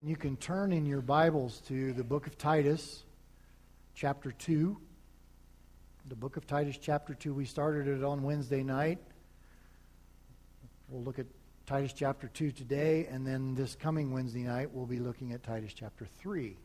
You 0.00 0.14
can 0.14 0.36
turn 0.36 0.70
in 0.70 0.86
your 0.86 1.00
Bibles 1.00 1.60
to 1.66 1.92
the 1.92 2.04
book 2.04 2.28
of 2.28 2.38
Titus, 2.38 3.02
chapter 3.96 4.30
2. 4.30 4.78
The 6.08 6.14
book 6.14 6.36
of 6.36 6.46
Titus, 6.46 6.78
chapter 6.80 7.14
2. 7.14 7.34
We 7.34 7.44
started 7.44 7.88
it 7.88 8.04
on 8.04 8.22
Wednesday 8.22 8.62
night. 8.62 9.00
We'll 10.88 11.02
look 11.02 11.18
at 11.18 11.26
Titus 11.66 11.92
chapter 11.92 12.28
2 12.28 12.52
today, 12.52 13.08
and 13.10 13.26
then 13.26 13.56
this 13.56 13.74
coming 13.74 14.12
Wednesday 14.12 14.44
night, 14.44 14.72
we'll 14.72 14.86
be 14.86 15.00
looking 15.00 15.32
at 15.32 15.42
Titus 15.42 15.72
chapter 15.74 16.06
3. 16.20 16.56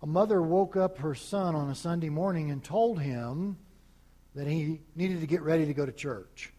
A 0.00 0.06
mother 0.06 0.40
woke 0.40 0.76
up 0.76 0.96
her 1.00 1.14
son 1.14 1.54
on 1.54 1.68
a 1.68 1.74
Sunday 1.74 2.08
morning 2.08 2.50
and 2.50 2.64
told 2.64 3.02
him 3.02 3.58
that 4.34 4.46
he 4.46 4.80
needed 4.96 5.20
to 5.20 5.26
get 5.26 5.42
ready 5.42 5.66
to 5.66 5.74
go 5.74 5.84
to 5.84 5.92
church. 5.92 6.54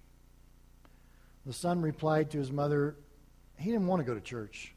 The 1.50 1.56
son 1.56 1.82
replied 1.82 2.30
to 2.30 2.38
his 2.38 2.52
mother, 2.52 2.96
he 3.58 3.72
didn't 3.72 3.88
want 3.88 4.02
to 4.02 4.04
go 4.04 4.14
to 4.14 4.22
church 4.22 4.76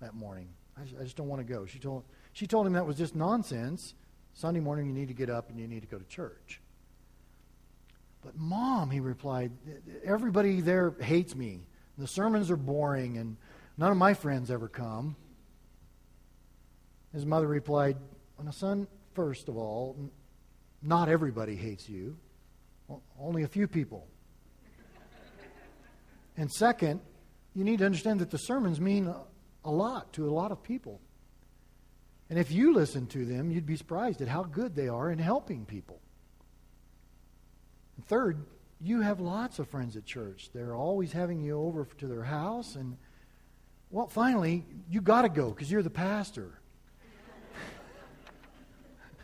that 0.00 0.14
morning. 0.14 0.48
I 0.74 0.84
just, 0.84 0.96
I 0.98 1.02
just 1.02 1.16
don't 1.16 1.28
want 1.28 1.46
to 1.46 1.52
go. 1.52 1.66
She 1.66 1.78
told, 1.78 2.02
she 2.32 2.46
told 2.46 2.66
him 2.66 2.72
that 2.72 2.86
was 2.86 2.96
just 2.96 3.14
nonsense. 3.14 3.92
Sunday 4.32 4.60
morning, 4.60 4.86
you 4.86 4.94
need 4.94 5.08
to 5.08 5.14
get 5.14 5.28
up 5.28 5.50
and 5.50 5.60
you 5.60 5.68
need 5.68 5.82
to 5.82 5.86
go 5.86 5.98
to 5.98 6.04
church. 6.06 6.62
But, 8.24 8.38
Mom, 8.38 8.90
he 8.90 9.00
replied, 9.00 9.52
everybody 10.02 10.62
there 10.62 10.94
hates 10.98 11.36
me. 11.36 11.60
The 11.98 12.06
sermons 12.06 12.50
are 12.50 12.56
boring, 12.56 13.18
and 13.18 13.36
none 13.76 13.90
of 13.90 13.98
my 13.98 14.14
friends 14.14 14.50
ever 14.50 14.66
come. 14.66 15.16
His 17.12 17.26
mother 17.26 17.46
replied, 17.46 17.98
well, 18.38 18.50
Son, 18.50 18.88
first 19.12 19.50
of 19.50 19.58
all, 19.58 19.94
not 20.80 21.10
everybody 21.10 21.54
hates 21.54 21.86
you, 21.86 22.16
only 23.20 23.42
a 23.42 23.48
few 23.48 23.68
people. 23.68 24.06
And 26.36 26.50
second, 26.50 27.00
you 27.54 27.64
need 27.64 27.78
to 27.78 27.86
understand 27.86 28.20
that 28.20 28.30
the 28.30 28.38
sermons 28.38 28.80
mean 28.80 29.12
a 29.64 29.70
lot 29.70 30.12
to 30.14 30.28
a 30.28 30.32
lot 30.32 30.50
of 30.52 30.62
people. 30.62 31.00
And 32.30 32.38
if 32.38 32.50
you 32.50 32.74
listen 32.74 33.06
to 33.08 33.24
them, 33.24 33.50
you'd 33.50 33.66
be 33.66 33.76
surprised 33.76 34.20
at 34.20 34.28
how 34.28 34.42
good 34.42 34.74
they 34.74 34.88
are 34.88 35.10
in 35.10 35.18
helping 35.18 35.64
people. 35.64 36.00
And 37.96 38.06
third, 38.06 38.44
you 38.80 39.02
have 39.02 39.20
lots 39.20 39.58
of 39.58 39.68
friends 39.68 39.96
at 39.96 40.04
church. 40.04 40.50
They're 40.52 40.74
always 40.74 41.12
having 41.12 41.40
you 41.40 41.58
over 41.58 41.86
to 41.98 42.06
their 42.06 42.24
house. 42.24 42.74
And, 42.74 42.96
well, 43.90 44.08
finally, 44.08 44.64
you 44.90 45.00
got 45.00 45.22
to 45.22 45.28
go 45.28 45.50
because 45.50 45.70
you're 45.70 45.82
the 45.82 45.90
pastor. 45.90 46.58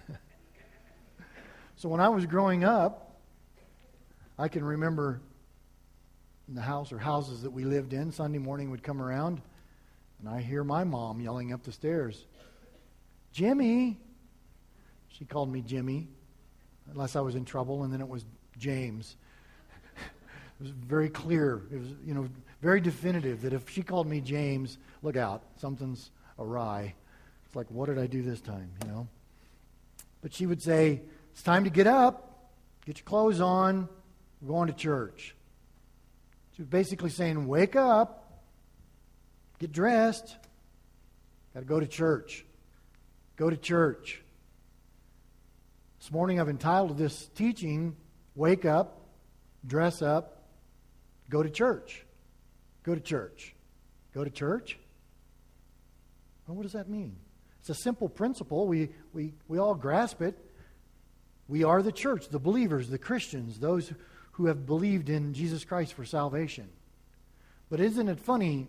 so 1.77 1.89
when 1.89 2.01
I 2.01 2.09
was 2.09 2.27
growing 2.27 2.65
up, 2.65 3.21
I 4.39 4.49
can 4.49 4.65
remember 4.65 5.21
in 6.51 6.57
the 6.57 6.61
house 6.61 6.91
or 6.93 6.99
houses 6.99 7.43
that 7.43 7.51
we 7.51 7.65
lived 7.65 7.93
in, 7.93 8.11
Sunday 8.11 8.39
morning 8.39 8.73
would 8.73 8.83
come 8.83 9.01
around, 9.01 9.41
and 10.19 10.29
I 10.29 10.41
hear 10.41 10.65
my 10.65 10.83
mom 10.83 11.21
yelling 11.21 11.53
up 11.53 11.63
the 11.63 11.71
stairs, 11.71 12.27
Jimmy. 13.33 13.97
She 15.09 15.25
called 15.25 15.51
me 15.51 15.61
Jimmy, 15.61 16.09
unless 16.91 17.15
I 17.15 17.21
was 17.21 17.37
in 17.37 17.45
trouble, 17.45 17.85
and 17.85 17.93
then 17.93 18.01
it 18.01 18.09
was 18.09 18.25
James. 18.59 19.17
it 19.97 20.63
was 20.63 20.71
very 20.71 21.09
clear. 21.09 21.63
It 21.73 21.79
was, 21.79 21.89
you 22.05 22.15
know, 22.15 22.29
very 22.61 22.81
definitive 22.81 23.43
that 23.43 23.53
if 23.53 23.71
she 23.71 23.83
called 23.83 24.09
me 24.09 24.21
James, 24.21 24.77
look 25.03 25.17
out, 25.17 25.43
something's 25.57 26.11
awry. 26.41 26.95
It's 27.47 27.55
like, 27.55 27.67
what 27.71 27.87
did 27.87 27.99
I 27.99 28.09
do 28.09 28.23
this 28.23 28.41
time, 28.41 28.71
you 28.83 28.91
know? 28.91 29.07
But 30.21 30.35
she 30.35 30.47
would 30.47 30.61
say, 30.61 31.01
it's 31.33 31.43
time 31.43 31.63
to 31.63 31.71
get 31.71 31.87
up, 31.87 32.51
get 32.87 32.99
your 32.99 33.05
clothes 33.05 33.41
on, 33.41 33.89
we're 34.43 34.49
going 34.49 34.67
to 34.67 34.75
church. 34.75 35.37
She 36.61 36.65
was 36.65 36.69
basically 36.69 37.09
saying, 37.09 37.47
Wake 37.47 37.75
up, 37.75 38.43
get 39.61 39.73
dressed, 39.73 40.37
got 41.55 41.61
to 41.61 41.65
go 41.65 41.81
to 41.81 41.87
church. 41.87 42.45
Go 43.37 43.49
to 43.49 43.57
church. 43.57 44.21
This 46.01 46.13
morning 46.13 46.39
I've 46.39 46.51
entitled 46.51 46.99
this 46.99 47.31
teaching, 47.35 47.97
Wake 48.35 48.67
Up, 48.67 49.01
Dress 49.67 50.03
Up, 50.03 50.43
Go 51.31 51.43
to 51.43 51.49
Church. 51.49 52.05
Go 52.83 52.95
to 52.95 53.01
church. 53.01 53.55
Go 54.13 54.23
to 54.23 54.31
church? 54.31 54.79
Well, 56.47 56.59
what 56.59 56.65
does 56.65 56.75
that 56.75 56.91
mean? 56.91 57.17
It's 57.61 57.71
a 57.71 57.75
simple 57.75 58.11
principle. 58.11 58.67
We, 58.67 58.91
we, 59.15 59.33
we 59.49 59.59
all 59.59 59.75
grasp 59.75 60.21
it. 60.21 60.37
We 61.49 61.65
are 61.65 61.81
the 61.83 61.91
church, 61.91 62.29
the 62.29 62.39
believers, 62.39 62.91
the 62.91 62.99
Christians, 62.99 63.59
those 63.59 63.95
who 64.41 64.47
have 64.47 64.65
believed 64.65 65.11
in 65.11 65.35
Jesus 65.35 65.67
Christ 65.67 65.93
for 65.93 66.07
salvation. 66.07 66.67
But 67.69 67.79
isn't 67.79 68.09
it 68.09 68.19
funny 68.19 68.69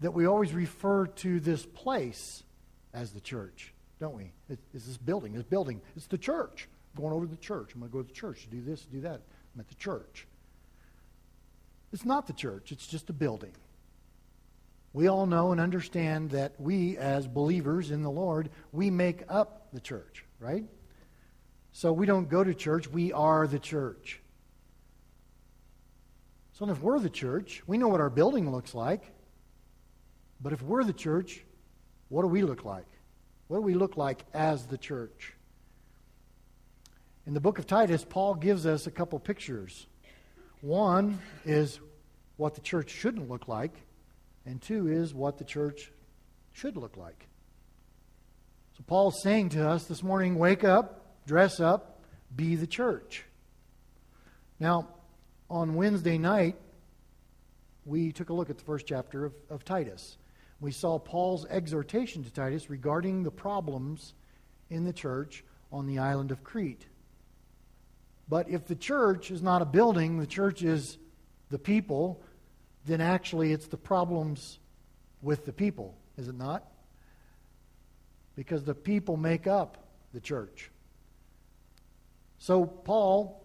that 0.00 0.10
we 0.10 0.26
always 0.26 0.52
refer 0.52 1.06
to 1.06 1.40
this 1.40 1.64
place 1.64 2.42
as 2.92 3.12
the 3.12 3.20
church, 3.20 3.72
don't 3.98 4.14
we? 4.14 4.32
It's 4.50 4.84
this 4.86 4.98
building, 4.98 5.32
this 5.32 5.44
building. 5.44 5.80
It's 5.96 6.08
the 6.08 6.18
church. 6.18 6.68
I'm 6.94 7.00
going 7.00 7.14
over 7.14 7.24
to 7.24 7.30
the 7.30 7.38
church. 7.38 7.72
I'm 7.72 7.80
going 7.80 7.90
to 7.90 7.96
go 7.96 8.02
to 8.02 8.08
the 8.08 8.14
church 8.14 8.42
to 8.42 8.48
do 8.48 8.60
this, 8.60 8.82
do 8.84 9.00
that. 9.00 9.22
I'm 9.54 9.60
at 9.60 9.68
the 9.68 9.74
church. 9.76 10.26
It's 11.90 12.04
not 12.04 12.26
the 12.26 12.34
church, 12.34 12.70
it's 12.70 12.86
just 12.86 13.08
a 13.08 13.14
building. 13.14 13.52
We 14.92 15.08
all 15.08 15.24
know 15.24 15.52
and 15.52 15.60
understand 15.60 16.32
that 16.32 16.60
we, 16.60 16.98
as 16.98 17.26
believers 17.26 17.90
in 17.90 18.02
the 18.02 18.10
Lord, 18.10 18.50
we 18.72 18.90
make 18.90 19.22
up 19.30 19.68
the 19.72 19.80
church, 19.80 20.22
right? 20.38 20.64
So 21.76 21.92
we 21.92 22.06
don't 22.06 22.30
go 22.30 22.42
to 22.42 22.54
church, 22.54 22.88
we 22.88 23.12
are 23.12 23.46
the 23.46 23.58
church. 23.58 24.22
So 26.54 26.66
if 26.70 26.80
we're 26.80 26.98
the 26.98 27.10
church, 27.10 27.62
we 27.66 27.76
know 27.76 27.88
what 27.88 28.00
our 28.00 28.08
building 28.08 28.50
looks 28.50 28.74
like. 28.74 29.02
But 30.40 30.54
if 30.54 30.62
we're 30.62 30.84
the 30.84 30.94
church, 30.94 31.44
what 32.08 32.22
do 32.22 32.28
we 32.28 32.40
look 32.40 32.64
like? 32.64 32.86
What 33.48 33.58
do 33.58 33.60
we 33.60 33.74
look 33.74 33.98
like 33.98 34.24
as 34.32 34.66
the 34.68 34.78
church? 34.78 35.34
In 37.26 37.34
the 37.34 37.40
book 37.40 37.58
of 37.58 37.66
Titus, 37.66 38.06
Paul 38.08 38.36
gives 38.36 38.64
us 38.64 38.86
a 38.86 38.90
couple 38.90 39.18
pictures. 39.18 39.86
One 40.62 41.18
is 41.44 41.78
what 42.38 42.54
the 42.54 42.62
church 42.62 42.88
shouldn't 42.88 43.28
look 43.28 43.48
like, 43.48 43.74
and 44.46 44.62
two 44.62 44.88
is 44.88 45.12
what 45.12 45.36
the 45.36 45.44
church 45.44 45.92
should 46.54 46.78
look 46.78 46.96
like. 46.96 47.26
So 48.78 48.84
Paul's 48.86 49.20
saying 49.22 49.50
to 49.50 49.68
us 49.68 49.84
this 49.84 50.02
morning 50.02 50.38
wake 50.38 50.64
up, 50.64 51.02
dress 51.26 51.60
up, 51.60 52.00
be 52.34 52.56
the 52.56 52.66
church. 52.66 53.24
Now, 54.58 54.88
on 55.50 55.74
Wednesday 55.74 56.18
night, 56.18 56.56
we 57.84 58.12
took 58.12 58.30
a 58.30 58.32
look 58.32 58.50
at 58.50 58.58
the 58.58 58.64
first 58.64 58.86
chapter 58.86 59.24
of, 59.24 59.34
of 59.50 59.64
Titus. 59.64 60.16
We 60.60 60.72
saw 60.72 60.98
Paul's 60.98 61.44
exhortation 61.46 62.24
to 62.24 62.30
Titus 62.30 62.70
regarding 62.70 63.22
the 63.22 63.30
problems 63.30 64.14
in 64.70 64.84
the 64.84 64.92
church 64.92 65.44
on 65.70 65.86
the 65.86 65.98
island 65.98 66.30
of 66.30 66.42
Crete. 66.42 66.86
But 68.28 68.48
if 68.48 68.66
the 68.66 68.74
church 68.74 69.30
is 69.30 69.42
not 69.42 69.62
a 69.62 69.66
building, 69.66 70.18
the 70.18 70.26
church 70.26 70.62
is 70.62 70.98
the 71.50 71.58
people, 71.58 72.22
then 72.86 73.00
actually 73.00 73.52
it's 73.52 73.66
the 73.66 73.76
problems 73.76 74.58
with 75.22 75.44
the 75.44 75.52
people, 75.52 75.94
is 76.16 76.28
it 76.28 76.36
not? 76.36 76.64
Because 78.34 78.64
the 78.64 78.74
people 78.74 79.16
make 79.16 79.46
up 79.46 79.86
the 80.12 80.20
church. 80.20 80.70
So, 82.38 82.66
Paul, 82.66 83.42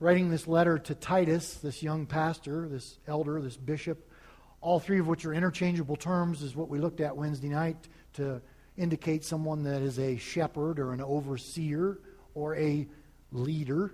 writing 0.00 0.30
this 0.30 0.48
letter 0.48 0.78
to 0.78 0.94
Titus, 0.94 1.54
this 1.54 1.82
young 1.82 2.06
pastor, 2.06 2.68
this 2.68 2.98
elder, 3.06 3.40
this 3.40 3.56
bishop, 3.56 4.08
all 4.60 4.80
three 4.80 4.98
of 4.98 5.06
which 5.06 5.24
are 5.24 5.34
interchangeable 5.34 5.96
terms, 5.96 6.42
is 6.42 6.56
what 6.56 6.68
we 6.68 6.78
looked 6.78 7.00
at 7.00 7.16
Wednesday 7.16 7.48
night 7.48 7.76
to 8.14 8.40
indicate 8.76 9.24
someone 9.24 9.64
that 9.64 9.82
is 9.82 9.98
a 9.98 10.16
shepherd 10.16 10.78
or 10.78 10.92
an 10.92 11.02
overseer 11.02 11.98
or 12.34 12.56
a 12.56 12.88
leader. 13.30 13.92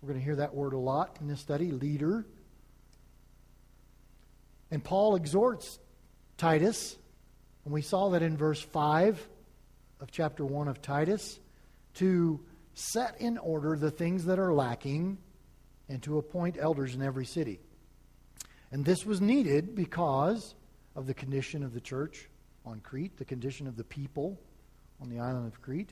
We're 0.00 0.08
going 0.08 0.18
to 0.18 0.24
hear 0.24 0.36
that 0.36 0.54
word 0.54 0.72
a 0.72 0.78
lot 0.78 1.18
in 1.20 1.28
this 1.28 1.40
study 1.40 1.70
leader. 1.70 2.26
And 4.70 4.82
Paul 4.82 5.16
exhorts 5.16 5.78
Titus, 6.38 6.96
and 7.64 7.74
we 7.74 7.82
saw 7.82 8.10
that 8.10 8.22
in 8.22 8.36
verse 8.36 8.60
5 8.60 9.28
of 10.00 10.10
chapter 10.10 10.44
1 10.44 10.68
of 10.68 10.80
Titus, 10.80 11.38
to 11.94 12.40
set 12.74 13.20
in 13.20 13.38
order 13.38 13.76
the 13.76 13.90
things 13.90 14.24
that 14.24 14.38
are 14.38 14.52
lacking, 14.52 15.18
and 15.88 16.02
to 16.02 16.18
appoint 16.18 16.56
elders 16.58 16.94
in 16.94 17.02
every 17.02 17.26
city. 17.26 17.60
And 18.70 18.84
this 18.84 19.04
was 19.04 19.20
needed 19.20 19.74
because 19.74 20.54
of 20.96 21.06
the 21.06 21.14
condition 21.14 21.62
of 21.62 21.74
the 21.74 21.80
church 21.80 22.28
on 22.64 22.80
Crete, 22.80 23.18
the 23.18 23.24
condition 23.24 23.66
of 23.66 23.76
the 23.76 23.84
people 23.84 24.40
on 25.00 25.10
the 25.10 25.18
island 25.18 25.46
of 25.46 25.60
Crete. 25.60 25.90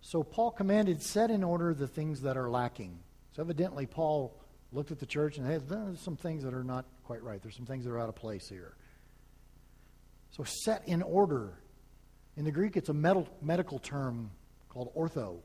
So 0.00 0.24
Paul 0.24 0.50
commanded, 0.50 1.00
set 1.02 1.30
in 1.30 1.44
order 1.44 1.74
the 1.74 1.86
things 1.86 2.22
that 2.22 2.36
are 2.36 2.50
lacking. 2.50 2.98
So 3.36 3.42
evidently, 3.42 3.86
Paul 3.86 4.36
looked 4.72 4.90
at 4.90 4.98
the 4.98 5.06
church 5.06 5.38
and 5.38 5.46
had 5.46 5.68
there's 5.68 6.00
some 6.00 6.16
things 6.16 6.42
that 6.42 6.54
are 6.54 6.64
not 6.64 6.86
quite 7.04 7.22
right. 7.22 7.40
There's 7.40 7.54
some 7.54 7.66
things 7.66 7.84
that 7.84 7.90
are 7.90 8.00
out 8.00 8.08
of 8.08 8.16
place 8.16 8.48
here. 8.48 8.74
So 10.30 10.42
set 10.44 10.88
in 10.88 11.02
order. 11.02 11.58
In 12.36 12.44
the 12.44 12.50
Greek, 12.50 12.76
it's 12.76 12.88
a 12.88 12.94
medical 12.94 13.78
term 13.78 14.30
called 14.68 14.92
ortho. 14.96 15.38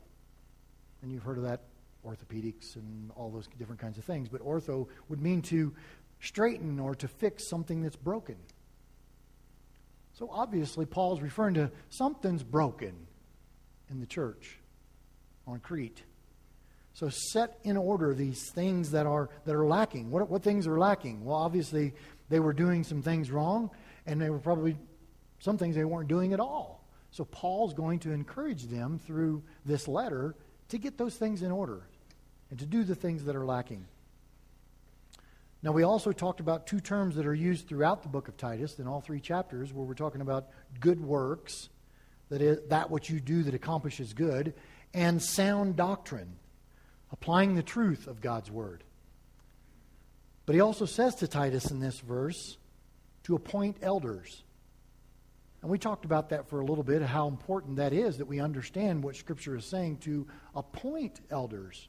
And 1.02 1.12
you've 1.12 1.22
heard 1.22 1.38
of 1.38 1.44
that 1.44 1.60
orthopedics 2.06 2.76
and 2.76 3.10
all 3.16 3.30
those 3.30 3.48
different 3.58 3.80
kinds 3.80 3.98
of 3.98 4.04
things, 4.04 4.28
but 4.28 4.40
ortho 4.40 4.88
would 5.08 5.20
mean 5.20 5.42
to 5.42 5.74
straighten 6.20 6.78
or 6.78 6.94
to 6.96 7.08
fix 7.08 7.48
something 7.48 7.82
that's 7.82 7.96
broken. 7.96 8.36
So 10.14 10.28
obviously, 10.32 10.84
Paul's 10.84 11.20
referring 11.20 11.54
to 11.54 11.70
something's 11.90 12.42
broken 12.42 13.06
in 13.90 14.00
the 14.00 14.06
church 14.06 14.58
on 15.46 15.60
Crete. 15.60 16.02
So 16.92 17.08
set 17.08 17.58
in 17.62 17.76
order 17.76 18.12
these 18.12 18.50
things 18.50 18.90
that 18.90 19.06
are 19.06 19.28
that 19.44 19.54
are 19.54 19.66
lacking. 19.66 20.10
What 20.10 20.28
what 20.28 20.42
things 20.42 20.66
are 20.66 20.78
lacking? 20.78 21.24
Well, 21.24 21.36
obviously 21.36 21.94
they 22.28 22.40
were 22.40 22.52
doing 22.52 22.82
some 22.82 23.02
things 23.02 23.30
wrong, 23.30 23.70
and 24.06 24.20
they 24.20 24.30
were 24.30 24.40
probably 24.40 24.76
some 25.38 25.56
things 25.56 25.76
they 25.76 25.84
weren't 25.84 26.08
doing 26.08 26.32
at 26.32 26.40
all. 26.40 26.84
So 27.12 27.24
Paul's 27.24 27.72
going 27.72 28.00
to 28.00 28.10
encourage 28.10 28.64
them 28.64 28.98
through 28.98 29.44
this 29.64 29.86
letter 29.86 30.34
to 30.68 30.78
get 30.78 30.98
those 30.98 31.16
things 31.16 31.42
in 31.42 31.50
order 31.50 31.82
and 32.50 32.58
to 32.58 32.66
do 32.66 32.84
the 32.84 32.94
things 32.94 33.24
that 33.24 33.36
are 33.36 33.44
lacking. 33.44 33.86
Now, 35.62 35.72
we 35.72 35.82
also 35.82 36.12
talked 36.12 36.38
about 36.38 36.66
two 36.66 36.78
terms 36.78 37.16
that 37.16 37.26
are 37.26 37.34
used 37.34 37.68
throughout 37.68 38.02
the 38.02 38.08
book 38.08 38.28
of 38.28 38.36
Titus 38.36 38.78
in 38.78 38.86
all 38.86 39.00
three 39.00 39.20
chapters, 39.20 39.72
where 39.72 39.84
we're 39.84 39.94
talking 39.94 40.20
about 40.20 40.46
good 40.78 41.00
works, 41.00 41.68
that 42.28 42.40
is, 42.40 42.60
that 42.68 42.90
which 42.90 43.10
you 43.10 43.18
do 43.18 43.42
that 43.42 43.54
accomplishes 43.54 44.12
good, 44.12 44.54
and 44.94 45.20
sound 45.20 45.74
doctrine, 45.74 46.36
applying 47.10 47.56
the 47.56 47.62
truth 47.62 48.06
of 48.06 48.20
God's 48.20 48.50
word. 48.50 48.84
But 50.46 50.54
he 50.54 50.60
also 50.60 50.86
says 50.86 51.16
to 51.16 51.28
Titus 51.28 51.70
in 51.70 51.80
this 51.80 51.98
verse 51.98 52.56
to 53.24 53.34
appoint 53.34 53.78
elders. 53.82 54.44
And 55.68 55.72
we 55.72 55.78
talked 55.78 56.06
about 56.06 56.30
that 56.30 56.48
for 56.48 56.60
a 56.60 56.64
little 56.64 56.82
bit, 56.82 57.02
how 57.02 57.28
important 57.28 57.76
that 57.76 57.92
is 57.92 58.16
that 58.16 58.26
we 58.26 58.40
understand 58.40 59.04
what 59.04 59.16
Scripture 59.16 59.54
is 59.54 59.66
saying 59.66 59.98
to 59.98 60.26
appoint 60.54 61.20
elders. 61.30 61.88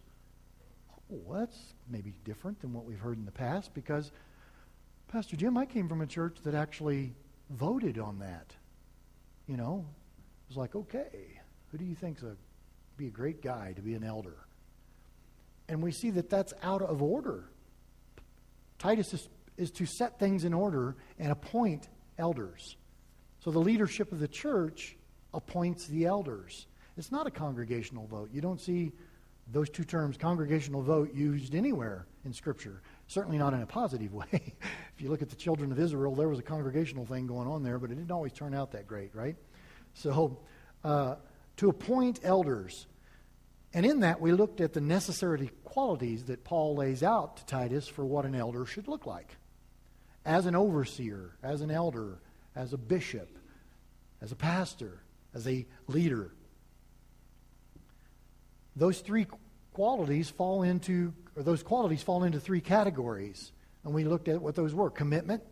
Oh, 0.91 0.97
well, 1.07 1.39
that's 1.39 1.57
maybe 1.89 2.13
different 2.25 2.59
than 2.59 2.73
what 2.73 2.83
we've 2.83 2.99
heard 2.99 3.17
in 3.17 3.23
the 3.23 3.31
past 3.31 3.73
because, 3.73 4.11
Pastor 5.07 5.37
Jim, 5.37 5.57
I 5.57 5.65
came 5.65 5.87
from 5.87 6.01
a 6.01 6.05
church 6.05 6.39
that 6.43 6.55
actually 6.55 7.13
voted 7.51 7.97
on 7.99 8.19
that. 8.19 8.53
You 9.47 9.55
know, 9.55 9.85
it 9.87 10.49
was 10.49 10.57
like, 10.57 10.75
okay, 10.75 11.39
who 11.71 11.77
do 11.77 11.85
you 11.85 11.95
think's 11.95 12.21
a 12.21 12.35
be 12.97 13.07
a 13.07 13.11
great 13.11 13.41
guy 13.41 13.71
to 13.77 13.81
be 13.81 13.93
an 13.93 14.03
elder? 14.03 14.39
And 15.69 15.81
we 15.81 15.93
see 15.93 16.09
that 16.09 16.29
that's 16.29 16.53
out 16.63 16.81
of 16.81 17.01
order. 17.01 17.45
Titus 18.77 19.13
is, 19.13 19.29
is 19.55 19.71
to 19.71 19.85
set 19.85 20.19
things 20.19 20.43
in 20.43 20.53
order 20.53 20.97
and 21.17 21.31
appoint 21.31 21.87
elders. 22.17 22.75
So 23.39 23.51
the 23.51 23.59
leadership 23.59 24.11
of 24.11 24.19
the 24.19 24.27
church 24.27 24.95
appoints 25.33 25.87
the 25.87 26.05
elders. 26.05 26.67
It's 26.97 27.11
not 27.11 27.27
a 27.27 27.31
congregational 27.31 28.07
vote. 28.07 28.29
You 28.33 28.41
don't 28.41 28.59
see 28.59 28.91
those 29.51 29.69
two 29.69 29.83
terms, 29.83 30.17
congregational 30.17 30.81
vote, 30.81 31.13
used 31.13 31.55
anywhere 31.55 32.05
in 32.25 32.33
Scripture. 32.33 32.81
Certainly 33.07 33.37
not 33.37 33.53
in 33.53 33.61
a 33.61 33.65
positive 33.65 34.13
way. 34.13 34.27
if 34.31 35.01
you 35.01 35.09
look 35.09 35.21
at 35.21 35.29
the 35.29 35.35
children 35.35 35.71
of 35.71 35.79
Israel, 35.79 36.15
there 36.15 36.29
was 36.29 36.39
a 36.39 36.43
congregational 36.43 37.05
thing 37.05 37.27
going 37.27 37.47
on 37.47 37.63
there, 37.63 37.79
but 37.79 37.91
it 37.91 37.95
didn't 37.95 38.11
always 38.11 38.33
turn 38.33 38.53
out 38.53 38.71
that 38.71 38.87
great, 38.87 39.15
right? 39.15 39.35
So, 39.93 40.39
uh, 40.83 41.15
to 41.57 41.69
appoint 41.69 42.19
elders. 42.23 42.87
And 43.73 43.85
in 43.85 43.99
that, 44.01 44.19
we 44.19 44.31
looked 44.31 44.61
at 44.61 44.73
the 44.73 44.81
necessary 44.81 45.51
qualities 45.63 46.25
that 46.25 46.43
Paul 46.43 46.75
lays 46.75 47.03
out 47.03 47.37
to 47.37 47.45
Titus 47.45 47.87
for 47.87 48.05
what 48.05 48.25
an 48.25 48.33
elder 48.33 48.65
should 48.65 48.87
look 48.87 49.05
like. 49.05 49.35
As 50.25 50.45
an 50.45 50.55
overseer, 50.55 51.37
as 51.43 51.61
an 51.61 51.69
elder, 51.71 52.19
as 52.59 52.73
a 52.73 52.77
bishop, 52.77 53.37
as 54.21 54.31
a 54.31 54.35
pastor, 54.35 55.01
as 55.33 55.47
a 55.47 55.65
leader 55.87 56.31
those 58.79 58.99
three 59.01 59.27
qualities 59.73 60.29
fall 60.29 60.63
into, 60.63 61.13
or 61.35 61.43
those 61.43 61.61
qualities 61.61 62.01
fall 62.01 62.23
into 62.23 62.39
three 62.39 62.61
categories. 62.61 63.51
And 63.83 63.93
we 63.93 64.05
looked 64.05 64.27
at 64.27 64.41
what 64.41 64.55
those 64.55 64.73
were 64.73 64.89
commitment, 64.89 65.43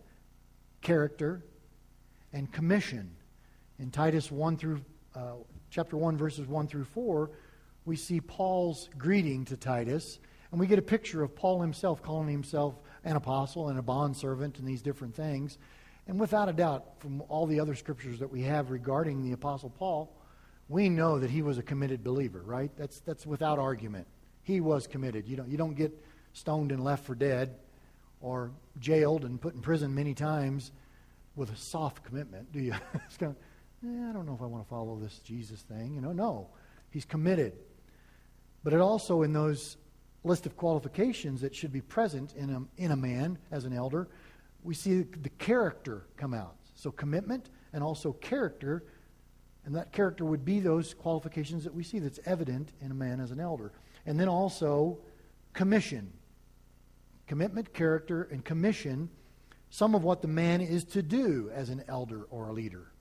character, 0.82 1.44
and 2.34 2.52
commission. 2.52 3.12
In 3.80 3.92
Titus 3.92 4.32
1 4.32 4.58
through, 4.58 4.82
uh, 5.14 5.34
chapter 5.70 5.98
1, 5.98 6.18
verses 6.18 6.48
1 6.48 6.68
through 6.68 6.86
4, 6.86 7.30
we 7.86 7.96
see 7.96 8.22
Paul's 8.22 8.90
greeting 8.98 9.46
to 9.46 9.58
Titus, 9.58 10.20
and 10.52 10.60
we 10.60 10.68
get 10.68 10.80
a 10.80 10.84
picture 10.84 11.22
of 11.22 11.36
Paul 11.36 11.62
himself 11.62 12.02
calling 12.02 12.30
himself 12.30 12.76
an 13.04 13.16
apostle 13.16 13.70
and 13.70 13.78
a 13.78 13.82
bondservant 13.82 14.58
and 14.60 14.68
these 14.68 14.82
different 14.82 15.16
things. 15.16 15.58
And 16.08 16.20
without 16.20 16.48
a 16.48 16.54
doubt, 16.54 16.86
from 17.00 17.22
all 17.28 17.46
the 17.46 17.60
other 17.60 17.76
scriptures 17.76 18.20
that 18.20 18.32
we 18.32 18.42
have 18.44 18.72
regarding 18.72 19.24
the 19.24 19.34
apostle 19.34 19.70
Paul, 19.70 20.16
we 20.70 20.90
know 20.90 21.20
that 21.20 21.30
he 21.30 21.42
was 21.42 21.58
a 21.58 21.64
committed 21.64 22.04
believer, 22.04 22.42
right? 22.46 22.72
That's, 22.78 23.00
that's 23.02 23.26
without 23.26 23.60
argument. 23.60 24.08
He 24.44 24.62
was 24.62 24.88
committed. 24.88 25.28
You 25.28 25.38
don't, 25.38 25.50
you 25.50 25.58
don't 25.58 25.76
get 25.76 25.92
stoned 26.34 26.72
and 26.72 26.84
left 26.84 27.06
for 27.06 27.16
dead 27.16 27.56
or 28.22 28.52
jailed 28.80 29.26
and 29.26 29.40
put 29.40 29.54
in 29.54 29.62
prison 29.62 29.94
many 29.94 30.14
times 30.14 30.72
with 31.36 31.52
a 31.52 31.56
soft 31.56 32.04
commitment, 32.04 32.52
do 32.52 32.60
you? 32.60 32.74
it's 33.06 33.18
kind 33.18 33.36
of, 33.36 33.90
eh, 33.90 34.10
I 34.10 34.14
don't 34.14 34.26
know 34.26 34.34
if 34.34 34.42
I 34.42 34.46
want 34.46 34.64
to 34.64 34.70
follow 34.70 34.98
this 34.98 35.20
Jesus 35.20 35.62
thing. 35.62 35.94
You 35.94 36.02
know, 36.02 36.14
no. 36.14 36.48
He's 36.90 37.06
committed. 37.06 37.54
But 38.64 38.74
it 38.74 38.80
also, 38.80 39.24
in 39.24 39.34
those 39.34 39.78
list 40.24 40.46
of 40.46 40.58
qualifications 40.58 41.42
that 41.42 41.56
should 41.56 41.72
be 41.72 41.82
present 41.82 42.34
in 42.36 42.50
a, 42.50 42.82
in 42.82 42.92
a 42.92 42.96
man 42.96 43.38
as 43.52 43.66
an 43.66 43.74
elder, 43.74 44.08
we 44.64 44.74
see 44.74 45.02
the 45.04 45.30
character 45.30 46.08
come 46.18 46.34
out. 46.34 46.56
So 46.76 46.92
commitment 46.92 47.50
and 47.74 47.84
also 47.84 48.14
character 48.14 48.84
and 49.68 49.76
that 49.76 49.92
character 49.92 50.24
would 50.24 50.46
be 50.46 50.62
those 50.62 50.94
qualifications 50.94 51.66
that 51.66 51.76
we 51.76 51.84
see 51.84 52.00
that's 52.00 52.22
evident 52.26 52.72
in 52.80 52.90
a 52.90 52.94
man 52.94 53.20
as 53.20 53.32
an 53.32 53.42
elder. 53.42 53.74
And 54.06 54.18
then 54.18 54.30
also 54.30 55.00
commission. 55.54 56.14
Commitment, 57.28 57.74
character, 57.74 58.30
and 58.32 58.46
commission, 58.46 59.10
some 59.70 59.94
of 59.94 60.06
what 60.06 60.22
the 60.22 60.30
man 60.30 60.62
is 60.62 60.86
to 60.86 61.02
do 61.02 61.52
as 61.54 61.68
an 61.68 61.84
elder 61.90 62.24
or 62.30 62.48
a 62.48 62.54
leader. 62.54 62.94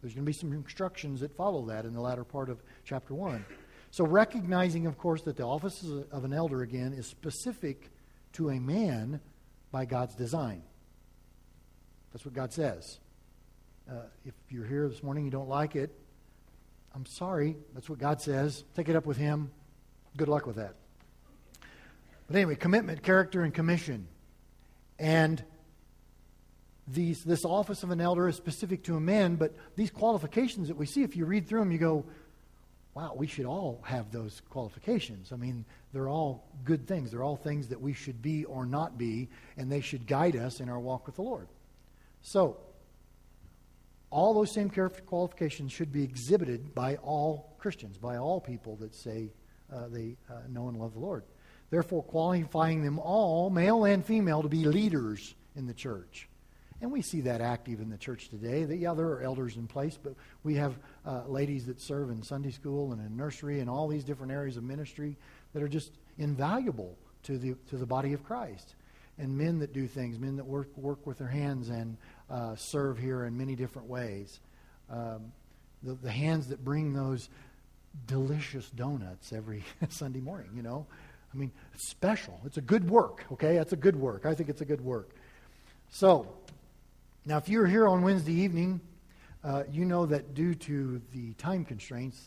There's 0.00 0.14
going 0.14 0.24
to 0.24 0.30
be 0.30 0.32
some 0.32 0.52
instructions 0.52 1.18
that 1.18 1.36
follow 1.36 1.66
that 1.66 1.84
in 1.84 1.94
the 1.94 2.00
latter 2.00 2.22
part 2.22 2.48
of 2.48 2.62
chapter 2.84 3.12
1. 3.12 3.44
So, 3.90 4.06
recognizing, 4.06 4.86
of 4.86 4.96
course, 4.96 5.22
that 5.22 5.36
the 5.36 5.42
office 5.42 5.84
of 6.12 6.24
an 6.24 6.32
elder, 6.32 6.62
again, 6.62 6.92
is 6.92 7.08
specific 7.08 7.90
to 8.34 8.50
a 8.50 8.60
man 8.60 9.20
by 9.76 9.84
God's 9.84 10.14
design. 10.14 10.62
That's 12.10 12.24
what 12.24 12.32
God 12.32 12.50
says. 12.50 12.98
Uh, 13.86 14.04
if 14.24 14.32
you're 14.48 14.64
here 14.64 14.88
this 14.88 15.02
morning, 15.02 15.26
you 15.26 15.30
don't 15.30 15.50
like 15.50 15.76
it, 15.76 15.94
I'm 16.94 17.04
sorry. 17.04 17.56
That's 17.74 17.90
what 17.90 17.98
God 17.98 18.22
says. 18.22 18.64
Take 18.74 18.88
it 18.88 18.96
up 18.96 19.04
with 19.04 19.18
Him. 19.18 19.50
Good 20.16 20.28
luck 20.28 20.46
with 20.46 20.56
that. 20.56 20.76
But 22.26 22.36
anyway, 22.36 22.54
commitment, 22.54 23.02
character, 23.02 23.42
and 23.42 23.52
commission. 23.52 24.08
And 24.98 25.44
these, 26.88 27.22
this 27.22 27.44
office 27.44 27.82
of 27.82 27.90
an 27.90 28.00
elder 28.00 28.28
is 28.28 28.36
specific 28.36 28.82
to 28.84 28.96
a 28.96 29.00
man, 29.00 29.36
but 29.36 29.54
these 29.76 29.90
qualifications 29.90 30.68
that 30.68 30.78
we 30.78 30.86
see, 30.86 31.02
if 31.02 31.16
you 31.16 31.26
read 31.26 31.46
through 31.46 31.60
them, 31.60 31.70
you 31.70 31.76
go, 31.76 32.06
wow, 32.96 33.12
we 33.14 33.26
should 33.26 33.44
all 33.44 33.82
have 33.84 34.10
those 34.10 34.40
qualifications. 34.48 35.30
I 35.30 35.36
mean, 35.36 35.66
they're 35.92 36.08
all 36.08 36.48
good 36.64 36.88
things. 36.88 37.10
They're 37.10 37.22
all 37.22 37.36
things 37.36 37.68
that 37.68 37.78
we 37.78 37.92
should 37.92 38.22
be 38.22 38.46
or 38.46 38.64
not 38.64 38.96
be, 38.96 39.28
and 39.58 39.70
they 39.70 39.82
should 39.82 40.06
guide 40.06 40.34
us 40.34 40.60
in 40.60 40.70
our 40.70 40.80
walk 40.80 41.04
with 41.04 41.16
the 41.16 41.22
Lord. 41.22 41.48
So, 42.22 42.56
all 44.08 44.32
those 44.32 44.50
same 44.50 44.70
qualifications 44.70 45.72
should 45.72 45.92
be 45.92 46.04
exhibited 46.04 46.74
by 46.74 46.96
all 46.96 47.54
Christians, 47.58 47.98
by 47.98 48.16
all 48.16 48.40
people 48.40 48.76
that 48.76 48.94
say 48.94 49.28
uh, 49.70 49.88
they 49.88 50.16
uh, 50.30 50.38
know 50.48 50.68
and 50.68 50.78
love 50.78 50.94
the 50.94 51.00
Lord. 51.00 51.24
Therefore, 51.68 52.02
qualifying 52.02 52.82
them 52.82 52.98
all, 52.98 53.50
male 53.50 53.84
and 53.84 54.06
female, 54.06 54.40
to 54.40 54.48
be 54.48 54.64
leaders 54.64 55.34
in 55.54 55.66
the 55.66 55.74
church. 55.74 56.30
And 56.80 56.92
we 56.92 57.00
see 57.00 57.22
that 57.22 57.40
active 57.40 57.80
in 57.80 57.88
the 57.88 57.96
church 57.96 58.28
today. 58.28 58.64
That, 58.64 58.76
yeah, 58.76 58.92
there 58.94 59.06
are 59.06 59.22
elders 59.22 59.56
in 59.56 59.66
place, 59.66 59.98
but 60.02 60.14
we 60.44 60.54
have 60.56 60.78
uh, 61.06 61.22
ladies 61.28 61.66
that 61.66 61.80
serve 61.80 62.10
in 62.10 62.22
Sunday 62.22 62.50
school 62.50 62.92
and 62.92 63.00
in 63.00 63.16
nursery 63.16 63.60
and 63.60 63.70
all 63.70 63.86
these 63.86 64.04
different 64.04 64.32
areas 64.32 64.56
of 64.56 64.64
ministry 64.64 65.16
that 65.54 65.62
are 65.62 65.68
just 65.68 65.92
invaluable 66.18 66.96
to 67.22 67.38
the, 67.38 67.54
to 67.70 67.76
the 67.76 67.86
body 67.86 68.12
of 68.12 68.24
Christ. 68.24 68.74
And 69.18 69.38
men 69.38 69.60
that 69.60 69.72
do 69.72 69.86
things, 69.86 70.18
men 70.18 70.36
that 70.36 70.44
work, 70.44 70.68
work 70.76 71.06
with 71.06 71.18
their 71.18 71.28
hands 71.28 71.70
and 71.70 71.96
uh, 72.28 72.56
serve 72.56 72.98
here 72.98 73.24
in 73.24 73.38
many 73.38 73.54
different 73.54 73.88
ways. 73.88 74.40
Um, 74.90 75.32
the, 75.82 75.94
the 75.94 76.10
hands 76.10 76.48
that 76.48 76.64
bring 76.64 76.92
those 76.92 77.28
delicious 78.06 78.68
donuts 78.70 79.32
every 79.32 79.64
Sunday 79.88 80.20
morning, 80.20 80.50
you 80.54 80.62
know. 80.62 80.86
I 81.32 81.36
mean, 81.36 81.50
it's 81.74 81.88
special. 81.88 82.40
It's 82.44 82.56
a 82.56 82.62
good 82.62 82.88
work, 82.88 83.24
okay? 83.32 83.56
That's 83.56 83.72
a 83.72 83.76
good 83.76 83.96
work. 83.96 84.26
I 84.26 84.34
think 84.34 84.48
it's 84.48 84.60
a 84.60 84.66
good 84.66 84.80
work. 84.80 85.10
So, 85.90 86.26
now 87.24 87.38
if 87.38 87.48
you're 87.48 87.66
here 87.66 87.86
on 87.86 88.02
Wednesday 88.02 88.32
evening, 88.32 88.80
uh, 89.46 89.62
you 89.70 89.84
know 89.84 90.04
that 90.06 90.34
due 90.34 90.54
to 90.54 91.00
the 91.12 91.32
time 91.34 91.64
constraints 91.64 92.20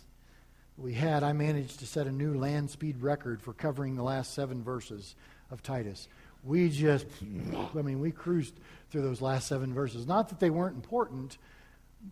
we 0.77 0.93
had, 0.93 1.23
I 1.23 1.33
managed 1.33 1.79
to 1.79 1.85
set 1.85 2.07
a 2.07 2.11
new 2.11 2.33
land 2.33 2.69
speed 2.69 3.01
record 3.01 3.41
for 3.41 3.53
covering 3.53 3.95
the 3.95 4.03
last 4.03 4.33
seven 4.33 4.63
verses 4.63 5.15
of 5.51 5.61
Titus 5.61 6.07
we 6.43 6.69
just, 6.69 7.05
I 7.75 7.81
mean, 7.81 7.99
we 7.99 8.11
cruised 8.11 8.59
through 8.89 9.01
those 9.01 9.21
last 9.21 9.47
seven 9.47 9.73
verses. 9.73 10.07
Not 10.07 10.29
that 10.29 10.39
they 10.39 10.49
weren't 10.49 10.75
important, 10.75 11.37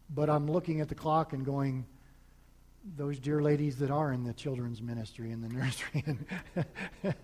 but 0.09 0.29
I'm 0.29 0.49
looking 0.51 0.81
at 0.81 0.89
the 0.89 0.95
clock 0.95 1.33
and 1.33 1.45
going, 1.45 1.85
those 2.95 3.19
dear 3.19 3.41
ladies 3.41 3.77
that 3.77 3.91
are 3.91 4.11
in 4.11 4.23
the 4.23 4.33
children's 4.33 4.81
ministry 4.81 5.31
in 5.31 5.41
the 5.41 5.49
nursery. 5.53 6.03
And 6.05 6.25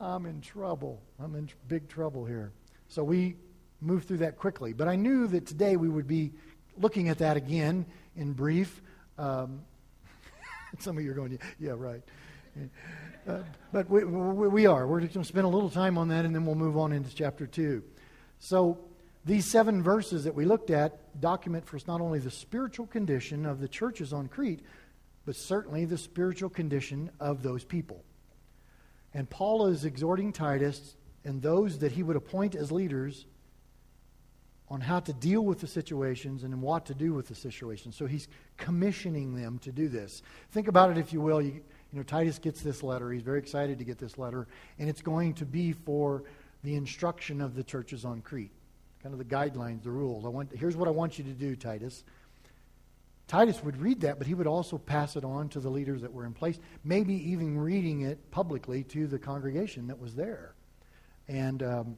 I'm 0.00 0.26
in 0.26 0.40
trouble. 0.40 1.02
I'm 1.18 1.34
in 1.34 1.48
big 1.68 1.88
trouble 1.88 2.24
here. 2.24 2.52
So 2.88 3.02
we 3.02 3.36
moved 3.80 4.08
through 4.08 4.18
that 4.18 4.36
quickly. 4.36 4.72
But 4.72 4.88
I 4.88 4.96
knew 4.96 5.26
that 5.28 5.46
today 5.46 5.76
we 5.76 5.88
would 5.88 6.06
be 6.06 6.32
looking 6.80 7.08
at 7.08 7.18
that 7.18 7.36
again 7.36 7.86
in 8.16 8.32
brief. 8.32 8.82
Um, 9.18 9.62
some 10.78 10.96
of 10.96 11.04
you 11.04 11.10
are 11.10 11.14
going, 11.14 11.38
yeah, 11.58 11.72
right. 11.76 12.02
Uh, 13.28 13.38
but 13.72 13.88
we, 13.88 14.04
we 14.04 14.66
are. 14.66 14.86
We're 14.86 15.00
going 15.00 15.10
to 15.10 15.24
spend 15.24 15.44
a 15.44 15.48
little 15.48 15.70
time 15.70 15.98
on 15.98 16.08
that 16.08 16.24
and 16.24 16.34
then 16.34 16.44
we'll 16.44 16.54
move 16.54 16.76
on 16.76 16.92
into 16.92 17.14
chapter 17.14 17.46
2. 17.46 17.82
So 18.38 18.78
these 19.24 19.44
seven 19.44 19.82
verses 19.82 20.24
that 20.24 20.34
we 20.34 20.44
looked 20.44 20.70
at 20.70 21.20
document 21.20 21.66
for 21.66 21.76
us 21.76 21.86
not 21.86 22.00
only 22.00 22.18
the 22.18 22.30
spiritual 22.30 22.86
condition 22.86 23.44
of 23.46 23.60
the 23.60 23.68
churches 23.68 24.12
on 24.12 24.28
Crete, 24.28 24.62
but 25.26 25.36
certainly 25.36 25.84
the 25.84 25.98
spiritual 25.98 26.48
condition 26.48 27.10
of 27.20 27.42
those 27.42 27.64
people. 27.64 28.02
And 29.12 29.28
Paul 29.28 29.66
is 29.66 29.84
exhorting 29.84 30.32
Titus 30.32 30.96
and 31.24 31.42
those 31.42 31.78
that 31.80 31.92
he 31.92 32.02
would 32.02 32.16
appoint 32.16 32.54
as 32.54 32.72
leaders 32.72 33.26
on 34.70 34.80
how 34.80 35.00
to 35.00 35.12
deal 35.12 35.44
with 35.44 35.58
the 35.58 35.66
situations 35.66 36.44
and 36.44 36.62
what 36.62 36.86
to 36.86 36.94
do 36.94 37.12
with 37.12 37.26
the 37.26 37.34
situations. 37.34 37.96
So 37.96 38.06
he's 38.06 38.28
commissioning 38.56 39.34
them 39.34 39.58
to 39.60 39.72
do 39.72 39.88
this. 39.88 40.22
Think 40.52 40.68
about 40.68 40.90
it, 40.90 40.98
if 40.98 41.12
you 41.12 41.20
will. 41.20 41.42
You, 41.42 41.54
you 41.92 41.98
know, 41.98 42.04
Titus 42.04 42.38
gets 42.38 42.62
this 42.62 42.82
letter. 42.84 43.10
He's 43.10 43.22
very 43.22 43.40
excited 43.40 43.78
to 43.78 43.84
get 43.84 43.98
this 43.98 44.16
letter, 44.16 44.46
and 44.78 44.88
it's 44.88 45.02
going 45.02 45.34
to 45.34 45.44
be 45.44 45.72
for 45.72 46.22
the 46.62 46.76
instruction 46.76 47.40
of 47.40 47.56
the 47.56 47.64
churches 47.64 48.04
on 48.04 48.20
Crete, 48.20 48.52
kind 49.02 49.12
of 49.12 49.18
the 49.18 49.24
guidelines, 49.24 49.82
the 49.82 49.90
rules. 49.90 50.24
I 50.24 50.28
want, 50.28 50.52
here's 50.54 50.76
what 50.76 50.86
I 50.86 50.92
want 50.92 51.18
you 51.18 51.24
to 51.24 51.30
do, 51.30 51.56
Titus. 51.56 52.04
Titus 53.26 53.62
would 53.64 53.76
read 53.80 54.00
that, 54.02 54.18
but 54.18 54.26
he 54.26 54.34
would 54.34 54.46
also 54.46 54.76
pass 54.76 55.16
it 55.16 55.24
on 55.24 55.48
to 55.50 55.60
the 55.60 55.70
leaders 55.70 56.02
that 56.02 56.12
were 56.12 56.26
in 56.26 56.32
place, 56.32 56.58
maybe 56.84 57.14
even 57.30 57.58
reading 57.58 58.02
it 58.02 58.30
publicly 58.30 58.84
to 58.84 59.06
the 59.06 59.18
congregation 59.18 59.86
that 59.86 59.98
was 59.98 60.14
there. 60.14 60.54
And 61.28 61.62
um, 61.62 61.96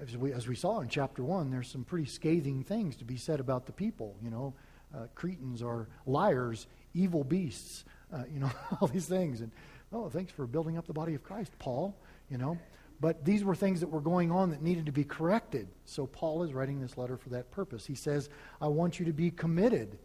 as, 0.00 0.16
we, 0.16 0.32
as 0.32 0.46
we 0.48 0.54
saw 0.54 0.80
in 0.80 0.88
chapter 0.88 1.22
1, 1.22 1.50
there's 1.50 1.68
some 1.68 1.84
pretty 1.84 2.06
scathing 2.06 2.64
things 2.64 2.96
to 2.96 3.04
be 3.04 3.16
said 3.16 3.40
about 3.40 3.66
the 3.66 3.72
people. 3.72 4.16
You 4.22 4.30
know, 4.30 4.54
uh, 4.94 5.06
Cretans 5.14 5.62
are 5.62 5.88
liars, 6.06 6.66
evil 6.94 7.24
beasts, 7.24 7.84
uh, 8.12 8.24
you 8.32 8.40
know, 8.40 8.50
all 8.80 8.88
these 8.88 9.06
things. 9.06 9.40
And, 9.40 9.50
oh, 9.92 10.08
thanks 10.08 10.32
for 10.32 10.46
building 10.46 10.78
up 10.78 10.86
the 10.86 10.92
body 10.92 11.14
of 11.14 11.22
Christ, 11.22 11.52
Paul, 11.58 11.96
you 12.30 12.38
know. 12.38 12.58
But 13.00 13.24
these 13.24 13.42
were 13.42 13.56
things 13.56 13.80
that 13.80 13.88
were 13.88 14.00
going 14.00 14.30
on 14.30 14.50
that 14.50 14.62
needed 14.62 14.86
to 14.86 14.92
be 14.92 15.02
corrected. 15.02 15.66
So 15.86 16.06
Paul 16.06 16.44
is 16.44 16.52
writing 16.52 16.80
this 16.80 16.96
letter 16.96 17.16
for 17.16 17.30
that 17.30 17.50
purpose. 17.50 17.84
He 17.84 17.96
says, 17.96 18.28
I 18.60 18.68
want 18.68 19.00
you 19.00 19.06
to 19.06 19.12
be 19.12 19.30
committed, 19.30 19.98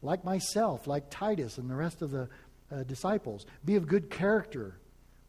like 0.00 0.24
myself, 0.24 0.86
like 0.86 1.10
Titus 1.10 1.58
and 1.58 1.68
the 1.68 1.74
rest 1.74 2.00
of 2.00 2.10
the 2.10 2.28
uh, 2.72 2.84
disciples. 2.84 3.44
Be 3.64 3.76
of 3.76 3.86
good 3.86 4.08
character 4.08 4.78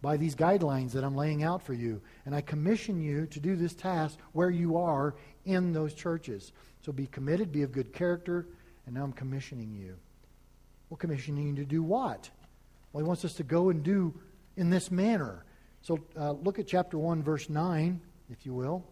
by 0.02 0.18
these 0.18 0.36
guidelines 0.36 0.92
that 0.94 1.04
I'm 1.04 1.16
laying 1.16 1.44
out 1.44 1.62
for 1.62 1.74
you. 1.74 2.02
And 2.26 2.34
I 2.34 2.42
commission 2.42 3.02
you 3.02 3.26
to 3.28 3.40
do 3.40 3.56
this 3.56 3.74
task 3.74 4.18
where 4.32 4.50
you 4.50 4.78
are 4.78 5.16
in 5.46 5.74
those 5.74 5.94
churches. 5.94 6.52
So 6.82 6.92
be 6.92 7.08
committed, 7.08 7.52
be 7.52 7.64
of 7.64 7.72
good 7.72 7.94
character, 7.94 8.48
and 8.86 8.96
now 8.96 9.04
I'm 9.04 9.14
commissioning 9.14 9.74
you. 9.74 9.96
Well, 10.90 10.98
commissioning 10.98 11.50
you 11.50 11.56
to 11.58 11.66
do 11.66 11.84
what? 11.84 12.30
Well, 12.92 13.04
he 13.04 13.08
wants 13.08 13.26
us 13.26 13.34
to 13.34 13.44
go 13.44 13.70
and 13.70 13.84
do 13.84 14.14
in 14.56 14.70
this 14.70 14.90
manner. 14.90 15.46
So 15.82 16.00
uh, 16.18 16.32
look 16.32 16.60
at 16.60 16.68
chapter 16.68 16.98
1, 16.98 17.22
verse 17.22 17.50
9, 17.50 18.02
if 18.30 18.46
you 18.46 18.54
will. 18.54 18.86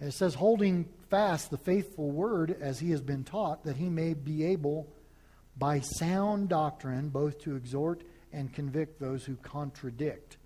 And 0.00 0.08
it 0.08 0.12
says, 0.12 0.34
holding 0.34 0.88
fast 1.10 1.50
the 1.50 1.58
faithful 1.58 2.10
word 2.10 2.56
as 2.60 2.80
he 2.80 2.90
has 2.90 3.02
been 3.02 3.22
taught, 3.22 3.64
that 3.64 3.76
he 3.76 3.90
may 3.90 4.14
be 4.14 4.46
able 4.46 4.88
by 5.56 5.80
sound 5.80 6.48
doctrine 6.48 7.10
both 7.10 7.38
to 7.42 7.54
exhort 7.54 8.02
and 8.32 8.52
convict 8.52 9.00
those 9.00 9.24
who 9.24 9.36
contradict. 9.36 10.36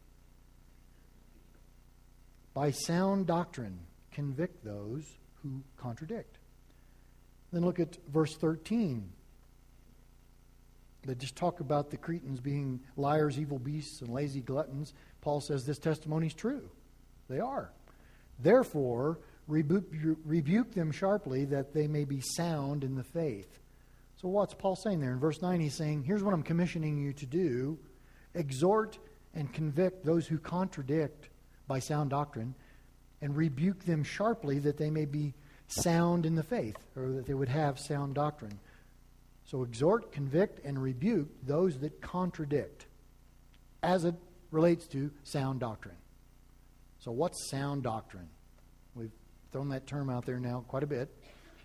By 2.55 2.71
sound 2.71 3.27
doctrine, 3.27 3.81
convict 4.13 4.65
those 4.65 5.05
who 5.43 5.63
contradict. 5.77 6.39
Then 7.53 7.65
look 7.65 7.81
at 7.81 7.97
verse 8.13 8.37
13. 8.37 9.11
They 11.07 11.15
just 11.15 11.37
talk 11.37 11.61
about 11.61 11.91
the 11.91 11.97
Cretans 11.97 12.41
being 12.41 12.81
liars, 12.97 13.39
evil 13.39 13.59
beasts, 13.59 14.01
and 14.01 14.11
lazy 14.11 14.41
gluttons. 14.41 14.95
Paul 15.21 15.41
says 15.41 15.65
this 15.65 15.79
testimony 15.79 16.29
is 16.29 16.35
true. 16.35 16.69
They 17.29 17.41
are. 17.41 17.71
Therefore, 18.39 19.19
rebuke, 19.47 19.93
rebuke 20.25 20.73
them 20.73 20.93
sharply 20.93 21.45
that 21.47 21.75
they 21.75 21.87
may 21.87 22.05
be 22.05 22.21
sound 22.21 22.85
in 22.85 22.95
the 22.95 23.05
faith. 23.05 23.59
So, 24.25 24.31
what's 24.31 24.55
Paul 24.55 24.75
saying 24.75 25.01
there? 25.01 25.13
In 25.13 25.19
verse 25.19 25.43
9, 25.43 25.61
he's 25.61 25.75
saying, 25.75 26.05
Here's 26.05 26.23
what 26.23 26.33
I'm 26.33 26.43
commissioning 26.43 26.97
you 26.97 27.13
to 27.13 27.27
do 27.27 27.79
exhort 28.33 28.99
and 29.35 29.53
convict 29.53 30.03
those 30.03 30.27
who 30.27 30.39
contradict 30.39 31.29
by 31.69 31.79
sound 31.79 32.09
doctrine, 32.09 32.55
and 33.21 33.37
rebuke 33.37 33.85
them 33.85 34.03
sharply 34.03 34.59
that 34.61 34.79
they 34.79 34.89
may 34.89 35.05
be 35.05 35.35
sound 35.67 36.25
in 36.25 36.37
the 36.37 36.43
faith, 36.43 36.79
or 36.97 37.11
that 37.11 37.27
they 37.27 37.35
would 37.35 37.51
have 37.51 37.79
sound 37.79 38.15
doctrine. 38.15 38.59
So 39.45 39.63
exhort, 39.63 40.11
convict, 40.11 40.65
and 40.65 40.83
rebuke 40.83 41.29
those 41.43 41.79
that 41.81 42.01
contradict 42.01 42.87
as 43.83 44.07
it 44.07 44.15
relates 44.51 44.87
to 44.87 45.11
sound 45.25 45.61
doctrine. 45.61 45.99
So, 46.99 47.13
what's 47.13 47.51
sound 47.51 47.83
doctrine? 47.83 48.31
We've 48.95 49.13
thrown 49.53 49.69
that 49.69 49.87
term 49.87 50.09
out 50.09 50.25
there 50.25 50.41
now 50.41 50.65
quite 50.67 50.83
a 50.83 50.87
bit. 50.87 51.15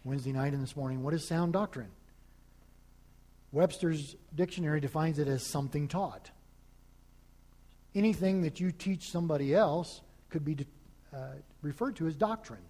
Wednesday 0.03 0.33
night 0.33 0.51
and 0.51 0.61
this 0.61 0.75
morning. 0.75 1.03
What 1.03 1.13
is 1.13 1.25
sound 1.25 1.53
doctrine? 1.53 1.91
Webster's 3.51 4.15
dictionary 4.35 4.79
defines 4.79 5.19
it 5.19 5.27
as 5.27 5.43
something 5.43 5.87
taught. 5.87 6.29
Anything 7.95 8.43
that 8.43 8.59
you 8.59 8.71
teach 8.71 9.09
somebody 9.09 9.55
else 9.55 10.01
could 10.29 10.45
be 10.45 10.57
uh, 11.13 11.33
referred 11.61 11.95
to 11.95 12.07
as 12.07 12.15
doctrine. 12.15 12.61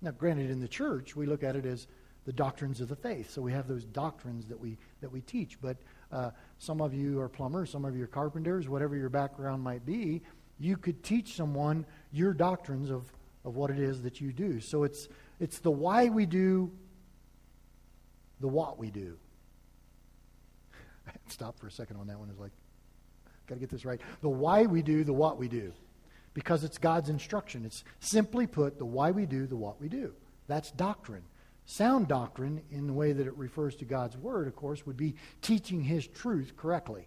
Now, 0.00 0.12
granted, 0.12 0.50
in 0.50 0.60
the 0.60 0.68
church, 0.68 1.16
we 1.16 1.26
look 1.26 1.42
at 1.42 1.56
it 1.56 1.66
as 1.66 1.88
the 2.24 2.32
doctrines 2.32 2.80
of 2.80 2.88
the 2.88 2.96
faith. 2.96 3.30
So 3.30 3.42
we 3.42 3.52
have 3.52 3.66
those 3.66 3.84
doctrines 3.84 4.46
that 4.46 4.58
we 4.58 4.78
that 5.00 5.10
we 5.10 5.20
teach. 5.22 5.60
But 5.60 5.76
uh, 6.12 6.30
some 6.58 6.80
of 6.80 6.94
you 6.94 7.20
are 7.20 7.28
plumbers, 7.28 7.70
some 7.70 7.84
of 7.84 7.96
you 7.96 8.04
are 8.04 8.08
carpenters, 8.08 8.68
whatever 8.68 8.96
your 8.96 9.08
background 9.08 9.62
might 9.62 9.84
be. 9.84 10.22
You 10.60 10.76
could 10.76 11.02
teach 11.02 11.34
someone 11.34 11.84
your 12.12 12.32
doctrines 12.32 12.90
of, 12.90 13.12
of 13.44 13.56
what 13.56 13.70
it 13.70 13.80
is 13.80 14.02
that 14.02 14.20
you 14.20 14.32
do. 14.32 14.60
So 14.60 14.84
it's 14.84 15.08
it's 15.40 15.58
the 15.58 15.70
why 15.70 16.08
we 16.08 16.26
do, 16.26 16.70
the 18.40 18.48
what 18.48 18.78
we 18.78 18.90
do. 18.90 19.16
Stop 21.28 21.58
for 21.58 21.66
a 21.66 21.70
second 21.70 21.96
on 21.96 22.06
that 22.06 22.18
one. 22.18 22.28
It's 22.30 22.40
like, 22.40 22.52
got 23.46 23.56
to 23.56 23.60
get 23.60 23.70
this 23.70 23.84
right. 23.84 24.00
The 24.20 24.28
why 24.28 24.62
we 24.62 24.82
do, 24.82 25.04
the 25.04 25.12
what 25.12 25.38
we 25.38 25.48
do, 25.48 25.72
because 26.34 26.64
it's 26.64 26.78
God's 26.78 27.08
instruction. 27.08 27.64
It's 27.64 27.84
simply 28.00 28.46
put, 28.46 28.78
the 28.78 28.84
why 28.84 29.10
we 29.10 29.26
do, 29.26 29.46
the 29.46 29.56
what 29.56 29.80
we 29.80 29.88
do. 29.88 30.12
That's 30.46 30.70
doctrine. 30.70 31.22
Sound 31.66 32.08
doctrine, 32.08 32.60
in 32.70 32.86
the 32.86 32.92
way 32.92 33.12
that 33.12 33.26
it 33.26 33.36
refers 33.36 33.76
to 33.76 33.84
God's 33.84 34.16
Word, 34.16 34.48
of 34.48 34.56
course, 34.56 34.84
would 34.86 34.96
be 34.96 35.14
teaching 35.42 35.82
His 35.82 36.06
truth 36.06 36.56
correctly. 36.56 37.06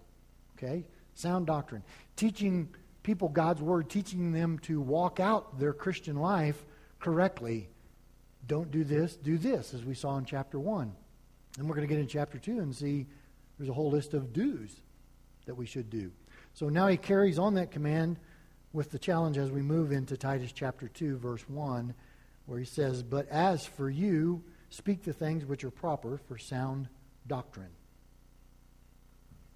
Okay? 0.58 0.86
Sound 1.14 1.48
doctrine. 1.48 1.84
Teaching 2.16 2.70
people 3.04 3.30
God's 3.30 3.62
Word, 3.62 3.90
teaching 3.90 4.32
them 4.32 4.60
to 4.60 4.80
walk 4.80 5.20
out 5.20 5.60
their 5.60 5.74
Christian 5.74 6.16
life 6.16 6.66
correctly. 7.00 7.70
Don't 8.48 8.72
do 8.72 8.84
this, 8.84 9.16
do 9.16 9.38
this, 9.38 9.74
as 9.74 9.84
we 9.84 9.94
saw 9.94 10.18
in 10.18 10.25
chapter 10.25 10.60
1. 10.60 10.92
And 11.58 11.68
we're 11.68 11.75
going 11.75 11.88
to 11.88 11.94
get 11.94 12.00
in 12.00 12.08
chapter 12.08 12.38
2 12.38 12.60
and 12.60 12.75
see 12.75 13.08
there's 13.58 13.70
a 13.70 13.74
whole 13.74 13.92
list 13.92 14.14
of 14.14 14.34
do's 14.34 14.82
that 15.46 15.56
we 15.56 15.66
should 15.66 15.90
do. 15.90 16.12
So 16.54 16.70
now 16.70 16.88
he 16.88 16.98
carries 16.98 17.40
on 17.40 17.56
that 17.56 17.72
command 17.72 18.18
with 18.74 18.92
the 18.92 19.00
challenge 19.00 19.38
as 19.38 19.52
we 19.52 19.62
move 19.62 19.92
into 19.92 20.18
Titus 20.18 20.52
chapter 20.52 20.88
2, 20.88 21.18
verse 21.18 21.48
1 21.48 21.94
where 22.46 22.60
he 22.60 22.66
says, 22.66 23.04
But 23.04 23.28
as 23.30 23.66
for 23.66 23.90
you, 23.90 24.44
speak 24.70 25.04
the 25.04 25.14
things 25.14 25.46
which 25.46 25.64
are 25.64 25.72
proper 25.72 26.20
for 26.28 26.38
sound 26.38 26.88
doctrine. 27.28 27.72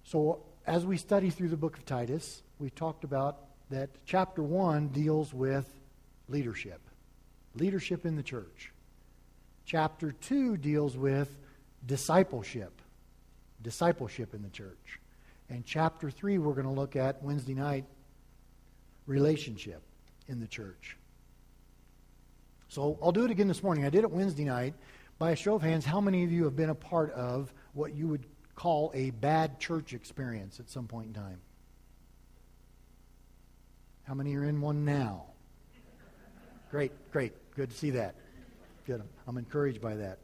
So, 0.04 0.42
as 0.66 0.84
we 0.84 0.96
study 0.96 1.30
through 1.30 1.48
the 1.48 1.56
book 1.56 1.78
of 1.78 1.86
Titus, 1.86 2.42
we 2.58 2.70
talked 2.70 3.04
about 3.04 3.38
that 3.70 3.90
chapter 4.04 4.42
1 4.42 4.88
deals 4.88 5.32
with 5.32 5.68
leadership, 6.28 6.80
leadership 7.54 8.04
in 8.04 8.16
the 8.16 8.22
church. 8.22 8.72
Chapter 9.64 10.12
2 10.12 10.56
deals 10.56 10.96
with 10.96 11.36
discipleship, 11.86 12.79
discipleship 13.62 14.34
in 14.34 14.42
the 14.42 14.48
church. 14.48 15.00
And 15.48 15.64
chapter 15.64 16.10
3, 16.10 16.38
we're 16.38 16.54
going 16.54 16.66
to 16.66 16.72
look 16.72 16.96
at 16.96 17.22
Wednesday 17.22 17.54
night, 17.54 17.84
relationship 19.06 19.82
in 20.28 20.40
the 20.40 20.46
church. 20.46 20.96
So 22.68 22.98
I'll 23.02 23.12
do 23.12 23.24
it 23.24 23.30
again 23.30 23.48
this 23.48 23.62
morning. 23.62 23.84
I 23.84 23.90
did 23.90 24.04
it 24.04 24.10
Wednesday 24.10 24.44
night. 24.44 24.74
By 25.18 25.32
a 25.32 25.36
show 25.36 25.54
of 25.54 25.62
hands, 25.62 25.84
how 25.84 26.00
many 26.00 26.24
of 26.24 26.32
you 26.32 26.44
have 26.44 26.56
been 26.56 26.70
a 26.70 26.74
part 26.74 27.12
of 27.12 27.52
what 27.74 27.94
you 27.94 28.06
would 28.08 28.24
call 28.54 28.90
a 28.94 29.10
bad 29.10 29.58
church 29.58 29.92
experience 29.92 30.60
at 30.60 30.70
some 30.70 30.86
point 30.86 31.08
in 31.08 31.14
time? 31.14 31.40
How 34.04 34.14
many 34.14 34.34
are 34.36 34.44
in 34.44 34.60
one 34.60 34.84
now? 34.84 35.24
Great, 36.70 36.92
great. 37.10 37.32
Good 37.56 37.70
to 37.70 37.76
see 37.76 37.90
that. 37.90 38.14
Good. 38.86 39.02
I'm 39.26 39.36
encouraged 39.36 39.80
by 39.80 39.96
that. 39.96 40.18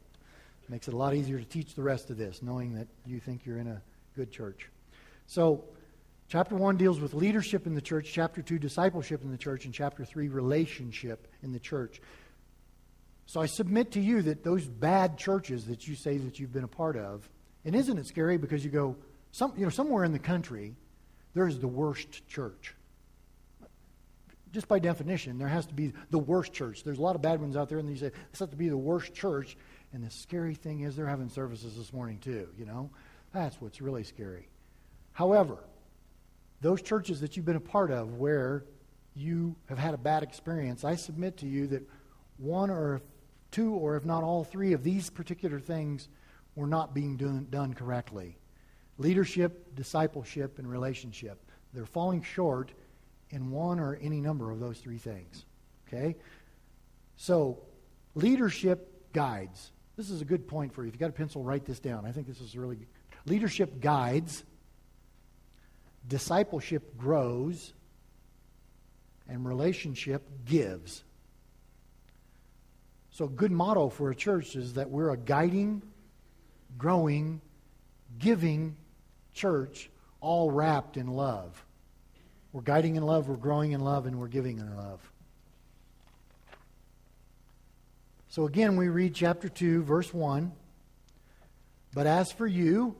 Makes 0.69 0.89
it 0.89 0.93
a 0.93 0.97
lot 0.97 1.15
easier 1.15 1.39
to 1.39 1.45
teach 1.45 1.75
the 1.75 1.81
rest 1.81 2.09
of 2.09 2.17
this, 2.17 2.43
knowing 2.43 2.73
that 2.73 2.87
you 3.05 3.19
think 3.19 3.45
you're 3.45 3.57
in 3.57 3.67
a 3.67 3.81
good 4.15 4.31
church. 4.31 4.69
So, 5.25 5.63
chapter 6.27 6.55
1 6.55 6.75
deals 6.75 6.99
with 6.99 7.13
leadership 7.13 7.65
in 7.67 7.73
the 7.73 7.81
church, 7.81 8.09
chapter 8.11 8.41
2, 8.41 8.59
discipleship 8.59 9.23
in 9.23 9.31
the 9.31 9.37
church, 9.37 9.63
and 9.63 9.73
chapter 9.73 10.03
3, 10.03 10.27
relationship 10.27 11.27
in 11.41 11.53
the 11.53 11.59
church. 11.59 12.01
So, 13.27 13.39
I 13.39 13.45
submit 13.45 13.91
to 13.93 14.01
you 14.01 14.21
that 14.23 14.43
those 14.43 14.67
bad 14.67 15.17
churches 15.17 15.67
that 15.67 15.87
you 15.87 15.95
say 15.95 16.17
that 16.17 16.37
you've 16.37 16.53
been 16.53 16.65
a 16.65 16.69
part 16.69 16.97
of, 16.97 17.29
and 17.63 17.73
isn't 17.73 17.97
it 17.97 18.07
scary 18.07 18.37
because 18.37 18.65
you 18.65 18.71
go, 18.71 18.97
some, 19.31 19.53
you 19.57 19.63
know, 19.63 19.69
somewhere 19.69 20.03
in 20.03 20.11
the 20.11 20.19
country, 20.19 20.75
there 21.33 21.47
is 21.47 21.59
the 21.59 21.67
worst 21.67 22.27
church. 22.27 22.73
Just 24.53 24.67
by 24.67 24.79
definition, 24.79 25.37
there 25.37 25.47
has 25.47 25.65
to 25.67 25.73
be 25.73 25.93
the 26.09 26.17
worst 26.17 26.51
church. 26.51 26.83
There's 26.83 26.97
a 26.97 27.01
lot 27.01 27.15
of 27.15 27.21
bad 27.21 27.39
ones 27.39 27.55
out 27.55 27.69
there, 27.69 27.79
and 27.79 27.89
you 27.89 27.95
say, 27.95 28.11
this 28.31 28.39
has 28.39 28.49
to 28.49 28.55
be 28.55 28.69
the 28.69 28.77
worst 28.77 29.13
church. 29.13 29.57
And 29.93 30.03
the 30.03 30.11
scary 30.11 30.55
thing 30.55 30.81
is, 30.81 30.95
they're 30.95 31.07
having 31.07 31.29
services 31.29 31.75
this 31.75 31.93
morning, 31.93 32.19
too, 32.19 32.49
you 32.57 32.65
know? 32.65 32.89
That's 33.33 33.59
what's 33.61 33.81
really 33.81 34.03
scary. 34.03 34.47
However, 35.13 35.57
those 36.61 36.81
churches 36.81 37.21
that 37.21 37.35
you've 37.35 37.45
been 37.45 37.55
a 37.55 37.59
part 37.59 37.91
of 37.91 38.15
where 38.15 38.65
you 39.15 39.55
have 39.67 39.77
had 39.77 39.93
a 39.93 39.97
bad 39.97 40.23
experience, 40.23 40.83
I 40.83 40.95
submit 40.95 41.37
to 41.37 41.47
you 41.47 41.67
that 41.67 41.87
one 42.37 42.69
or 42.69 43.01
two, 43.51 43.73
or 43.73 43.95
if 43.95 44.05
not 44.05 44.23
all 44.23 44.43
three 44.43 44.73
of 44.73 44.83
these 44.83 45.09
particular 45.09 45.59
things 45.59 46.09
were 46.55 46.67
not 46.67 46.93
being 46.93 47.17
done, 47.17 47.47
done 47.49 47.73
correctly 47.73 48.37
leadership, 48.97 49.75
discipleship, 49.75 50.57
and 50.59 50.69
relationship. 50.69 51.39
They're 51.73 51.85
falling 51.85 52.23
short 52.23 52.71
in 53.29 53.51
one 53.51 53.79
or 53.79 53.97
any 54.01 54.21
number 54.21 54.51
of 54.51 54.59
those 54.59 54.79
three 54.79 54.97
things. 54.97 55.45
Okay? 55.87 56.15
So, 57.15 57.59
leadership 58.15 59.13
guides. 59.13 59.71
This 59.97 60.11
is 60.11 60.21
a 60.21 60.25
good 60.25 60.47
point 60.47 60.73
for 60.73 60.83
you. 60.83 60.89
If 60.89 60.93
you've 60.93 60.99
got 60.99 61.09
a 61.09 61.13
pencil, 61.13 61.43
write 61.43 61.65
this 61.65 61.79
down. 61.79 62.05
I 62.05 62.11
think 62.11 62.27
this 62.27 62.39
is 62.39 62.55
really 62.55 62.75
good. 62.75 62.87
Leadership 63.25 63.81
guides, 63.81 64.43
discipleship 66.07 66.95
grows, 66.97 67.73
and 69.27 69.45
relationship 69.45 70.21
gives. 70.45 71.03
So, 73.09 73.25
a 73.25 73.29
good 73.29 73.51
motto 73.51 73.89
for 73.89 74.11
a 74.11 74.15
church 74.15 74.55
is 74.55 74.75
that 74.75 74.91
we're 74.91 75.09
a 75.09 75.17
guiding, 75.17 75.81
growing, 76.77 77.41
giving 78.19 78.77
church, 79.33 79.89
all 80.21 80.51
wrapped 80.51 80.97
in 80.97 81.07
love. 81.07 81.65
We're 82.53 82.61
guiding 82.61 82.95
in 82.95 83.03
love, 83.03 83.27
we're 83.27 83.35
growing 83.35 83.71
in 83.71 83.81
love, 83.81 84.05
and 84.05 84.19
we're 84.19 84.27
giving 84.27 84.59
in 84.59 84.77
love. 84.77 85.01
So 88.29 88.45
again, 88.45 88.75
we 88.75 88.89
read 88.89 89.15
chapter 89.15 89.47
2, 89.49 89.83
verse 89.83 90.13
1. 90.13 90.51
But 91.93 92.07
as 92.07 92.31
for 92.31 92.45
you, 92.45 92.95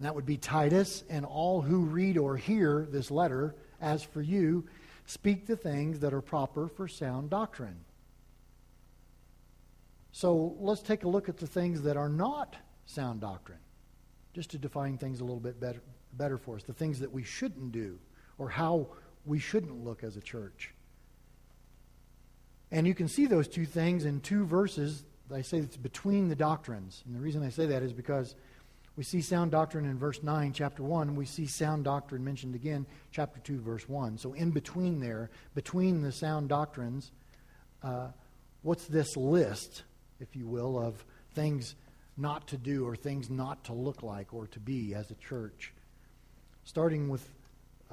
that 0.00 0.14
would 0.14 0.26
be 0.26 0.36
Titus 0.36 1.02
and 1.08 1.24
all 1.24 1.62
who 1.62 1.80
read 1.80 2.18
or 2.18 2.36
hear 2.36 2.86
this 2.90 3.10
letter, 3.10 3.56
as 3.80 4.02
for 4.02 4.20
you, 4.20 4.64
speak 5.06 5.46
the 5.46 5.56
things 5.56 6.00
that 6.00 6.12
are 6.12 6.20
proper 6.20 6.68
for 6.68 6.86
sound 6.86 7.30
doctrine. 7.30 7.80
So 10.12 10.56
let's 10.60 10.82
take 10.82 11.04
a 11.04 11.08
look 11.08 11.28
at 11.28 11.38
the 11.38 11.46
things 11.46 11.82
that 11.82 11.96
are 11.96 12.08
not 12.08 12.56
sound 12.86 13.20
doctrine, 13.20 13.58
just 14.34 14.50
to 14.50 14.58
define 14.58 14.98
things 14.98 15.20
a 15.20 15.24
little 15.24 15.40
bit 15.40 15.58
better, 15.58 15.82
better 16.12 16.38
for 16.38 16.56
us, 16.56 16.62
the 16.62 16.72
things 16.72 17.00
that 17.00 17.12
we 17.12 17.22
shouldn't 17.22 17.72
do 17.72 17.98
or 18.36 18.48
how 18.48 18.88
we 19.24 19.38
shouldn't 19.38 19.84
look 19.84 20.04
as 20.04 20.16
a 20.16 20.20
church. 20.20 20.74
And 22.70 22.86
you 22.86 22.94
can 22.94 23.08
see 23.08 23.26
those 23.26 23.48
two 23.48 23.64
things 23.64 24.04
in 24.04 24.20
two 24.20 24.44
verses. 24.44 25.04
I 25.34 25.42
say 25.42 25.58
it's 25.58 25.76
between 25.76 26.28
the 26.28 26.36
doctrines. 26.36 27.02
And 27.06 27.14
the 27.14 27.20
reason 27.20 27.42
I 27.42 27.50
say 27.50 27.66
that 27.66 27.82
is 27.82 27.92
because 27.92 28.34
we 28.98 29.04
see 29.04 29.20
sound 29.20 29.52
doctrine 29.52 29.84
in 29.84 29.96
verse 29.96 30.24
9, 30.24 30.52
chapter 30.52 30.82
1. 30.82 31.14
We 31.14 31.24
see 31.24 31.46
sound 31.46 31.84
doctrine 31.84 32.24
mentioned 32.24 32.56
again, 32.56 32.84
chapter 33.12 33.38
2, 33.40 33.60
verse 33.60 33.88
1. 33.88 34.18
So, 34.18 34.32
in 34.32 34.50
between 34.50 34.98
there, 34.98 35.30
between 35.54 36.02
the 36.02 36.10
sound 36.10 36.48
doctrines, 36.48 37.12
uh, 37.82 38.08
what's 38.62 38.86
this 38.86 39.16
list, 39.16 39.84
if 40.18 40.34
you 40.34 40.48
will, 40.48 40.76
of 40.76 41.04
things 41.32 41.76
not 42.16 42.48
to 42.48 42.56
do 42.56 42.86
or 42.88 42.96
things 42.96 43.30
not 43.30 43.62
to 43.64 43.72
look 43.72 44.02
like 44.02 44.34
or 44.34 44.48
to 44.48 44.58
be 44.58 44.94
as 44.94 45.12
a 45.12 45.14
church? 45.14 45.72
Starting 46.64 47.08
with 47.08 47.24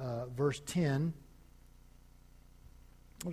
uh, 0.00 0.26
verse 0.26 0.60
10, 0.66 1.14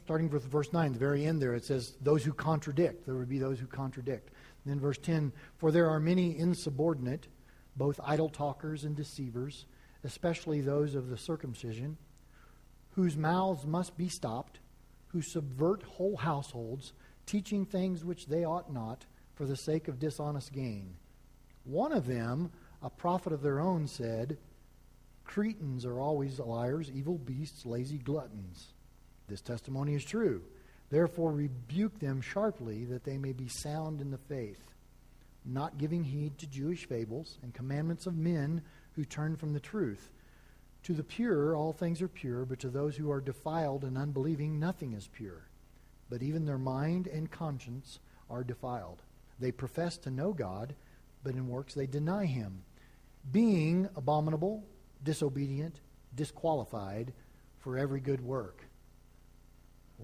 starting 0.04 0.30
with 0.30 0.43
verse 0.46 0.72
9, 0.72 0.93
the 0.93 1.00
very 1.00 1.26
end 1.26 1.41
there, 1.41 1.54
it 1.54 1.65
says, 1.65 1.96
Those 2.02 2.24
who 2.24 2.34
contradict. 2.34 3.06
There 3.06 3.15
would 3.15 3.30
be 3.30 3.39
those 3.39 3.60
who 3.60 3.67
contradict. 3.67 4.30
And 4.63 4.74
then 4.74 4.80
verse 4.80 4.98
10, 4.98 5.32
For 5.58 5.72
there 5.72 5.89
are 5.89 6.00
many 6.00 6.38
insubordinate, 6.38 7.28
both 7.76 8.00
idle 8.04 8.30
talkers 8.30 8.84
and 8.84 8.96
deceivers, 8.96 9.65
especially 10.04 10.62
those 10.62 10.96
of 10.96 11.10
the 11.10 11.17
circumcision, 11.17 11.98
whose 12.91 13.17
mouths 13.17 13.65
must 13.65 13.98
be 13.98 14.08
stopped, 14.08 14.60
who 15.08 15.22
subvert 15.22 15.84
whole 15.84 16.17
households, 16.17 16.93
teaching 17.26 17.65
things 17.65 18.04
which 18.04 18.28
they 18.28 18.43
ought 18.43 18.72
not, 18.72 19.06
for 19.36 19.46
the 19.46 19.58
sake 19.58 19.88
of 19.88 20.00
dishonest 20.00 20.52
gain. 20.54 20.96
One 21.63 21.91
of 21.91 22.06
them, 22.06 22.52
a 22.82 22.89
prophet 22.89 23.34
of 23.34 23.41
their 23.41 23.60
own, 23.60 23.88
said, 23.88 24.38
Cretans 25.24 25.86
are 25.86 26.00
always 26.00 26.39
liars, 26.39 26.91
evil 26.91 27.17
beasts, 27.17 27.65
lazy 27.65 27.98
gluttons. 27.98 28.72
This 29.27 29.41
testimony 29.41 29.95
is 29.95 30.03
true. 30.03 30.43
Therefore, 30.89 31.31
rebuke 31.31 31.99
them 31.99 32.21
sharply, 32.21 32.86
that 32.86 33.03
they 33.03 33.17
may 33.17 33.31
be 33.31 33.47
sound 33.47 34.01
in 34.01 34.12
the 34.12 34.17
faith, 34.17 34.62
not 35.45 35.77
giving 35.77 36.03
heed 36.03 36.38
to 36.38 36.47
Jewish 36.47 36.86
fables 36.86 37.38
and 37.41 37.53
commandments 37.53 38.05
of 38.05 38.15
men 38.15 38.62
who 38.95 39.05
turn 39.05 39.36
from 39.36 39.53
the 39.53 39.59
truth. 39.59 40.12
To 40.83 40.93
the 40.93 41.03
pure, 41.03 41.55
all 41.55 41.73
things 41.73 42.01
are 42.01 42.07
pure, 42.07 42.45
but 42.45 42.59
to 42.59 42.69
those 42.69 42.95
who 42.95 43.09
are 43.09 43.21
defiled 43.21 43.83
and 43.83 43.97
unbelieving, 43.97 44.59
nothing 44.59 44.93
is 44.93 45.07
pure. 45.07 45.47
But 46.09 46.21
even 46.21 46.45
their 46.45 46.57
mind 46.57 47.07
and 47.07 47.31
conscience 47.31 47.99
are 48.29 48.43
defiled. 48.43 49.01
They 49.39 49.51
profess 49.51 49.97
to 49.99 50.12
know 50.12 50.33
God, 50.33 50.75
but 51.23 51.33
in 51.33 51.47
works 51.47 51.73
they 51.73 51.88
deny 51.88 52.25
him, 52.25 52.63
being 53.31 53.89
abominable 53.95 54.63
disobedient, 55.03 55.79
disqualified 56.15 57.13
for 57.59 57.77
every 57.77 57.99
good 57.99 58.21
work. 58.21 58.65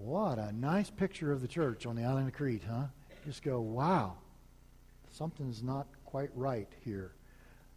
What 0.02 0.38
a 0.38 0.50
nice 0.50 0.88
picture 0.88 1.30
of 1.30 1.42
the 1.42 1.46
church 1.46 1.84
on 1.84 1.94
the 1.94 2.04
island 2.04 2.28
of 2.28 2.34
Crete, 2.34 2.64
huh? 2.66 2.84
Just 3.26 3.42
go, 3.42 3.60
wow, 3.60 4.16
something's 5.10 5.62
not 5.62 5.86
quite 6.06 6.30
right 6.34 6.68
here. 6.82 7.12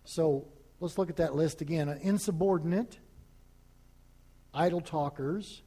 So 0.05 0.47
let's 0.79 0.97
look 0.97 1.09
at 1.09 1.17
that 1.17 1.35
list 1.35 1.59
again. 1.59 1.89
Insubordinate, 2.01 2.97
idle 4.53 4.79
talkers, 4.79 5.63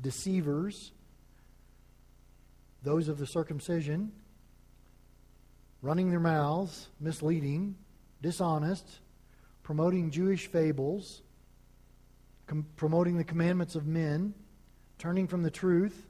deceivers, 0.00 0.92
those 2.82 3.08
of 3.08 3.18
the 3.18 3.26
circumcision, 3.26 4.12
running 5.82 6.08
their 6.08 6.20
mouths, 6.20 6.88
misleading, 7.00 7.76
dishonest, 8.22 9.00
promoting 9.62 10.10
Jewish 10.10 10.46
fables, 10.46 11.20
com- 12.46 12.66
promoting 12.76 13.18
the 13.18 13.24
commandments 13.24 13.74
of 13.74 13.86
men, 13.86 14.32
turning 14.98 15.26
from 15.26 15.42
the 15.42 15.50
truth. 15.50 16.06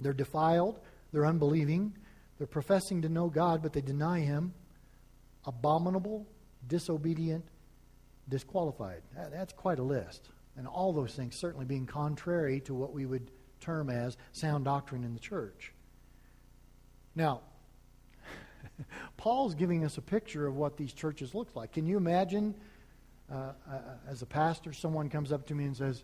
They're 0.00 0.12
defiled, 0.12 0.80
they're 1.12 1.26
unbelieving, 1.26 1.96
they're 2.38 2.46
professing 2.46 3.02
to 3.02 3.08
know 3.08 3.28
God, 3.28 3.62
but 3.62 3.72
they 3.72 3.80
deny 3.80 4.20
Him. 4.20 4.54
Abominable, 5.44 6.26
disobedient, 6.66 7.44
disqualified. 8.28 9.02
That, 9.16 9.32
that's 9.32 9.52
quite 9.52 9.78
a 9.78 9.82
list. 9.82 10.28
And 10.56 10.66
all 10.66 10.92
those 10.92 11.14
things 11.14 11.36
certainly 11.36 11.64
being 11.64 11.86
contrary 11.86 12.60
to 12.62 12.74
what 12.74 12.92
we 12.92 13.06
would 13.06 13.30
term 13.60 13.90
as 13.90 14.16
sound 14.32 14.64
doctrine 14.64 15.04
in 15.04 15.14
the 15.14 15.20
church. 15.20 15.72
Now, 17.14 17.40
Paul's 19.16 19.54
giving 19.54 19.84
us 19.84 19.98
a 19.98 20.02
picture 20.02 20.46
of 20.46 20.56
what 20.56 20.76
these 20.76 20.92
churches 20.92 21.34
look 21.34 21.54
like. 21.56 21.72
Can 21.72 21.86
you 21.86 21.96
imagine 21.96 22.54
uh, 23.30 23.52
uh, 23.70 23.78
as 24.08 24.22
a 24.22 24.26
pastor, 24.26 24.72
someone 24.72 25.08
comes 25.10 25.32
up 25.32 25.46
to 25.46 25.54
me 25.54 25.64
and 25.64 25.76
says, 25.76 26.02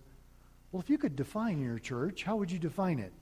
Well, 0.75 0.81
if 0.81 0.91
you 0.91 0.99
could 0.99 1.15
define 1.15 1.63
your 1.63 1.79
church, 1.79 2.25
how 2.25 2.35
would 2.35 2.51
you 2.51 2.59
define 2.59 2.99
it? 2.99 3.13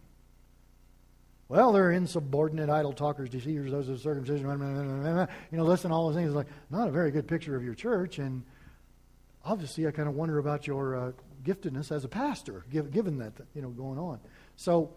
Well, 1.49 1.75
they're 1.75 1.91
insubordinate, 1.93 2.71
idle 2.71 2.95
talkers, 2.95 3.29
deceivers, 3.29 3.71
those 3.71 3.91
of 3.91 4.01
circumcision, 4.01 4.49
you 4.49 5.59
know, 5.59 5.65
listen, 5.65 5.93
all 5.93 6.07
those 6.07 6.17
things. 6.17 6.29
It's 6.29 6.35
like, 6.35 6.47
not 6.71 6.89
a 6.89 6.91
very 6.91 7.11
good 7.11 7.29
picture 7.29 7.55
of 7.55 7.63
your 7.63 7.75
church. 7.75 8.19
And 8.19 8.43
obviously, 9.45 9.87
I 9.87 9.91
kind 9.91 10.09
of 10.09 10.15
wonder 10.15 10.39
about 10.39 10.67
your 10.67 10.97
uh, 10.97 11.13
giftedness 11.45 11.93
as 11.93 12.07
a 12.07 12.09
pastor, 12.09 12.65
given 12.71 13.19
that, 13.19 13.35
you 13.55 13.61
know, 13.61 13.69
going 13.69 13.99
on. 13.99 14.19
So 14.57 14.95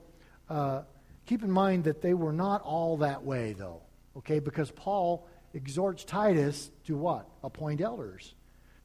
uh, 0.50 0.84
keep 1.26 1.44
in 1.44 1.52
mind 1.52 1.84
that 1.84 2.02
they 2.02 2.14
were 2.14 2.32
not 2.32 2.62
all 2.62 2.96
that 3.00 3.22
way, 3.22 3.52
though, 3.52 3.82
okay? 4.20 4.40
Because 4.40 4.72
Paul 4.72 5.28
exhorts 5.54 6.06
Titus 6.06 6.72
to 6.86 6.96
what? 6.96 7.28
Appoint 7.44 7.82
elders. 7.82 8.34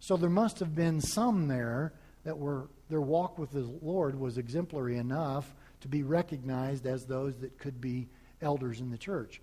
So 0.01 0.17
there 0.17 0.29
must 0.29 0.59
have 0.59 0.75
been 0.75 1.01
some 1.01 1.47
there 1.47 1.93
that 2.25 2.39
were 2.39 2.69
their 2.89 3.01
walk 3.01 3.39
with 3.39 3.51
the 3.53 3.71
Lord 3.83 4.19
was 4.19 4.39
exemplary 4.39 4.99
enough 4.99 5.55
to 5.81 5.89
be 5.89 6.03
recognized 6.03 6.87
as 6.87 7.05
those 7.05 7.39
that 7.39 7.59
could 7.59 7.81
be 7.81 8.09
elders 8.43 8.81
in 8.81 8.91
the 8.91 8.99
church. 8.99 9.41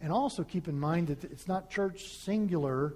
And 0.00 0.12
also 0.12 0.42
keep 0.42 0.68
in 0.68 0.78
mind 0.78 1.08
that 1.08 1.24
it's 1.24 1.46
not 1.46 1.70
church 1.70 2.18
singular 2.18 2.94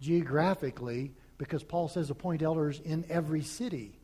geographically 0.00 1.12
because 1.38 1.62
Paul 1.62 1.88
says 1.88 2.10
appoint 2.10 2.42
elders 2.42 2.80
in 2.80 3.04
every 3.08 3.42
city. 3.42 3.98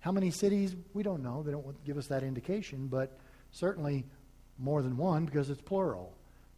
How 0.00 0.12
many 0.12 0.30
cities? 0.30 0.74
We 0.92 1.02
don't 1.02 1.22
know. 1.22 1.42
They 1.42 1.52
don't 1.52 1.84
give 1.84 1.96
us 1.96 2.08
that 2.08 2.22
indication, 2.22 2.88
but 2.88 3.16
certainly 3.52 4.04
more 4.58 4.82
than 4.82 4.96
one 4.96 5.24
because 5.24 5.48
it's 5.50 5.62
plural. 5.62 6.14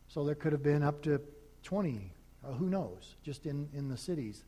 So 0.09 0.25
there 0.25 0.35
could 0.35 0.53
have 0.53 0.63
been 0.63 0.83
up 0.83 1.03
to 1.03 1.21
20, 1.63 2.11
uh, 2.45 2.53
who 2.53 2.69
knows, 2.69 3.17
just 3.23 3.47
in, 3.47 3.69
in 3.75 3.89
the 3.89 3.97
cities. 3.97 4.43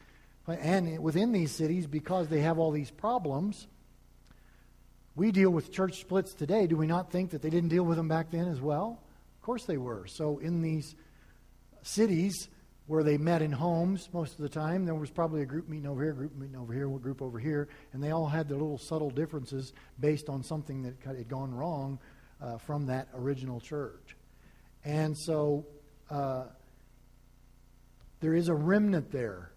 And 0.48 0.98
within 1.00 1.32
these 1.32 1.52
cities, 1.52 1.86
because 1.86 2.28
they 2.28 2.40
have 2.40 2.58
all 2.58 2.70
these 2.70 2.90
problems, 2.90 3.66
we 5.14 5.30
deal 5.30 5.50
with 5.50 5.70
church 5.72 6.00
splits 6.00 6.32
today. 6.32 6.66
Do 6.66 6.76
we 6.76 6.86
not 6.86 7.12
think 7.12 7.30
that 7.30 7.42
they 7.42 7.50
didn't 7.50 7.68
deal 7.68 7.84
with 7.84 7.96
them 7.96 8.08
back 8.08 8.30
then 8.30 8.48
as 8.48 8.60
well? 8.60 9.00
Of 9.36 9.42
course 9.42 9.64
they 9.64 9.76
were. 9.76 10.06
So 10.06 10.38
in 10.38 10.62
these 10.62 10.94
cities, 11.82 12.48
where 12.88 13.02
they 13.02 13.18
met 13.18 13.42
in 13.42 13.52
homes 13.52 14.08
most 14.14 14.32
of 14.32 14.38
the 14.38 14.48
time. 14.48 14.86
There 14.86 14.94
was 14.94 15.10
probably 15.10 15.42
a 15.42 15.46
group 15.46 15.68
meeting 15.68 15.86
over 15.86 16.02
here, 16.02 16.14
group 16.14 16.34
meeting 16.34 16.56
over 16.56 16.72
here, 16.72 16.88
a 16.88 16.98
group 16.98 17.20
over 17.20 17.38
here, 17.38 17.68
and 17.92 18.02
they 18.02 18.10
all 18.10 18.26
had 18.26 18.48
their 18.48 18.56
little 18.56 18.78
subtle 18.78 19.10
differences 19.10 19.74
based 20.00 20.30
on 20.30 20.42
something 20.42 20.82
that 20.82 20.94
had 21.04 21.28
gone 21.28 21.54
wrong 21.54 21.98
uh, 22.40 22.56
from 22.56 22.86
that 22.86 23.08
original 23.14 23.60
church. 23.60 24.16
And 24.86 25.16
so 25.16 25.66
uh, 26.10 26.44
there 28.20 28.34
is 28.34 28.48
a 28.48 28.54
remnant 28.54 29.12
there, 29.12 29.52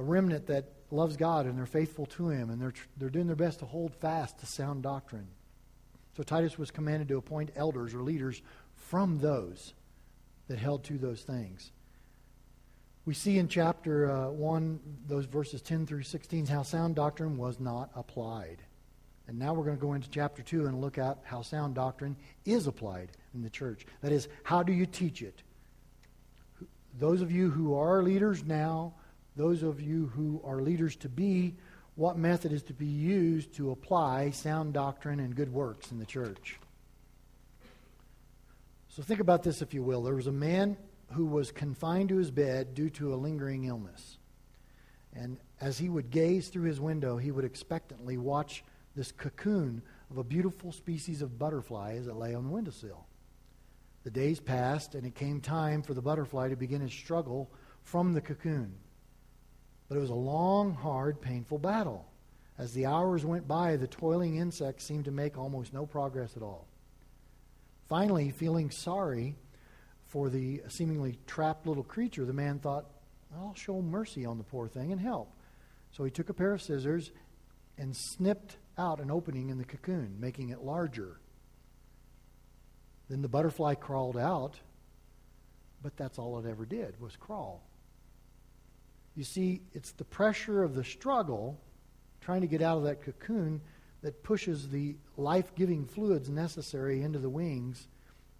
a 0.00 0.02
remnant 0.02 0.46
that 0.46 0.64
loves 0.90 1.16
God 1.16 1.46
and 1.46 1.56
they're 1.56 1.66
faithful 1.66 2.06
to 2.06 2.30
Him, 2.30 2.50
and 2.50 2.60
they're, 2.60 2.72
they're 2.96 3.10
doing 3.10 3.26
their 3.26 3.36
best 3.36 3.58
to 3.58 3.66
hold 3.66 3.94
fast 3.94 4.38
to 4.40 4.46
sound 4.46 4.82
doctrine. 4.82 5.28
So 6.16 6.22
Titus 6.22 6.58
was 6.58 6.70
commanded 6.70 7.08
to 7.08 7.18
appoint 7.18 7.50
elders 7.54 7.94
or 7.94 8.02
leaders 8.02 8.42
from 8.74 9.18
those 9.18 9.74
that 10.48 10.58
held 10.58 10.84
to 10.84 10.98
those 10.98 11.20
things. 11.20 11.70
We 13.04 13.14
see 13.14 13.38
in 13.38 13.48
chapter 13.48 14.10
uh, 14.10 14.30
1, 14.30 14.80
those 15.06 15.26
verses 15.26 15.62
10 15.62 15.86
through 15.86 16.02
16, 16.02 16.46
how 16.46 16.62
sound 16.62 16.96
doctrine 16.96 17.36
was 17.36 17.60
not 17.60 17.90
applied. 17.94 18.62
And 19.28 19.38
now 19.38 19.54
we're 19.54 19.64
going 19.64 19.76
to 19.76 19.80
go 19.80 19.92
into 19.92 20.10
chapter 20.10 20.42
2 20.42 20.66
and 20.66 20.80
look 20.80 20.98
at 20.98 21.18
how 21.24 21.42
sound 21.42 21.74
doctrine 21.74 22.16
is 22.44 22.66
applied 22.66 23.10
in 23.34 23.42
the 23.42 23.50
church. 23.50 23.86
That 24.00 24.12
is, 24.12 24.28
how 24.42 24.62
do 24.62 24.72
you 24.72 24.86
teach 24.86 25.22
it? 25.22 25.42
Those 26.98 27.22
of 27.22 27.30
you 27.30 27.50
who 27.50 27.74
are 27.74 28.02
leaders 28.02 28.44
now, 28.44 28.94
those 29.36 29.62
of 29.62 29.80
you 29.80 30.06
who 30.14 30.40
are 30.44 30.60
leaders 30.60 30.96
to 30.96 31.08
be, 31.08 31.54
what 31.94 32.16
method 32.16 32.52
is 32.52 32.62
to 32.64 32.72
be 32.72 32.86
used 32.86 33.54
to 33.54 33.70
apply 33.70 34.30
sound 34.30 34.72
doctrine 34.72 35.20
and 35.20 35.34
good 35.34 35.52
works 35.52 35.92
in 35.92 35.98
the 35.98 36.06
church? 36.06 36.58
So 38.88 39.02
think 39.02 39.20
about 39.20 39.42
this, 39.42 39.62
if 39.62 39.72
you 39.72 39.82
will. 39.82 40.02
There 40.02 40.14
was 40.14 40.26
a 40.26 40.32
man 40.32 40.76
who 41.12 41.26
was 41.26 41.52
confined 41.52 42.08
to 42.08 42.16
his 42.16 42.30
bed 42.30 42.74
due 42.74 42.90
to 42.90 43.14
a 43.14 43.16
lingering 43.16 43.64
illness. 43.64 44.18
And 45.14 45.38
as 45.60 45.78
he 45.78 45.88
would 45.88 46.10
gaze 46.10 46.48
through 46.48 46.64
his 46.64 46.80
window, 46.80 47.16
he 47.16 47.30
would 47.30 47.44
expectantly 47.44 48.16
watch 48.16 48.64
this 48.96 49.12
cocoon 49.12 49.82
of 50.10 50.18
a 50.18 50.24
beautiful 50.24 50.72
species 50.72 51.22
of 51.22 51.38
butterfly 51.38 51.96
as 51.96 52.06
it 52.06 52.16
lay 52.16 52.34
on 52.34 52.44
the 52.44 52.50
windowsill. 52.50 53.06
The 54.02 54.10
days 54.10 54.40
passed, 54.40 54.94
and 54.94 55.06
it 55.06 55.14
came 55.14 55.40
time 55.40 55.82
for 55.82 55.94
the 55.94 56.02
butterfly 56.02 56.48
to 56.48 56.56
begin 56.56 56.82
its 56.82 56.94
struggle 56.94 57.50
from 57.82 58.12
the 58.12 58.20
cocoon. 58.20 58.74
But 59.90 59.96
it 59.96 60.02
was 60.02 60.10
a 60.10 60.14
long, 60.14 60.72
hard, 60.72 61.20
painful 61.20 61.58
battle. 61.58 62.06
As 62.56 62.72
the 62.72 62.86
hours 62.86 63.24
went 63.24 63.48
by, 63.48 63.74
the 63.74 63.88
toiling 63.88 64.36
insect 64.36 64.82
seemed 64.82 65.06
to 65.06 65.10
make 65.10 65.36
almost 65.36 65.74
no 65.74 65.84
progress 65.84 66.36
at 66.36 66.44
all. 66.44 66.68
Finally, 67.88 68.30
feeling 68.30 68.70
sorry, 68.70 69.34
for 70.06 70.30
the 70.30 70.62
seemingly 70.68 71.18
trapped 71.26 71.66
little 71.66 71.82
creature, 71.82 72.24
the 72.24 72.32
man 72.32 72.60
thought, 72.60 72.86
I'll 73.36 73.54
show 73.54 73.82
mercy 73.82 74.24
on 74.24 74.38
the 74.38 74.44
poor 74.44 74.68
thing 74.68 74.92
and 74.92 75.00
help. 75.00 75.32
So 75.90 76.04
he 76.04 76.10
took 76.12 76.28
a 76.28 76.34
pair 76.34 76.52
of 76.52 76.62
scissors 76.62 77.10
and 77.76 77.96
snipped 77.96 78.58
out 78.78 79.00
an 79.00 79.10
opening 79.10 79.48
in 79.48 79.58
the 79.58 79.64
cocoon, 79.64 80.18
making 80.20 80.50
it 80.50 80.62
larger. 80.62 81.18
Then 83.08 83.22
the 83.22 83.28
butterfly 83.28 83.74
crawled 83.74 84.16
out, 84.16 84.60
but 85.82 85.96
that's 85.96 86.16
all 86.16 86.38
it 86.38 86.48
ever 86.48 86.64
did 86.64 87.00
was 87.00 87.16
crawl. 87.16 87.64
You 89.20 89.24
see, 89.24 89.60
it's 89.74 89.92
the 89.92 90.04
pressure 90.04 90.62
of 90.62 90.74
the 90.74 90.82
struggle, 90.82 91.60
trying 92.22 92.40
to 92.40 92.46
get 92.46 92.62
out 92.62 92.78
of 92.78 92.84
that 92.84 93.02
cocoon, 93.02 93.60
that 94.00 94.22
pushes 94.22 94.70
the 94.70 94.96
life 95.18 95.54
giving 95.54 95.84
fluids 95.84 96.30
necessary 96.30 97.02
into 97.02 97.18
the 97.18 97.28
wings 97.28 97.86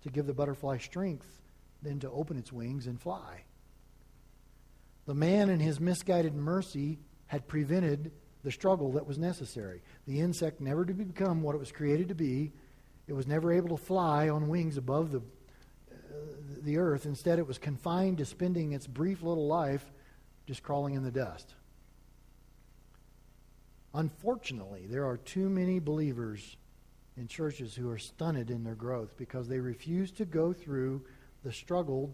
to 0.00 0.08
give 0.08 0.26
the 0.26 0.32
butterfly 0.32 0.78
strength 0.78 1.42
then 1.82 2.00
to 2.00 2.10
open 2.10 2.38
its 2.38 2.50
wings 2.50 2.86
and 2.86 2.98
fly. 2.98 3.42
The 5.04 5.12
man, 5.12 5.50
in 5.50 5.60
his 5.60 5.80
misguided 5.80 6.34
mercy, 6.34 6.98
had 7.26 7.46
prevented 7.46 8.10
the 8.42 8.50
struggle 8.50 8.92
that 8.92 9.06
was 9.06 9.18
necessary. 9.18 9.82
The 10.06 10.20
insect 10.20 10.62
never 10.62 10.86
to 10.86 10.94
become 10.94 11.42
what 11.42 11.54
it 11.54 11.58
was 11.58 11.72
created 11.72 12.08
to 12.08 12.14
be. 12.14 12.52
It 13.06 13.12
was 13.12 13.26
never 13.26 13.52
able 13.52 13.76
to 13.76 13.84
fly 13.84 14.30
on 14.30 14.48
wings 14.48 14.78
above 14.78 15.12
the, 15.12 15.18
uh, 15.90 15.92
the 16.62 16.78
earth. 16.78 17.04
Instead, 17.04 17.38
it 17.38 17.46
was 17.46 17.58
confined 17.58 18.16
to 18.16 18.24
spending 18.24 18.72
its 18.72 18.86
brief 18.86 19.22
little 19.22 19.46
life 19.46 19.84
just 20.50 20.64
crawling 20.64 20.94
in 20.94 21.04
the 21.04 21.12
dust. 21.12 21.54
Unfortunately, 23.94 24.84
there 24.88 25.06
are 25.06 25.16
too 25.16 25.48
many 25.48 25.78
believers 25.78 26.56
in 27.16 27.28
churches 27.28 27.76
who 27.76 27.88
are 27.88 27.98
stunted 27.98 28.50
in 28.50 28.64
their 28.64 28.74
growth 28.74 29.16
because 29.16 29.46
they 29.46 29.60
refuse 29.60 30.10
to 30.10 30.24
go 30.24 30.52
through 30.52 31.02
the 31.44 31.52
struggle 31.52 32.12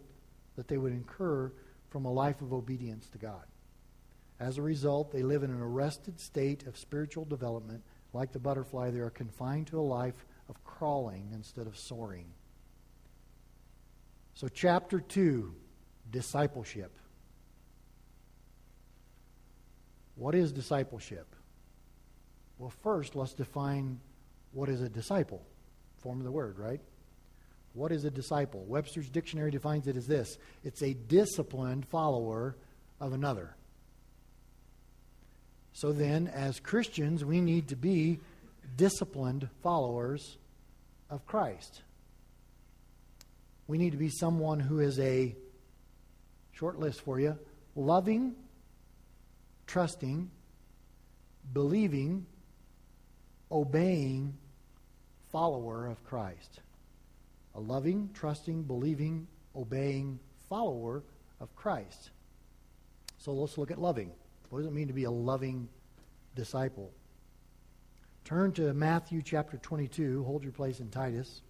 that 0.54 0.68
they 0.68 0.76
would 0.76 0.92
incur 0.92 1.50
from 1.88 2.04
a 2.04 2.12
life 2.12 2.42
of 2.42 2.52
obedience 2.52 3.08
to 3.08 3.16
God. 3.16 3.46
As 4.38 4.58
a 4.58 4.62
result, 4.62 5.10
they 5.10 5.22
live 5.22 5.42
in 5.42 5.50
an 5.50 5.62
arrested 5.62 6.20
state 6.20 6.66
of 6.66 6.76
spiritual 6.76 7.24
development. 7.24 7.82
Like 8.12 8.32
the 8.32 8.38
butterfly, 8.38 8.90
they 8.90 9.00
are 9.00 9.08
confined 9.08 9.68
to 9.68 9.80
a 9.80 9.80
life 9.80 10.26
of 10.50 10.62
crawling 10.62 11.30
instead 11.32 11.66
of 11.66 11.78
soaring. 11.78 12.26
So, 14.34 14.46
chapter 14.48 15.00
2 15.00 15.54
discipleship. 16.10 16.98
What 20.16 20.34
is 20.34 20.52
discipleship? 20.52 21.26
Well, 22.58 22.72
first, 22.82 23.14
let's 23.14 23.34
define 23.34 24.00
what 24.52 24.68
is 24.68 24.80
a 24.80 24.88
disciple. 24.88 25.42
Form 25.98 26.18
of 26.18 26.24
the 26.24 26.32
word, 26.32 26.58
right? 26.58 26.80
What 27.74 27.92
is 27.92 28.04
a 28.04 28.10
disciple? 28.10 28.64
Webster's 28.64 29.08
dictionary 29.08 29.50
defines 29.50 29.86
it 29.86 29.96
as 29.96 30.06
this 30.06 30.38
it's 30.64 30.82
a 30.82 30.94
disciplined 30.94 31.86
follower 31.86 32.56
of 33.00 33.12
another. 33.12 33.54
So 35.74 35.92
then, 35.92 36.28
as 36.28 36.58
Christians, 36.58 37.22
we 37.22 37.42
need 37.42 37.68
to 37.68 37.76
be 37.76 38.18
disciplined 38.76 39.48
followers 39.62 40.38
of 41.10 41.26
Christ. 41.26 41.82
We 43.66 43.76
need 43.76 43.90
to 43.90 43.98
be 43.98 44.08
someone 44.08 44.58
who 44.58 44.80
is 44.80 44.98
a, 44.98 45.34
short 46.52 46.78
list 46.78 47.02
for 47.02 47.20
you, 47.20 47.38
loving, 47.74 48.34
trusting, 49.66 50.30
believing, 51.52 52.26
obeying 53.50 54.36
follower 55.30 55.86
of 55.86 56.02
Christ 56.04 56.60
a 57.56 57.60
loving, 57.60 58.10
trusting, 58.12 58.62
believing, 58.64 59.26
obeying 59.56 60.20
follower 60.48 61.02
of 61.40 61.54
Christ. 61.56 62.10
So 63.18 63.32
let's 63.32 63.56
look 63.56 63.70
at 63.70 63.80
loving. 63.80 64.12
What 64.50 64.60
does 64.60 64.68
it 64.68 64.72
mean 64.72 64.88
to 64.88 64.92
be 64.92 65.04
a 65.04 65.10
loving 65.10 65.68
disciple? 66.34 66.92
Turn 68.24 68.52
to 68.52 68.74
Matthew 68.74 69.22
chapter 69.22 69.56
22. 69.56 70.22
Hold 70.24 70.42
your 70.42 70.52
place 70.52 70.80
in 70.80 70.90
Titus. 70.90 71.40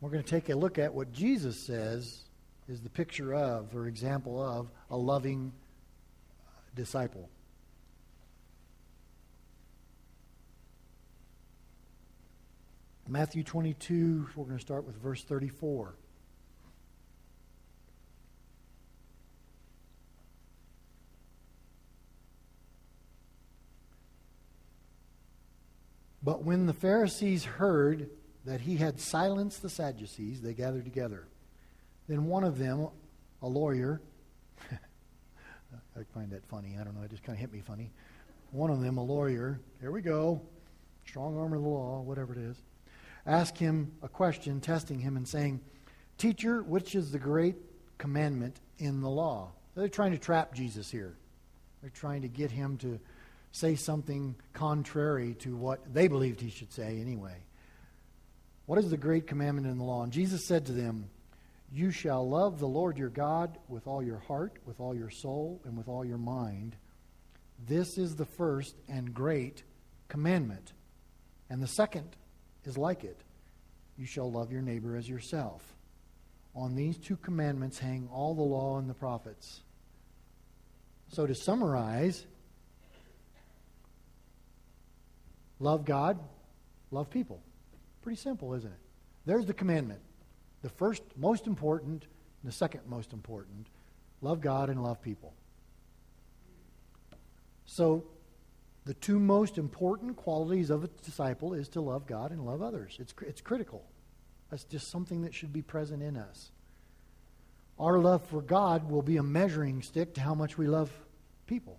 We're 0.00 0.10
going 0.10 0.22
to 0.22 0.28
take 0.30 0.50
a 0.50 0.54
look 0.54 0.78
at 0.78 0.92
what 0.92 1.12
Jesus 1.12 1.58
says 1.58 2.24
is 2.68 2.80
the 2.80 2.90
picture 2.90 3.34
of 3.34 3.74
or 3.74 3.86
example 3.86 4.40
of 4.40 4.70
a 4.90 4.96
loving 4.96 5.52
disciple. 6.74 7.28
Matthew 13.08 13.42
22, 13.42 14.28
we're 14.36 14.44
going 14.44 14.56
to 14.56 14.62
start 14.62 14.86
with 14.86 14.96
verse 14.96 15.22
34. 15.22 15.94
But 26.22 26.44
when 26.44 26.66
the 26.66 26.72
Pharisees 26.72 27.44
heard 27.44 28.08
that 28.44 28.60
he 28.60 28.76
had 28.76 29.00
silenced 29.00 29.60
the 29.60 29.68
Sadducees, 29.68 30.40
they 30.40 30.54
gathered 30.54 30.84
together. 30.84 31.26
Then 32.12 32.26
one 32.26 32.44
of 32.44 32.58
them, 32.58 32.88
a 33.40 33.48
lawyer, 33.48 34.02
I 34.70 36.02
find 36.12 36.30
that 36.32 36.44
funny. 36.44 36.76
I 36.78 36.84
don't 36.84 36.94
know, 36.94 37.02
it 37.04 37.10
just 37.10 37.22
kind 37.22 37.34
of 37.34 37.40
hit 37.40 37.50
me 37.50 37.60
funny. 37.60 37.90
One 38.50 38.68
of 38.68 38.82
them, 38.82 38.98
a 38.98 39.02
lawyer, 39.02 39.58
here 39.80 39.90
we 39.90 40.02
go, 40.02 40.42
strong 41.06 41.38
arm 41.38 41.54
of 41.54 41.62
the 41.62 41.66
law, 41.66 42.02
whatever 42.02 42.34
it 42.34 42.38
is, 42.38 42.58
ask 43.26 43.56
him 43.56 43.92
a 44.02 44.10
question, 44.10 44.60
testing 44.60 44.98
him 44.98 45.16
and 45.16 45.26
saying, 45.26 45.62
Teacher, 46.18 46.62
which 46.62 46.94
is 46.94 47.12
the 47.12 47.18
great 47.18 47.56
commandment 47.96 48.60
in 48.76 49.00
the 49.00 49.08
law? 49.08 49.48
They're 49.74 49.88
trying 49.88 50.12
to 50.12 50.18
trap 50.18 50.52
Jesus 50.52 50.90
here. 50.90 51.16
They're 51.80 51.88
trying 51.88 52.20
to 52.20 52.28
get 52.28 52.50
him 52.50 52.76
to 52.76 53.00
say 53.52 53.74
something 53.74 54.34
contrary 54.52 55.32
to 55.36 55.56
what 55.56 55.94
they 55.94 56.08
believed 56.08 56.42
he 56.42 56.50
should 56.50 56.74
say 56.74 57.00
anyway. 57.00 57.38
What 58.66 58.78
is 58.78 58.90
the 58.90 58.98
great 58.98 59.26
commandment 59.26 59.66
in 59.66 59.78
the 59.78 59.84
law? 59.84 60.02
And 60.02 60.12
Jesus 60.12 60.44
said 60.44 60.66
to 60.66 60.72
them, 60.72 61.08
You 61.72 61.90
shall 61.90 62.28
love 62.28 62.58
the 62.58 62.68
Lord 62.68 62.98
your 62.98 63.08
God 63.08 63.56
with 63.66 63.86
all 63.86 64.02
your 64.02 64.18
heart, 64.18 64.58
with 64.66 64.78
all 64.78 64.94
your 64.94 65.08
soul, 65.08 65.62
and 65.64 65.74
with 65.74 65.88
all 65.88 66.04
your 66.04 66.18
mind. 66.18 66.76
This 67.66 67.96
is 67.96 68.14
the 68.14 68.26
first 68.26 68.76
and 68.88 69.14
great 69.14 69.62
commandment. 70.08 70.74
And 71.48 71.62
the 71.62 71.66
second 71.66 72.14
is 72.64 72.76
like 72.76 73.04
it 73.04 73.18
you 73.96 74.04
shall 74.04 74.30
love 74.30 74.52
your 74.52 74.60
neighbor 74.60 74.96
as 74.96 75.08
yourself. 75.08 75.62
On 76.54 76.74
these 76.74 76.98
two 76.98 77.16
commandments 77.16 77.78
hang 77.78 78.08
all 78.12 78.34
the 78.34 78.42
law 78.42 78.78
and 78.78 78.88
the 78.88 78.94
prophets. 78.94 79.62
So, 81.08 81.26
to 81.26 81.34
summarize, 81.34 82.26
love 85.58 85.84
God, 85.84 86.18
love 86.90 87.08
people. 87.08 87.42
Pretty 88.02 88.20
simple, 88.20 88.54
isn't 88.54 88.70
it? 88.70 88.78
There's 89.24 89.46
the 89.46 89.54
commandment. 89.54 90.00
The 90.62 90.68
first, 90.68 91.02
most 91.16 91.46
important, 91.46 92.04
and 92.42 92.50
the 92.50 92.54
second 92.54 92.82
most 92.86 93.12
important 93.12 93.66
love 94.20 94.40
God 94.40 94.70
and 94.70 94.82
love 94.82 95.02
people. 95.02 95.34
So, 97.66 98.04
the 98.84 98.94
two 98.94 99.18
most 99.18 99.58
important 99.58 100.16
qualities 100.16 100.70
of 100.70 100.84
a 100.84 100.88
disciple 100.88 101.54
is 101.54 101.68
to 101.70 101.80
love 101.80 102.06
God 102.06 102.32
and 102.32 102.44
love 102.44 102.62
others. 102.62 102.96
It's, 102.98 103.14
it's 103.22 103.40
critical. 103.40 103.84
That's 104.50 104.64
just 104.64 104.90
something 104.90 105.22
that 105.22 105.34
should 105.34 105.52
be 105.52 105.62
present 105.62 106.02
in 106.02 106.16
us. 106.16 106.50
Our 107.78 107.98
love 107.98 108.24
for 108.26 108.42
God 108.42 108.90
will 108.90 109.02
be 109.02 109.16
a 109.16 109.22
measuring 109.22 109.82
stick 109.82 110.14
to 110.14 110.20
how 110.20 110.34
much 110.34 110.58
we 110.58 110.66
love 110.66 110.90
people. 111.46 111.78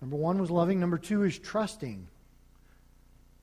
Number 0.00 0.16
one 0.16 0.40
was 0.40 0.50
loving. 0.50 0.80
Number 0.80 0.98
two 0.98 1.24
is 1.24 1.38
trusting. 1.38 2.06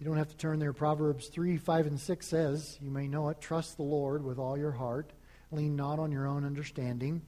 You 0.02 0.08
don't 0.08 0.18
have 0.18 0.30
to 0.30 0.38
turn 0.38 0.58
there. 0.58 0.74
Proverbs 0.74 1.28
3, 1.28 1.58
5, 1.58 1.86
and 1.86 2.00
6 2.00 2.26
says, 2.26 2.76
you 2.82 2.90
may 2.90 3.08
know 3.08 3.30
it, 3.30 3.40
trust 3.40 3.78
the 3.78 3.84
Lord 3.84 4.24
with 4.24 4.40
all 4.40 4.58
your 4.58 4.72
heart. 4.72 5.12
Lean 5.52 5.76
not 5.76 6.00
on 6.00 6.12
your 6.12 6.26
own 6.26 6.44
understanding. 6.44 7.22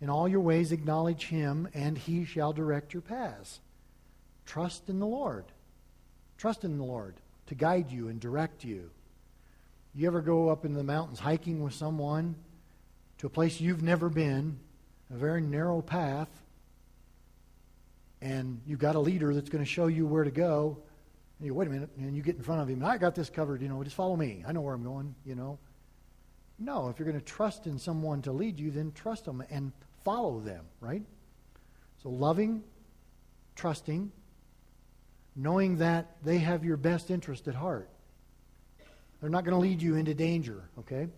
In 0.00 0.10
all 0.10 0.26
your 0.26 0.40
ways 0.40 0.72
acknowledge 0.72 1.26
him, 1.26 1.68
and 1.72 1.96
he 1.96 2.24
shall 2.24 2.52
direct 2.52 2.92
your 2.92 3.02
paths. 3.02 3.60
Trust 4.44 4.88
in 4.88 4.98
the 4.98 5.06
Lord. 5.06 5.44
Trust 6.36 6.64
in 6.64 6.78
the 6.78 6.84
Lord 6.84 7.14
to 7.46 7.54
guide 7.54 7.92
you 7.92 8.08
and 8.08 8.18
direct 8.18 8.64
you. 8.64 8.90
You 9.94 10.08
ever 10.08 10.20
go 10.20 10.48
up 10.48 10.64
into 10.64 10.78
the 10.78 10.82
mountains 10.82 11.20
hiking 11.20 11.62
with 11.62 11.74
someone 11.74 12.34
to 13.18 13.28
a 13.28 13.30
place 13.30 13.60
you've 13.60 13.84
never 13.84 14.08
been, 14.08 14.58
a 15.14 15.16
very 15.16 15.42
narrow 15.42 15.80
path, 15.80 16.28
and 18.20 18.60
you've 18.66 18.80
got 18.80 18.96
a 18.96 19.00
leader 19.00 19.32
that's 19.32 19.48
going 19.48 19.62
to 19.62 19.70
show 19.70 19.86
you 19.86 20.08
where 20.08 20.24
to 20.24 20.32
go, 20.32 20.78
and 21.38 21.46
you 21.46 21.54
wait 21.54 21.68
a 21.68 21.70
minute, 21.70 21.90
and 21.98 22.16
you 22.16 22.22
get 22.22 22.36
in 22.36 22.42
front 22.42 22.62
of 22.62 22.68
him. 22.68 22.84
I 22.84 22.96
got 22.96 23.14
this 23.14 23.28
covered, 23.28 23.60
you 23.60 23.68
know, 23.68 23.82
just 23.84 23.96
follow 23.96 24.16
me. 24.16 24.42
I 24.46 24.52
know 24.52 24.62
where 24.62 24.74
I'm 24.74 24.84
going, 24.84 25.14
you 25.24 25.34
know. 25.34 25.58
No, 26.58 26.88
if 26.88 26.98
you're 26.98 27.06
going 27.06 27.20
to 27.20 27.24
trust 27.24 27.66
in 27.66 27.78
someone 27.78 28.22
to 28.22 28.32
lead 28.32 28.58
you, 28.58 28.70
then 28.70 28.92
trust 28.92 29.26
them 29.26 29.42
and 29.50 29.72
follow 30.04 30.40
them, 30.40 30.64
right? 30.80 31.02
So 32.02 32.08
loving, 32.08 32.62
trusting, 33.54 34.10
knowing 35.34 35.76
that 35.78 36.16
they 36.24 36.38
have 36.38 36.64
your 36.64 36.78
best 36.78 37.10
interest 37.10 37.46
at 37.48 37.54
heart. 37.54 37.90
They're 39.20 39.30
not 39.30 39.44
going 39.44 39.54
to 39.54 39.60
lead 39.60 39.82
you 39.82 39.96
into 39.96 40.14
danger, 40.14 40.70
okay? 40.78 41.08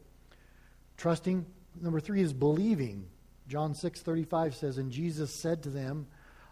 Trusting. 0.96 1.46
Number 1.80 2.00
three 2.00 2.22
is 2.22 2.32
believing. 2.32 3.06
John 3.48 3.74
6 3.74 4.00
35 4.00 4.56
says, 4.56 4.78
And 4.78 4.90
Jesus 4.90 5.32
said 5.32 5.62
to 5.62 5.70
them, 5.70 6.06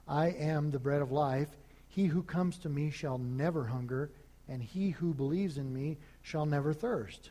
I 0.06 0.28
am 0.28 0.70
the 0.70 0.78
bread 0.78 1.02
of 1.02 1.10
life. 1.10 1.48
He 1.96 2.04
who 2.04 2.22
comes 2.22 2.58
to 2.58 2.68
me 2.68 2.90
shall 2.90 3.16
never 3.16 3.64
hunger, 3.64 4.10
and 4.46 4.62
he 4.62 4.90
who 4.90 5.14
believes 5.14 5.56
in 5.56 5.72
me 5.72 5.96
shall 6.20 6.44
never 6.44 6.74
thirst. 6.74 7.30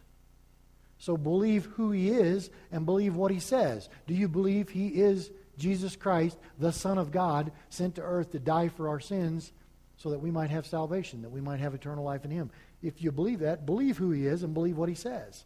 So 0.97 1.17
believe 1.17 1.65
who 1.75 1.91
he 1.91 2.09
is 2.09 2.49
and 2.71 2.83
believe 2.83 3.15
what 3.15 3.29
he 3.29 3.39
says. 3.39 3.89
Do 4.07 4.15
you 4.15 4.27
believe 4.27 4.69
he 4.69 4.87
is 4.87 5.29
Jesus 5.59 5.95
Christ, 5.95 6.35
the 6.57 6.71
Son 6.71 6.97
of 6.97 7.11
God, 7.11 7.51
sent 7.69 7.93
to 7.95 8.01
earth 8.01 8.31
to 8.31 8.39
die 8.39 8.69
for 8.69 8.89
our 8.89 8.99
sins 8.99 9.51
so 9.97 10.09
that 10.09 10.21
we 10.21 10.31
might 10.31 10.49
have 10.49 10.65
salvation, 10.65 11.21
that 11.21 11.29
we 11.29 11.41
might 11.41 11.59
have 11.59 11.75
eternal 11.75 12.03
life 12.03 12.25
in 12.25 12.31
him? 12.31 12.49
If 12.81 13.03
you 13.03 13.11
believe 13.11 13.41
that, 13.41 13.67
believe 13.67 13.99
who 13.99 14.09
he 14.09 14.25
is 14.25 14.41
and 14.41 14.55
believe 14.55 14.77
what 14.77 14.89
he 14.89 14.95
says. 14.95 15.45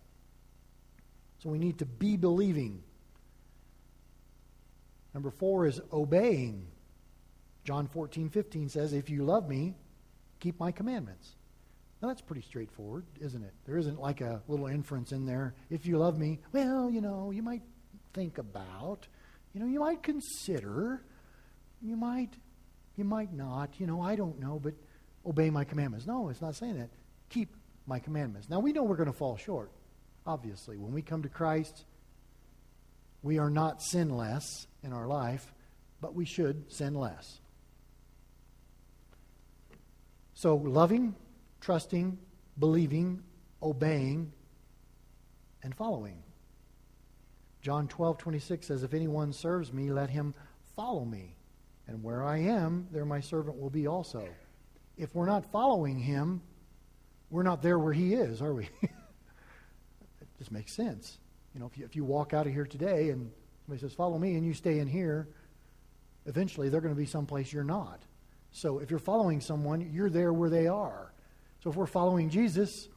So 1.43 1.49
we 1.49 1.57
need 1.57 1.79
to 1.79 1.85
be 1.85 2.15
believing. 2.15 2.83
Number 5.13 5.29
four 5.29 5.65
is 5.65 5.81
obeying. 5.91 6.67
John 7.69 7.85
14, 7.85 8.29
15 8.29 8.69
says, 8.69 8.93
If 8.93 9.11
you 9.11 9.23
love 9.23 9.47
me, 9.47 9.75
keep 10.39 10.59
my 10.59 10.71
commandments. 10.71 11.35
Now, 12.01 12.07
that's 12.07 12.19
pretty 12.19 12.41
straightforward, 12.41 13.05
isn't 13.21 13.43
it? 13.43 13.53
There 13.67 13.77
isn't 13.77 14.01
like 14.01 14.21
a 14.21 14.41
little 14.47 14.65
inference 14.65 15.11
in 15.11 15.27
there. 15.27 15.53
If 15.69 15.85
you 15.85 15.99
love 15.99 16.17
me, 16.17 16.39
well, 16.51 16.89
you 16.89 16.99
know, 16.99 17.29
you 17.29 17.43
might 17.43 17.61
think 18.11 18.39
about, 18.39 19.07
you 19.53 19.59
know, 19.59 19.67
you 19.67 19.81
might 19.81 20.01
consider, 20.01 21.03
you 21.79 21.95
might, 21.95 22.33
you 22.95 23.03
might 23.03 23.31
not, 23.33 23.79
you 23.79 23.85
know, 23.85 24.01
I 24.01 24.15
don't 24.15 24.39
know, 24.39 24.59
but 24.59 24.73
obey 25.23 25.51
my 25.51 25.63
commandments. 25.63 26.07
No, 26.07 26.29
it's 26.29 26.41
not 26.41 26.55
saying 26.55 26.79
that. 26.79 26.89
Keep 27.29 27.55
my 27.85 27.99
commandments. 27.99 28.49
Now, 28.49 28.61
we 28.61 28.73
know 28.73 28.81
we're 28.81 28.95
going 28.95 29.11
to 29.11 29.15
fall 29.15 29.37
short, 29.37 29.69
obviously. 30.25 30.75
When 30.75 30.91
we 30.91 31.03
come 31.03 31.21
to 31.21 31.29
Christ, 31.29 31.85
we 33.21 33.37
are 33.37 33.51
not 33.51 33.83
sinless 33.83 34.65
in 34.81 34.91
our 34.91 35.05
life, 35.05 35.53
but 36.01 36.15
we 36.15 36.25
should 36.25 36.73
sin 36.73 36.95
less. 36.95 37.39
So, 40.39 40.55
loving 40.55 41.15
trusting, 41.59 42.17
believing, 42.57 43.21
obeying, 43.61 44.31
and 45.63 45.75
following. 45.75 46.23
John 47.61 47.89
12, 47.89 48.17
26 48.19 48.65
says, 48.65 48.83
If 48.83 48.93
anyone 48.93 49.33
serves 49.33 49.73
me, 49.73 49.91
let 49.91 50.09
him 50.09 50.33
follow 50.77 51.03
me. 51.03 51.35
And 51.87 52.01
where 52.01 52.23
I 52.23 52.37
am, 52.37 52.87
there 52.93 53.03
my 53.03 53.19
servant 53.19 53.59
will 53.59 53.69
be 53.69 53.85
also. 53.85 54.29
If 54.97 55.13
we're 55.13 55.25
not 55.25 55.51
following 55.51 55.99
him, 55.99 56.41
we're 57.29 57.43
not 57.43 57.61
there 57.61 57.77
where 57.77 57.91
he 57.91 58.13
is, 58.13 58.41
are 58.41 58.53
we? 58.53 58.69
it 58.81 60.27
just 60.37 60.53
makes 60.53 60.71
sense. 60.71 61.17
You 61.53 61.59
know, 61.59 61.65
if 61.65 61.77
you, 61.77 61.83
if 61.83 61.97
you 61.97 62.05
walk 62.05 62.33
out 62.33 62.47
of 62.47 62.53
here 62.53 62.65
today 62.65 63.09
and 63.09 63.29
somebody 63.65 63.81
says, 63.81 63.93
Follow 63.93 64.17
me, 64.17 64.35
and 64.35 64.45
you 64.45 64.53
stay 64.53 64.79
in 64.79 64.87
here, 64.87 65.27
eventually 66.27 66.69
they're 66.69 66.79
going 66.79 66.95
to 66.95 66.97
be 66.97 67.05
someplace 67.05 67.51
you're 67.51 67.65
not. 67.65 68.03
So 68.51 68.79
if 68.79 68.89
you're 68.89 68.99
following 68.99 69.41
someone, 69.41 69.89
you're 69.93 70.09
there 70.09 70.33
where 70.33 70.49
they 70.49 70.67
are. 70.67 71.11
So 71.63 71.69
if 71.69 71.75
we're 71.75 71.85
following 71.85 72.29
Jesus, 72.29 72.89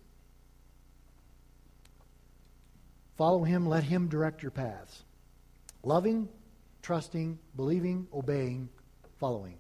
follow 3.16 3.44
him, 3.44 3.66
let 3.66 3.84
him 3.84 4.08
direct 4.08 4.42
your 4.42 4.50
paths. 4.50 5.04
Loving, 5.82 6.28
trusting, 6.80 7.38
believing, 7.56 8.06
obeying, 8.14 8.68
following. 9.18 9.56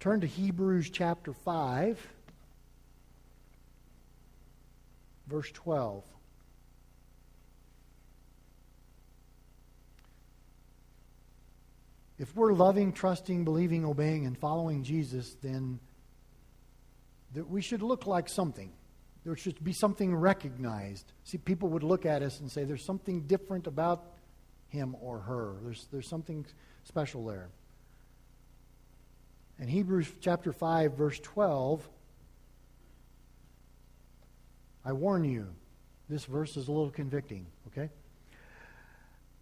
Turn 0.00 0.20
to 0.20 0.26
Hebrews 0.26 0.90
chapter 0.90 1.32
5, 1.32 2.04
verse 5.28 5.50
12. 5.52 6.02
If 12.22 12.36
we're 12.36 12.52
loving, 12.52 12.92
trusting, 12.92 13.44
believing, 13.44 13.84
obeying, 13.84 14.26
and 14.26 14.38
following 14.38 14.84
Jesus, 14.84 15.36
then 15.42 15.80
that 17.34 17.50
we 17.50 17.60
should 17.60 17.82
look 17.82 18.06
like 18.06 18.28
something. 18.28 18.70
There 19.24 19.34
should 19.34 19.62
be 19.64 19.72
something 19.72 20.14
recognized. 20.14 21.12
See, 21.24 21.36
people 21.36 21.68
would 21.70 21.82
look 21.82 22.06
at 22.06 22.22
us 22.22 22.38
and 22.38 22.48
say, 22.48 22.62
there's 22.62 22.84
something 22.84 23.22
different 23.22 23.66
about 23.66 24.04
him 24.68 24.94
or 25.00 25.18
her. 25.18 25.54
There's, 25.64 25.88
there's 25.90 26.06
something 26.06 26.46
special 26.84 27.26
there. 27.26 27.48
In 29.58 29.66
Hebrews 29.66 30.06
chapter 30.20 30.52
5, 30.52 30.92
verse 30.92 31.18
12, 31.18 31.88
I 34.84 34.92
warn 34.92 35.24
you, 35.24 35.48
this 36.08 36.24
verse 36.24 36.56
is 36.56 36.68
a 36.68 36.72
little 36.72 36.90
convicting, 36.90 37.46
okay? 37.66 37.90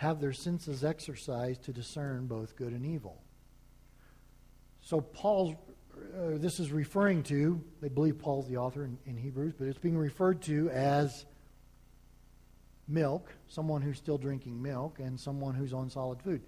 have 0.00 0.18
their 0.18 0.32
senses 0.32 0.82
exercised 0.82 1.62
to 1.62 1.74
discern 1.74 2.26
both 2.26 2.56
good 2.56 2.72
and 2.72 2.86
evil. 2.86 3.22
So 4.80 5.02
Paul's 5.02 5.54
uh, 5.94 6.38
this 6.38 6.58
is 6.58 6.72
referring 6.72 7.22
to, 7.24 7.62
they 7.82 7.90
believe 7.90 8.18
Paul's 8.18 8.48
the 8.48 8.56
author 8.56 8.86
in, 8.86 8.96
in 9.04 9.18
Hebrews, 9.18 9.52
but 9.58 9.68
it's 9.68 9.78
being 9.78 9.98
referred 9.98 10.40
to 10.44 10.70
as 10.70 11.26
milk, 12.88 13.30
someone 13.48 13.82
who's 13.82 13.98
still 13.98 14.16
drinking 14.16 14.62
milk, 14.62 15.00
and 15.00 15.20
someone 15.20 15.54
who's 15.54 15.74
on 15.74 15.90
solid 15.90 16.22
food. 16.22 16.40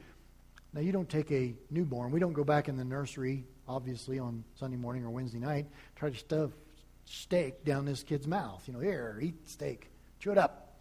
Now, 0.73 0.81
you 0.81 0.91
don't 0.91 1.11
take 1.11 1.31
a 1.31 1.55
newborn. 1.71 2.11
We 2.11 2.21
don't 2.21 2.33
go 2.33 2.45
back 2.45 2.71
in 2.71 2.79
the 2.79 2.87
nursery, 2.87 3.45
obviously, 3.69 4.19
on 4.19 4.45
Sunday 4.55 4.79
morning 4.79 5.05
or 5.05 5.11
Wednesday 5.11 5.41
night, 5.41 5.67
try 5.95 6.09
to 6.09 6.17
stuff 6.17 6.53
steak 7.05 7.67
down 7.67 7.85
this 7.85 8.03
kid's 8.03 8.27
mouth. 8.27 8.67
You 8.67 8.73
know, 8.73 8.81
here, 8.81 9.21
eat 9.23 9.47
steak, 9.47 9.91
chew 10.21 10.33
it 10.33 10.39
up. 10.39 10.72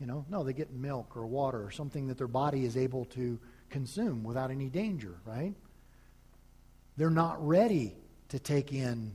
You 0.00 0.06
know, 0.06 0.24
no, 0.30 0.42
they 0.42 0.54
get 0.54 0.72
milk 0.72 1.16
or 1.16 1.26
water 1.26 1.62
or 1.62 1.70
something 1.70 2.06
that 2.06 2.16
their 2.16 2.26
body 2.26 2.64
is 2.64 2.76
able 2.76 3.04
to 3.06 3.38
consume 3.68 4.24
without 4.24 4.50
any 4.50 4.70
danger, 4.70 5.20
right? 5.26 5.54
They're 6.96 7.10
not 7.10 7.46
ready 7.46 7.96
to 8.30 8.38
take 8.38 8.72
in 8.72 9.14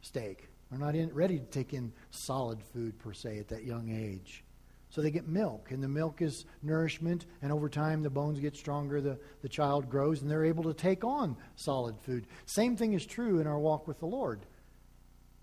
steak. 0.00 0.48
They're 0.70 0.78
not 0.78 0.94
in, 0.94 1.12
ready 1.12 1.38
to 1.38 1.44
take 1.44 1.74
in 1.74 1.92
solid 2.10 2.62
food, 2.62 2.98
per 2.98 3.12
se, 3.12 3.38
at 3.38 3.48
that 3.48 3.64
young 3.64 3.90
age. 3.90 4.44
So 4.90 5.02
they 5.02 5.10
get 5.10 5.26
milk, 5.26 5.72
and 5.72 5.82
the 5.82 5.88
milk 5.88 6.22
is 6.22 6.44
nourishment, 6.62 7.26
and 7.42 7.50
over 7.50 7.68
time 7.68 8.02
the 8.02 8.10
bones 8.10 8.38
get 8.38 8.56
stronger, 8.56 9.00
the, 9.00 9.18
the 9.42 9.48
child 9.48 9.90
grows, 9.90 10.22
and 10.22 10.30
they're 10.30 10.44
able 10.44 10.62
to 10.64 10.74
take 10.74 11.02
on 11.02 11.36
solid 11.56 11.96
food. 12.02 12.28
Same 12.46 12.76
thing 12.76 12.92
is 12.92 13.04
true 13.04 13.40
in 13.40 13.48
our 13.48 13.58
walk 13.58 13.88
with 13.88 13.98
the 13.98 14.06
Lord. 14.06 14.46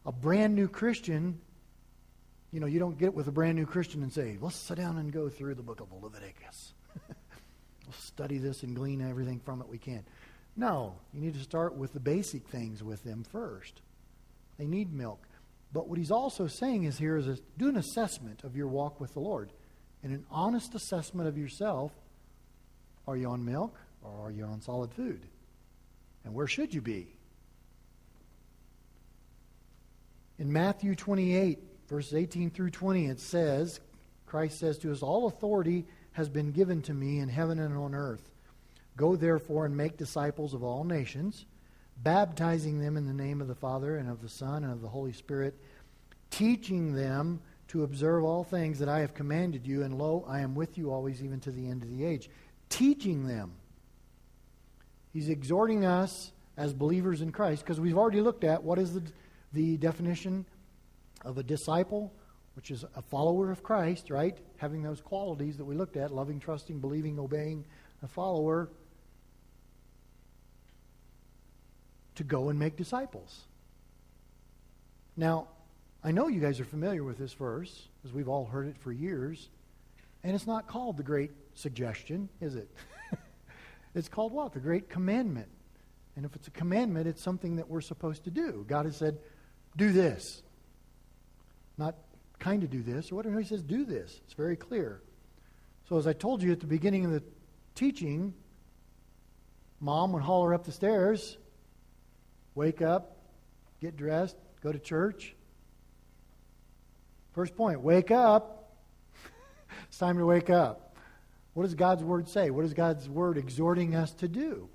A 0.06 0.12
brand 0.12 0.56
new 0.56 0.70
Christian, 0.70 1.40
you 2.52 2.60
know, 2.60 2.68
you 2.68 2.80
don't 2.80 2.98
get 2.98 3.14
with 3.14 3.28
a 3.28 3.32
brand 3.32 3.56
new 3.56 3.66
Christian 3.66 4.04
and 4.04 4.12
say, 4.12 4.38
let's 4.42 4.56
sit 4.56 4.78
down 4.78 4.98
and 4.98 5.12
go 5.12 5.30
through 5.30 5.56
the 5.56 5.64
book 5.64 5.80
of 5.80 5.92
Leviticus. 5.92 6.74
we'll 7.08 7.94
study 7.98 8.38
this 8.38 8.64
and 8.64 8.76
glean 8.76 9.02
everything 9.02 9.40
from 9.40 9.62
it 9.62 9.70
we 9.70 9.78
can. 9.78 10.04
No, 10.58 10.96
you 11.14 11.22
need 11.22 11.34
to 11.36 11.40
start 11.40 11.76
with 11.76 11.94
the 11.94 12.00
basic 12.00 12.46
things 12.48 12.84
with 12.84 13.04
them 13.04 13.24
first. 13.24 13.82
They 14.58 14.66
need 14.66 14.94
milk. 14.94 15.26
But 15.72 15.88
what 15.88 15.98
he's 15.98 16.12
also 16.12 16.48
saying 16.48 16.84
is 16.84 16.98
here 16.98 17.16
is 17.16 17.28
a, 17.28 17.38
do 17.58 17.70
an 17.70 17.78
assessment 17.78 18.44
of 18.44 18.58
your 18.58 18.68
walk 18.68 19.00
with 19.00 19.14
the 19.14 19.22
Lord. 19.22 19.52
And 20.04 20.12
an 20.12 20.26
honest 20.30 20.76
assessment 20.76 21.30
of 21.30 21.38
yourself. 21.38 21.94
Are 23.08 23.16
you 23.16 23.30
on 23.30 23.46
milk 23.46 23.78
or 24.04 24.28
are 24.28 24.32
you 24.32 24.44
on 24.44 24.62
solid 24.62 24.92
food? 24.94 25.22
And 26.26 26.34
where 26.34 26.48
should 26.48 26.74
you 26.74 26.82
be? 26.82 27.08
In 30.38 30.52
Matthew 30.52 30.96
28, 30.96 31.60
verses 31.92 32.16
18 32.16 32.50
through 32.50 32.72
20, 32.72 33.06
it 33.06 33.20
says, 33.20 33.80
Christ 34.26 34.60
says 34.60 34.80
to 34.80 34.92
us, 34.92 35.04
All 35.04 35.28
authority 35.28 35.86
has 36.14 36.30
been 36.30 36.52
given 36.52 36.82
to 36.84 36.94
me 36.94 37.20
in 37.20 37.30
heaven 37.30 37.60
and 37.60 37.78
on 37.78 37.94
earth. 37.94 38.32
Go 38.98 39.16
therefore 39.16 39.66
and 39.66 39.78
make 39.78 39.98
disciples 39.98 40.54
of 40.54 40.64
all 40.64 40.84
nations 40.84 41.46
baptizing 42.04 42.80
them 42.80 42.98
in 42.98 43.06
the 43.06 43.14
name 43.14 43.42
of 43.42 43.48
the 43.48 43.56
Father 43.56 43.98
and 43.98 44.10
of 44.10 44.22
the 44.22 44.30
Son 44.30 44.64
and 44.64 44.74
of 44.74 44.82
the 44.82 44.88
Holy 44.88 45.14
Spirit, 45.14 45.56
teaching 46.30 46.94
them 46.94 47.40
to 47.68 47.84
observe 47.84 48.24
all 48.24 48.44
things 48.44 48.80
that 48.80 48.90
I 48.90 49.00
have 49.00 49.14
commanded 49.14 49.66
you, 49.66 49.84
and 49.84 49.98
lo, 49.98 50.26
I 50.28 50.42
am 50.42 50.56
with 50.56 50.78
you 50.78 50.92
always, 50.92 51.24
even 51.24 51.40
to 51.42 51.52
the 51.52 51.68
end 51.68 51.84
of 51.84 51.90
the 51.90 52.04
age. 52.04 52.30
Teaching 52.70 53.28
them. 53.28 53.52
He's 55.14 55.30
exhorting 55.30 55.86
us 55.86 56.32
as 56.58 56.74
believers 56.74 57.22
in 57.22 57.32
Christ, 57.32 57.64
because 57.64 57.80
we've 57.80 57.98
already 57.98 58.22
looked 58.22 58.44
at 58.44 58.64
what 58.64 58.80
is 58.80 58.94
the, 58.94 59.04
the 59.54 59.78
definition 59.78 60.46
of 61.24 61.38
a 61.38 61.44
disciple, 61.44 62.14
which 62.56 62.72
is 62.72 62.84
a 62.96 63.02
follower 63.02 63.52
of 63.52 63.64
Christ, 63.64 64.10
right? 64.10 64.38
Having 64.58 64.84
those 64.84 65.02
qualities 65.02 65.58
that 65.58 65.66
we 65.66 65.76
looked 65.76 65.98
at 65.98 66.12
loving, 66.12 66.40
trusting, 66.40 66.80
believing, 66.80 67.20
obeying, 67.20 67.66
a 68.04 68.08
follower. 68.08 68.70
to 72.16 72.24
go 72.24 72.50
and 72.50 72.60
make 72.60 72.76
disciples. 72.76 73.46
Now, 75.18 75.48
I 76.04 76.12
know 76.12 76.28
you 76.28 76.40
guys 76.40 76.60
are 76.60 76.66
familiar 76.66 77.04
with 77.04 77.18
this 77.18 77.34
verse, 77.34 77.88
as 78.06 78.12
we've 78.12 78.28
all 78.28 78.46
heard 78.46 78.68
it 78.68 78.78
for 78.78 78.92
years, 78.92 79.50
and 80.24 80.36
it's 80.36 80.48
not 80.48 80.68
called 80.68 80.98
the 80.98 81.04
Great 81.04 81.32
Suggestion, 81.56 82.30
is 82.40 82.56
it? 82.56 82.70
it's 83.96 84.08
called 84.08 84.32
what? 84.32 84.54
The 84.54 84.60
Great 84.60 84.90
Commandment. 84.90 85.50
And 86.16 86.26
if 86.26 86.36
it's 86.36 86.48
a 86.48 86.52
commandment, 86.52 87.08
it's 87.08 87.22
something 87.22 87.56
that 87.56 87.68
we're 87.70 87.82
supposed 87.82 88.26
to 88.26 88.32
do. 88.32 88.66
God 88.68 88.86
has 88.86 88.98
said, 88.98 89.18
do 89.78 89.92
this. 89.92 90.44
Not 91.82 91.96
kind 92.38 92.62
of 92.62 92.70
do 92.70 92.84
this, 92.84 93.12
or 93.12 93.16
whatever. 93.16 93.40
He 93.40 93.48
says, 93.48 93.64
do 93.64 93.86
this. 93.86 94.22
It's 94.24 94.36
very 94.36 94.56
clear. 94.56 95.02
So, 95.90 95.98
as 95.98 96.06
I 96.06 96.14
told 96.14 96.44
you 96.44 96.52
at 96.52 96.60
the 96.60 96.68
beginning 96.68 97.06
of 97.06 97.12
the 97.12 97.24
teaching, 97.74 98.36
mom 99.80 100.12
would 100.12 100.22
haul 100.22 100.44
her 100.44 100.54
up 100.54 100.64
the 100.64 100.72
stairs 100.72 101.38
wake 102.54 102.84
up, 102.84 103.18
get 103.80 103.98
dressed, 103.98 104.36
go 104.62 104.72
to 104.72 104.78
church. 104.78 105.36
First 107.34 107.56
point 107.56 107.82
wake 107.82 108.12
up. 108.12 108.76
it's 109.88 109.98
time 109.98 110.20
to 110.20 110.26
wake 110.26 110.52
up. 110.52 110.96
What 111.56 111.64
does 111.64 111.74
God's 111.74 112.04
word 112.04 112.28
say? 112.30 112.52
What 112.52 112.64
is 112.64 112.76
God's 112.76 113.10
word 113.10 113.40
exhorting 113.40 113.96
us 113.96 114.12
to 114.16 114.28
do? 114.28 114.70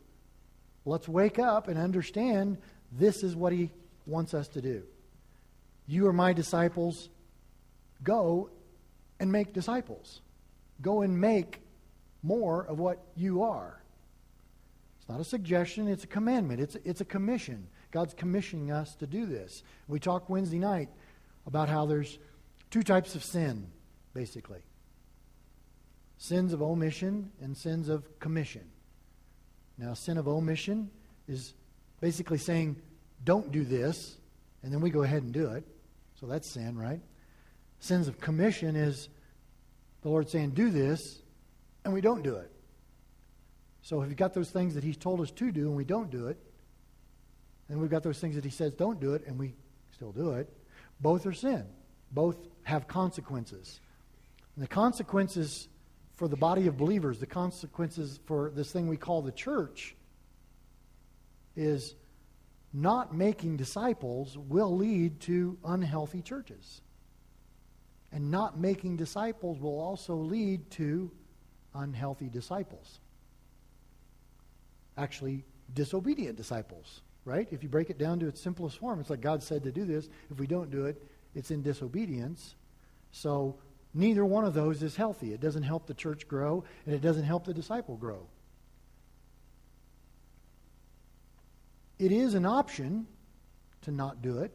Let's 0.85 1.09
wake 1.09 1.39
up 1.39 1.69
and 1.69 1.79
understand 1.79 2.59
this 2.91 3.23
is 3.23 3.37
what 3.37 3.53
He 3.53 3.71
wants 4.07 4.35
us 4.35 4.49
to 4.49 4.61
do. 4.61 4.83
You 5.87 6.07
are 6.09 6.13
my 6.13 6.33
disciples. 6.33 7.09
Go 8.03 8.51
and 9.21 9.31
make 9.31 9.53
disciples. 9.53 10.21
Go 10.83 11.03
and 11.03 11.21
make 11.21 11.61
more 12.23 12.67
of 12.67 12.79
what 12.79 12.99
you 13.15 13.43
are. 13.43 13.83
It's 14.99 15.09
not 15.09 15.21
a 15.21 15.25
suggestion, 15.25 15.89
it's 15.89 16.05
a 16.05 16.09
commandment, 16.09 16.61
it's, 16.61 16.77
it's 16.85 17.01
a 17.01 17.05
commission. 17.05 17.69
God's 17.93 18.15
commissioning 18.15 18.73
us 18.73 18.95
to 18.97 19.07
do 19.07 19.25
this. 19.27 19.63
We 19.87 20.01
talked 20.01 20.29
Wednesday 20.29 20.59
night 20.59 20.89
about 21.47 21.69
how 21.69 21.87
there's 21.87 22.19
two 22.71 22.83
types 22.83 23.15
of 23.15 23.23
sin, 23.25 23.69
basically 24.13 24.61
sins 26.19 26.53
of 26.53 26.63
omission 26.63 27.31
and 27.41 27.57
sins 27.57 27.89
of 27.89 28.19
commission. 28.19 28.63
Now, 29.79 29.95
sin 29.95 30.17
of 30.17 30.27
omission 30.27 30.91
is 31.29 31.53
basically 32.01 32.39
saying, 32.39 32.77
don't 33.25 33.53
do 33.53 33.65
this, 33.65 34.17
and 34.63 34.73
then 34.73 34.81
we 34.81 34.91
go 34.91 35.03
ahead 35.03 35.23
and 35.23 35.33
do 35.33 35.51
it. 35.51 35.65
So 36.21 36.27
that's 36.27 36.49
sin, 36.49 36.79
right? 36.79 37.01
Sins 37.81 38.09
of 38.09 38.21
commission 38.21 38.75
is 38.75 39.09
the 40.03 40.09
Lord 40.09 40.29
saying, 40.29 40.51
do 40.51 40.71
this, 40.71 41.21
and 41.85 41.93
we 41.93 42.01
don't 42.01 42.23
do 42.23 42.37
it. 42.37 42.51
So 43.83 44.03
if 44.03 44.09
you've 44.09 44.17
got 44.17 44.35
those 44.35 44.51
things 44.51 44.75
that 44.75 44.83
He's 44.83 44.97
told 44.97 45.21
us 45.21 45.31
to 45.33 45.53
do 45.53 45.69
and 45.69 45.77
we 45.77 45.85
don't 45.85 46.11
do 46.11 46.29
it, 46.29 46.39
and 47.69 47.81
we've 47.81 47.91
got 47.91 48.03
those 48.03 48.19
things 48.19 48.35
that 48.35 48.45
He 48.45 48.51
says 48.51 48.75
don't 48.75 49.01
do 49.01 49.15
it 49.15 49.27
and 49.27 49.39
we 49.39 49.55
still 49.93 50.13
do 50.13 50.33
it, 50.33 50.53
both 51.01 51.27
are 51.27 51.33
sin. 51.33 51.65
Both 52.11 52.37
have 52.63 52.89
consequences. 52.89 53.81
And 54.55 54.65
the 54.65 54.69
consequences 54.69 55.69
for 56.15 56.29
the 56.29 56.37
body 56.37 56.67
of 56.67 56.77
believers, 56.77 57.21
the 57.21 57.27
consequences 57.27 58.19
for 58.27 58.51
this 58.55 58.73
thing 58.73 58.89
we 58.89 58.97
call 58.97 59.23
the 59.23 59.33
church, 59.33 59.95
is 61.57 61.95
not 62.77 63.15
making 63.15 63.57
disciples 63.57 64.37
will 64.37 64.77
lead 64.77 65.21
to 65.21 65.59
unhealthy 65.65 66.23
churches. 66.23 66.83
And 68.13 68.31
not 68.31 68.59
making 68.59 68.97
disciples 68.97 69.59
will 69.59 69.81
also 69.81 70.15
lead 70.15 70.71
to 70.73 71.11
unhealthy 71.75 72.29
disciples 72.29 73.01
actually 74.97 75.45
disobedient 75.75 76.37
disciples, 76.37 77.03
right? 77.25 77.49
If 77.51 77.63
you 77.63 77.69
break 77.69 77.91
it 77.91 77.99
down 77.99 78.19
to 78.21 78.29
its 78.29 78.41
simplest 78.41 78.79
form, 78.79 79.01
it's 79.01 79.11
like 79.11 79.21
God 79.21 79.43
said 79.43 79.63
to 79.65 79.73
do 79.73 79.85
this. 79.85 80.09
If 80.31 80.39
we 80.39 80.47
don't 80.47 80.71
do 80.71 80.87
it, 80.87 81.03
it's 81.35 81.51
in 81.51 81.63
disobedience. 81.63 82.55
So 83.13 83.57
neither 83.95 84.25
one 84.25 84.45
of 84.45 84.55
those 84.55 84.83
is 84.83 84.97
healthy. 84.97 85.33
It 85.33 85.41
doesn't 85.41 85.63
help 85.63 85.87
the 85.87 85.95
church 85.95 86.27
grow, 86.29 86.65
and 86.85 86.95
it 86.95 87.03
doesn't 87.03 87.25
help 87.25 87.45
the 87.45 87.55
disciple 87.55 87.97
grow. 87.97 88.27
It 91.99 92.13
is 92.13 92.35
an 92.35 92.45
option 92.45 93.07
to 93.83 93.91
not 93.91 94.23
do 94.23 94.39
it 94.39 94.53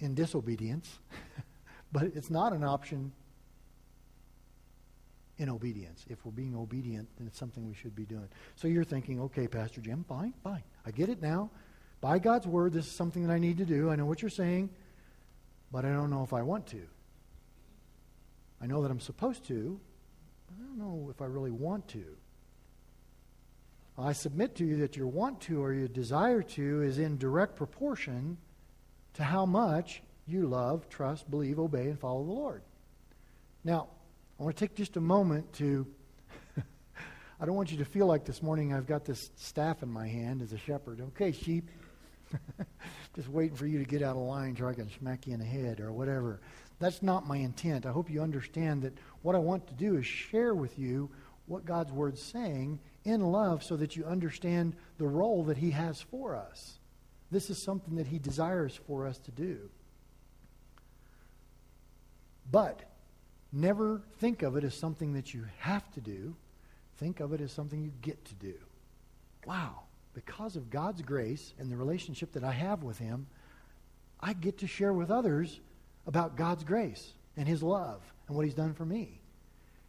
in 0.00 0.14
disobedience, 0.14 0.98
but 1.92 2.04
it's 2.14 2.30
not 2.30 2.52
an 2.52 2.64
option 2.64 3.12
in 5.38 5.48
obedience. 5.48 6.04
If 6.08 6.24
we're 6.24 6.32
being 6.32 6.56
obedient, 6.56 7.08
then 7.16 7.26
it's 7.26 7.38
something 7.38 7.66
we 7.66 7.74
should 7.74 7.94
be 7.94 8.04
doing. 8.04 8.28
So 8.56 8.66
you're 8.66 8.84
thinking, 8.84 9.20
okay, 9.20 9.46
Pastor 9.46 9.80
Jim, 9.80 10.04
fine, 10.08 10.34
fine. 10.42 10.64
I 10.84 10.90
get 10.90 11.08
it 11.08 11.22
now. 11.22 11.50
By 12.00 12.18
God's 12.18 12.46
word, 12.46 12.72
this 12.72 12.86
is 12.86 12.92
something 12.92 13.26
that 13.26 13.32
I 13.32 13.38
need 13.38 13.58
to 13.58 13.64
do. 13.64 13.90
I 13.90 13.96
know 13.96 14.06
what 14.06 14.22
you're 14.22 14.30
saying, 14.30 14.70
but 15.70 15.84
I 15.84 15.88
don't 15.88 16.10
know 16.10 16.22
if 16.22 16.32
I 16.32 16.42
want 16.42 16.66
to. 16.68 16.82
I 18.60 18.66
know 18.66 18.82
that 18.82 18.90
I'm 18.90 19.00
supposed 19.00 19.44
to, 19.46 19.80
I 20.50 20.62
don't 20.62 20.78
know 20.78 21.08
if 21.10 21.22
I 21.22 21.26
really 21.26 21.50
want 21.50 21.86
to. 21.88 22.04
I 23.98 24.12
submit 24.12 24.54
to 24.56 24.64
you 24.64 24.76
that 24.78 24.96
your 24.96 25.08
want 25.08 25.40
to 25.42 25.60
or 25.60 25.72
your 25.72 25.88
desire 25.88 26.42
to 26.42 26.82
is 26.82 26.98
in 26.98 27.18
direct 27.18 27.56
proportion 27.56 28.38
to 29.14 29.24
how 29.24 29.44
much 29.44 30.02
you 30.26 30.46
love, 30.46 30.88
trust, 30.88 31.28
believe, 31.28 31.58
obey, 31.58 31.88
and 31.88 31.98
follow 31.98 32.24
the 32.24 32.30
Lord. 32.30 32.62
Now, 33.64 33.88
I 34.38 34.44
want 34.44 34.56
to 34.56 34.66
take 34.66 34.76
just 34.76 34.96
a 34.96 35.00
moment 35.00 35.52
to. 35.54 35.86
I 37.40 37.44
don't 37.46 37.56
want 37.56 37.72
you 37.72 37.78
to 37.78 37.84
feel 37.84 38.06
like 38.06 38.24
this 38.24 38.40
morning 38.40 38.72
I've 38.72 38.86
got 38.86 39.04
this 39.04 39.30
staff 39.36 39.82
in 39.82 39.88
my 39.88 40.06
hand 40.06 40.42
as 40.42 40.52
a 40.52 40.58
shepherd. 40.58 41.00
Okay, 41.00 41.32
sheep. 41.32 41.68
just 43.16 43.28
waiting 43.28 43.56
for 43.56 43.66
you 43.66 43.78
to 43.78 43.84
get 43.84 44.02
out 44.02 44.14
of 44.14 44.22
line 44.22 44.54
so 44.56 44.68
I 44.68 44.74
can 44.74 44.90
smack 44.98 45.26
you 45.26 45.32
in 45.32 45.40
the 45.40 45.46
head 45.46 45.80
or 45.80 45.92
whatever. 45.92 46.40
That's 46.78 47.02
not 47.02 47.26
my 47.26 47.38
intent. 47.38 47.84
I 47.84 47.90
hope 47.90 48.10
you 48.10 48.22
understand 48.22 48.82
that 48.82 48.92
what 49.22 49.34
I 49.34 49.38
want 49.38 49.66
to 49.68 49.74
do 49.74 49.96
is 49.96 50.06
share 50.06 50.54
with 50.54 50.78
you 50.78 51.10
what 51.46 51.64
God's 51.64 51.90
Word's 51.90 52.22
saying 52.22 52.78
in 53.08 53.20
love 53.20 53.62
so 53.62 53.76
that 53.76 53.96
you 53.96 54.04
understand 54.04 54.74
the 54.98 55.06
role 55.06 55.44
that 55.44 55.58
He 55.58 55.70
has 55.72 56.00
for 56.00 56.36
us. 56.36 56.78
This 57.30 57.50
is 57.50 57.62
something 57.62 57.96
that 57.96 58.06
He 58.06 58.18
desires 58.18 58.78
for 58.86 59.06
us 59.06 59.18
to 59.18 59.30
do. 59.30 59.70
But 62.50 62.82
never 63.52 64.02
think 64.18 64.42
of 64.42 64.56
it 64.56 64.64
as 64.64 64.74
something 64.74 65.12
that 65.14 65.34
you 65.34 65.44
have 65.58 65.90
to 65.92 66.00
do. 66.00 66.34
Think 66.96 67.20
of 67.20 67.32
it 67.32 67.40
as 67.40 67.52
something 67.52 67.82
you 67.82 67.92
get 68.02 68.24
to 68.26 68.34
do. 68.34 68.54
Wow. 69.46 69.80
Because 70.14 70.56
of 70.56 70.70
God's 70.70 71.02
grace 71.02 71.52
and 71.58 71.70
the 71.70 71.76
relationship 71.76 72.32
that 72.32 72.44
I 72.44 72.52
have 72.52 72.82
with 72.82 72.98
Him, 72.98 73.26
I 74.20 74.32
get 74.32 74.58
to 74.58 74.66
share 74.66 74.92
with 74.92 75.10
others 75.10 75.60
about 76.06 76.36
God's 76.36 76.64
grace 76.64 77.12
and 77.36 77.46
His 77.46 77.62
love 77.62 78.02
and 78.26 78.36
what 78.36 78.44
He's 78.44 78.54
done 78.54 78.74
for 78.74 78.84
me. 78.84 79.20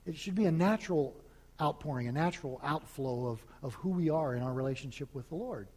It 0.06 0.18
should 0.18 0.36
be 0.36 0.46
a 0.46 0.52
natural 0.52 1.16
outpouring, 1.62 2.08
a 2.08 2.12
natural 2.12 2.60
outflow 2.64 3.28
of, 3.28 3.46
of 3.64 3.74
who 3.76 3.90
we 3.90 4.10
are 4.10 4.36
in 4.36 4.44
our 4.44 4.54
relationship 4.54 5.14
with 5.14 5.28
the 5.30 5.36
Lord. 5.36 5.68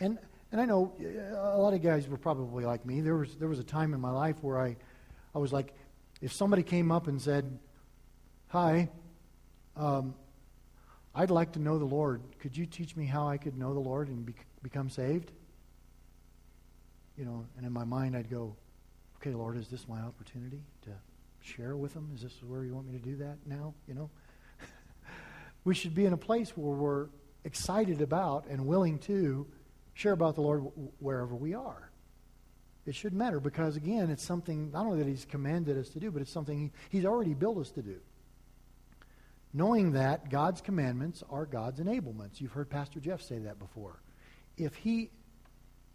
And, 0.00 0.18
and 0.52 0.60
I 0.60 0.64
know 0.64 0.92
a 1.00 1.58
lot 1.58 1.74
of 1.74 1.82
guys 1.82 2.08
were 2.08 2.18
probably 2.18 2.64
like 2.64 2.84
me. 2.84 3.00
There 3.00 3.16
was, 3.16 3.36
there 3.36 3.48
was 3.48 3.58
a 3.58 3.64
time 3.64 3.94
in 3.94 4.00
my 4.00 4.10
life 4.10 4.36
where 4.42 4.60
I, 4.60 4.76
I 5.34 5.38
was 5.38 5.52
like, 5.52 5.74
if 6.20 6.32
somebody 6.32 6.62
came 6.62 6.90
up 6.90 7.06
and 7.06 7.20
said, 7.20 7.58
Hi, 8.48 8.88
um, 9.76 10.14
I'd 11.14 11.30
like 11.30 11.52
to 11.52 11.58
know 11.58 11.78
the 11.78 11.84
Lord. 11.84 12.22
Could 12.38 12.56
you 12.56 12.64
teach 12.64 12.96
me 12.96 13.06
how 13.06 13.26
I 13.26 13.36
could 13.36 13.56
know 13.58 13.74
the 13.74 13.80
Lord 13.80 14.08
and 14.08 14.24
be, 14.24 14.34
become 14.62 14.88
saved? 14.88 15.32
You 17.18 17.24
know, 17.24 17.46
and 17.56 17.66
in 17.66 17.72
my 17.72 17.84
mind, 17.84 18.16
I'd 18.16 18.30
go, 18.30 18.54
Okay, 19.16 19.34
Lord, 19.34 19.56
is 19.56 19.68
this 19.68 19.88
my 19.88 20.00
opportunity 20.00 20.62
to 20.82 20.90
share 21.40 21.76
with 21.76 21.94
them? 21.94 22.10
Is 22.14 22.22
this 22.22 22.34
where 22.46 22.64
you 22.64 22.74
want 22.74 22.86
me 22.86 22.98
to 22.98 23.04
do 23.04 23.16
that 23.16 23.38
now? 23.46 23.74
You 23.88 23.94
know? 23.94 24.10
We 25.66 25.74
should 25.74 25.96
be 25.96 26.06
in 26.06 26.12
a 26.12 26.16
place 26.16 26.56
where 26.56 26.74
we're 26.74 27.08
excited 27.44 28.00
about 28.00 28.46
and 28.48 28.64
willing 28.66 29.00
to 29.00 29.46
share 29.94 30.12
about 30.12 30.36
the 30.36 30.40
Lord 30.40 30.64
wherever 31.00 31.34
we 31.34 31.54
are. 31.54 31.90
It 32.86 32.94
shouldn't 32.94 33.18
matter 33.18 33.40
because, 33.40 33.76
again, 33.76 34.08
it's 34.08 34.22
something 34.22 34.70
not 34.70 34.86
only 34.86 35.00
that 35.00 35.08
He's 35.08 35.24
commanded 35.24 35.76
us 35.76 35.88
to 35.90 35.98
do, 35.98 36.12
but 36.12 36.22
it's 36.22 36.30
something 36.30 36.70
he, 36.90 36.96
He's 36.96 37.04
already 37.04 37.34
built 37.34 37.58
us 37.58 37.70
to 37.72 37.82
do. 37.82 37.96
Knowing 39.52 39.90
that 39.92 40.30
God's 40.30 40.60
commandments 40.60 41.24
are 41.30 41.44
God's 41.44 41.80
enablements. 41.80 42.40
You've 42.40 42.52
heard 42.52 42.70
Pastor 42.70 43.00
Jeff 43.00 43.20
say 43.20 43.38
that 43.38 43.58
before. 43.58 44.00
If 44.56 44.76
He 44.76 45.10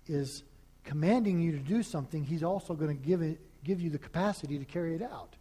is 0.05 0.43
commanding 0.83 1.39
you 1.39 1.53
to 1.53 1.59
do 1.59 1.81
something, 1.81 2.25
he's 2.25 2.43
also 2.43 2.73
going 2.73 2.97
to 2.97 3.07
give, 3.07 3.21
it, 3.21 3.39
give 3.63 3.79
you 3.79 3.89
the 3.89 3.99
capacity 3.99 4.59
to 4.59 4.65
carry 4.65 4.95
it 4.95 5.01
out. 5.01 5.35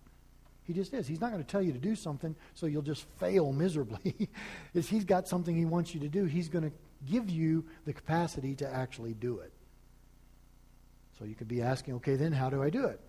He 0.71 0.75
just 0.75 0.95
is. 0.95 1.09
He's 1.09 1.21
not 1.21 1.33
going 1.33 1.43
to 1.43 1.51
tell 1.51 1.61
you 1.61 1.73
to 1.73 1.81
do 1.81 1.97
something 1.97 2.37
so 2.55 2.67
you'll 2.67 2.83
just 2.83 3.05
fail 3.19 3.53
miserably. 3.65 4.29
if 4.73 4.89
he's 4.89 5.05
got 5.05 5.27
something 5.27 5.57
he 5.57 5.65
wants 5.65 5.95
you 5.95 6.01
to 6.01 6.09
do, 6.09 6.27
he's 6.27 6.49
going 6.49 6.63
to 6.63 6.71
give 7.11 7.29
you 7.29 7.65
the 7.87 7.93
capacity 7.93 8.55
to 8.55 8.73
actually 8.73 9.15
do 9.15 9.41
it. 9.41 9.53
So 11.19 11.25
you 11.25 11.35
could 11.35 11.49
be 11.49 11.61
asking, 11.61 11.95
okay, 11.95 12.15
then 12.15 12.31
how 12.31 12.51
do 12.51 12.63
I 12.63 12.71
do 12.71 12.85
it? 12.85 13.01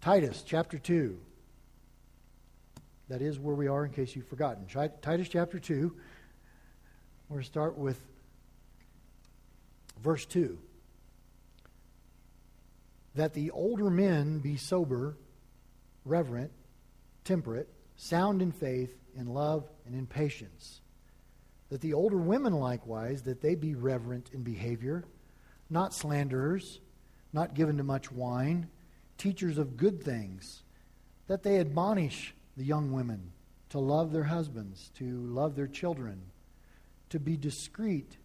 Titus 0.00 0.42
chapter 0.44 0.78
2. 0.78 1.16
That 3.08 3.22
is 3.22 3.38
where 3.38 3.54
we 3.54 3.68
are 3.68 3.84
in 3.84 3.92
case 3.92 4.16
you've 4.16 4.26
forgotten. 4.26 4.66
Titus 5.00 5.28
chapter 5.28 5.60
2. 5.60 5.94
We're 7.28 7.34
going 7.36 7.42
to 7.44 7.46
start 7.46 7.78
with 7.78 8.00
verse 10.02 10.24
2 10.24 10.58
that 13.14 13.32
the 13.34 13.52
older 13.52 13.90
men 13.90 14.40
be 14.40 14.56
sober, 14.56 15.16
reverent, 16.04 16.50
temperate, 17.24 17.68
sound 17.96 18.42
in 18.42 18.52
faith, 18.52 18.94
in 19.16 19.26
love, 19.26 19.68
and 19.86 19.94
in 19.94 20.06
patience. 20.06 20.80
That 21.68 21.80
the 21.80 21.94
older 21.94 22.16
women 22.16 22.54
likewise, 22.54 23.22
that 23.22 23.40
they 23.40 23.54
be 23.54 23.74
reverent 23.74 24.30
in 24.32 24.42
behavior, 24.42 25.04
not 25.68 25.94
slanderers, 25.94 26.80
not 27.32 27.54
given 27.54 27.76
to 27.76 27.84
much 27.84 28.10
wine, 28.10 28.68
teachers 29.18 29.58
of 29.58 29.76
good 29.76 30.02
things, 30.02 30.62
that 31.28 31.42
they 31.42 31.58
admonish 31.58 32.34
the 32.56 32.64
young 32.64 32.90
women 32.90 33.32
to 33.68 33.78
love 33.78 34.12
their 34.12 34.24
husbands, 34.24 34.90
to 34.96 35.04
love 35.26 35.54
their 35.54 35.68
children, 35.68 36.20
to 37.10 37.20
be 37.20 37.36
discreet, 37.36 38.16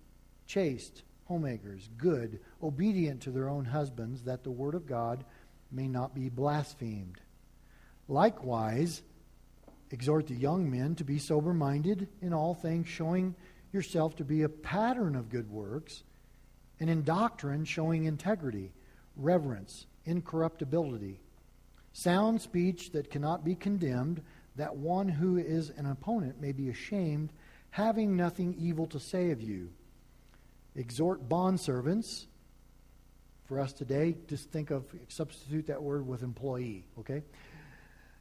chaste, 0.48 1.04
homemakers, 1.26 1.90
good, 1.98 2.40
obedient 2.64 3.22
to 3.22 3.32
their 3.32 3.50
own 3.50 3.66
husbands, 3.66 4.24
that 4.24 4.44
the 4.44 4.52
word 4.52 4.74
of 4.74 4.88
God 4.88 5.24
may 5.72 5.88
not 5.88 6.16
be 6.16 6.30
blasphemed. 6.30 7.20
Likewise, 8.08 9.02
exhort 9.92 10.28
the 10.28 10.36
young 10.36 10.70
men 10.70 10.96
to 10.96 11.04
be 11.04 11.18
sober 11.18 11.54
minded 11.54 12.08
in 12.22 12.34
all 12.34 12.54
things, 12.54 12.88
showing 12.88 13.36
yourself 13.72 14.16
to 14.16 14.24
be 14.24 14.44
a 14.44 14.50
pattern 14.50 15.16
of 15.16 15.30
good 15.30 15.50
works, 15.50 16.04
and 16.80 16.90
in 16.90 17.04
doctrine, 17.04 17.66
showing 17.66 18.06
integrity, 18.06 18.72
reverence, 19.16 19.86
incorruptibility, 20.06 21.20
sound 21.94 22.42
speech 22.42 22.92
that 22.92 23.10
cannot 23.10 23.44
be 23.44 23.56
condemned, 23.56 24.22
that 24.56 24.76
one 24.76 25.08
who 25.08 25.38
is 25.38 25.72
an 25.72 25.86
opponent 25.86 26.42
may 26.42 26.52
be 26.52 26.70
ashamed, 26.70 27.32
having 27.72 28.16
nothing 28.16 28.56
evil 28.60 28.86
to 28.88 29.00
say 29.00 29.32
of 29.32 29.42
you 29.42 29.70
exhort 30.76 31.28
bondservants. 31.28 32.26
For 33.46 33.60
us 33.60 33.74
today, 33.74 34.16
just 34.28 34.50
think 34.50 34.72
of, 34.72 34.86
substitute 35.08 35.68
that 35.68 35.82
word 35.82 36.08
with 36.08 36.24
employee, 36.24 36.84
okay? 37.00 37.22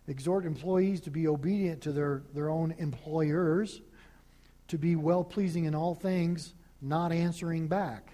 Exhort 0.06 0.44
employees 0.44 1.00
to 1.02 1.10
be 1.10 1.26
obedient 1.26 1.82
to 1.82 1.92
their, 1.92 2.22
their 2.34 2.50
own 2.50 2.74
employers, 2.78 3.80
to 4.68 4.78
be 4.78 4.96
well 4.96 5.24
pleasing 5.24 5.64
in 5.64 5.74
all 5.74 5.94
things, 5.94 6.54
not 6.82 7.12
answering 7.12 7.68
back, 7.68 8.12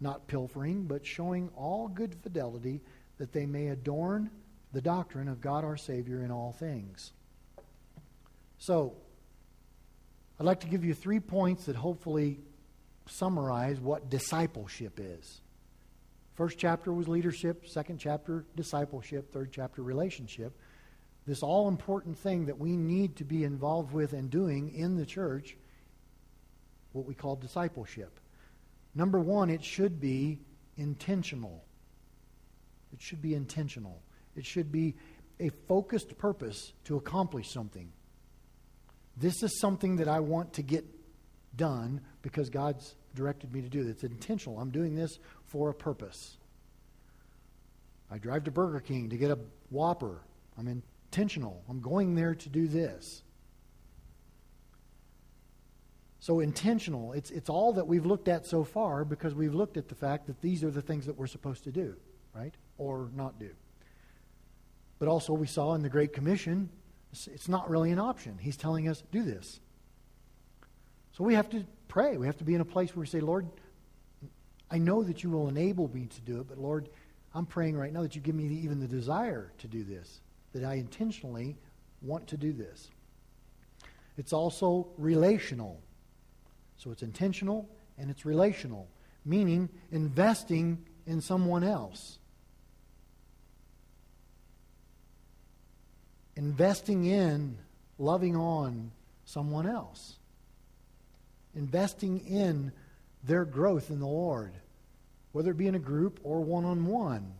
not 0.00 0.26
pilfering, 0.28 0.84
but 0.84 1.04
showing 1.04 1.50
all 1.56 1.88
good 1.88 2.14
fidelity, 2.22 2.80
that 3.18 3.32
they 3.32 3.46
may 3.46 3.68
adorn 3.68 4.30
the 4.72 4.80
doctrine 4.80 5.28
of 5.28 5.40
God 5.40 5.64
our 5.64 5.76
Savior 5.76 6.22
in 6.22 6.30
all 6.30 6.52
things. 6.52 7.12
So, 8.58 8.94
I'd 10.38 10.46
like 10.46 10.60
to 10.60 10.68
give 10.68 10.84
you 10.84 10.94
three 10.94 11.20
points 11.20 11.64
that 11.64 11.74
hopefully 11.74 12.38
summarize 13.06 13.80
what 13.80 14.08
discipleship 14.08 15.00
is. 15.00 15.40
First 16.34 16.58
chapter 16.58 16.92
was 16.92 17.08
leadership, 17.08 17.66
second 17.66 17.98
chapter, 17.98 18.44
discipleship, 18.54 19.32
third 19.32 19.50
chapter, 19.50 19.82
relationship. 19.82 20.56
This 21.28 21.42
all 21.42 21.68
important 21.68 22.16
thing 22.16 22.46
that 22.46 22.58
we 22.58 22.74
need 22.74 23.16
to 23.16 23.24
be 23.24 23.44
involved 23.44 23.92
with 23.92 24.14
and 24.14 24.30
doing 24.30 24.74
in 24.74 24.96
the 24.96 25.04
church, 25.04 25.58
what 26.92 27.04
we 27.04 27.12
call 27.12 27.36
discipleship. 27.36 28.18
Number 28.94 29.20
one, 29.20 29.50
it 29.50 29.62
should 29.62 30.00
be 30.00 30.40
intentional. 30.78 31.66
It 32.94 33.02
should 33.02 33.20
be 33.20 33.34
intentional. 33.34 34.00
It 34.36 34.46
should 34.46 34.72
be 34.72 34.94
a 35.38 35.50
focused 35.68 36.16
purpose 36.16 36.72
to 36.84 36.96
accomplish 36.96 37.52
something. 37.52 37.92
This 39.18 39.42
is 39.42 39.60
something 39.60 39.96
that 39.96 40.08
I 40.08 40.20
want 40.20 40.54
to 40.54 40.62
get 40.62 40.86
done 41.54 42.00
because 42.22 42.48
God's 42.48 42.94
directed 43.14 43.52
me 43.52 43.60
to 43.60 43.68
do. 43.68 43.86
It's 43.86 44.02
intentional. 44.02 44.58
I'm 44.58 44.70
doing 44.70 44.94
this 44.94 45.18
for 45.44 45.68
a 45.68 45.74
purpose. 45.74 46.38
I 48.10 48.16
drive 48.16 48.44
to 48.44 48.50
Burger 48.50 48.80
King 48.80 49.10
to 49.10 49.18
get 49.18 49.30
a 49.30 49.38
Whopper. 49.68 50.22
I'm 50.56 50.82
intentional. 51.10 51.64
I'm 51.68 51.80
going 51.80 52.14
there 52.14 52.34
to 52.34 52.48
do 52.48 52.66
this. 52.66 53.22
So 56.20 56.40
intentional. 56.40 57.12
It's, 57.12 57.30
it's 57.30 57.48
all 57.48 57.72
that 57.74 57.86
we've 57.86 58.04
looked 58.04 58.28
at 58.28 58.44
so 58.44 58.64
far 58.64 59.04
because 59.04 59.34
we've 59.34 59.54
looked 59.54 59.76
at 59.76 59.88
the 59.88 59.94
fact 59.94 60.26
that 60.26 60.40
these 60.42 60.62
are 60.62 60.70
the 60.70 60.82
things 60.82 61.06
that 61.06 61.16
we're 61.16 61.26
supposed 61.26 61.64
to 61.64 61.72
do, 61.72 61.96
right? 62.34 62.54
Or 62.76 63.08
not 63.14 63.38
do. 63.38 63.50
But 64.98 65.08
also, 65.08 65.32
we 65.32 65.46
saw 65.46 65.74
in 65.74 65.82
the 65.82 65.88
Great 65.88 66.12
Commission, 66.12 66.68
it's 67.12 67.48
not 67.48 67.70
really 67.70 67.90
an 67.92 67.98
option. 67.98 68.36
He's 68.38 68.56
telling 68.56 68.88
us, 68.88 69.02
do 69.10 69.22
this. 69.22 69.60
So 71.12 71.24
we 71.24 71.34
have 71.34 71.48
to 71.50 71.64
pray. 71.86 72.16
We 72.16 72.26
have 72.26 72.36
to 72.38 72.44
be 72.44 72.54
in 72.54 72.60
a 72.60 72.66
place 72.66 72.94
where 72.94 73.00
we 73.00 73.06
say, 73.06 73.20
Lord, 73.20 73.46
I 74.70 74.78
know 74.78 75.02
that 75.04 75.22
you 75.22 75.30
will 75.30 75.48
enable 75.48 75.88
me 75.88 76.06
to 76.06 76.20
do 76.20 76.40
it, 76.40 76.48
but 76.48 76.58
Lord, 76.58 76.90
I'm 77.34 77.46
praying 77.46 77.76
right 77.76 77.92
now 77.92 78.02
that 78.02 78.14
you 78.14 78.20
give 78.20 78.34
me 78.34 78.44
even 78.44 78.80
the 78.80 78.88
desire 78.88 79.52
to 79.58 79.68
do 79.68 79.84
this, 79.84 80.20
that 80.52 80.64
I 80.64 80.74
intentionally 80.74 81.56
want 82.02 82.26
to 82.28 82.36
do 82.36 82.52
this. 82.52 82.88
It's 84.16 84.32
also 84.32 84.88
relational. 84.96 85.80
So 86.76 86.90
it's 86.90 87.02
intentional 87.02 87.68
and 87.98 88.10
it's 88.10 88.24
relational, 88.24 88.88
meaning 89.24 89.68
investing 89.90 90.84
in 91.06 91.20
someone 91.20 91.64
else. 91.64 92.18
Investing 96.36 97.04
in, 97.06 97.58
loving 97.98 98.36
on 98.36 98.92
someone 99.24 99.66
else. 99.66 100.16
Investing 101.54 102.20
in 102.26 102.72
their 103.24 103.44
growth 103.44 103.90
in 103.90 103.98
the 103.98 104.06
Lord, 104.06 104.52
whether 105.32 105.50
it 105.50 105.56
be 105.56 105.66
in 105.66 105.74
a 105.74 105.80
group 105.80 106.20
or 106.22 106.40
one 106.40 106.64
on 106.64 106.86
one. 106.86 107.34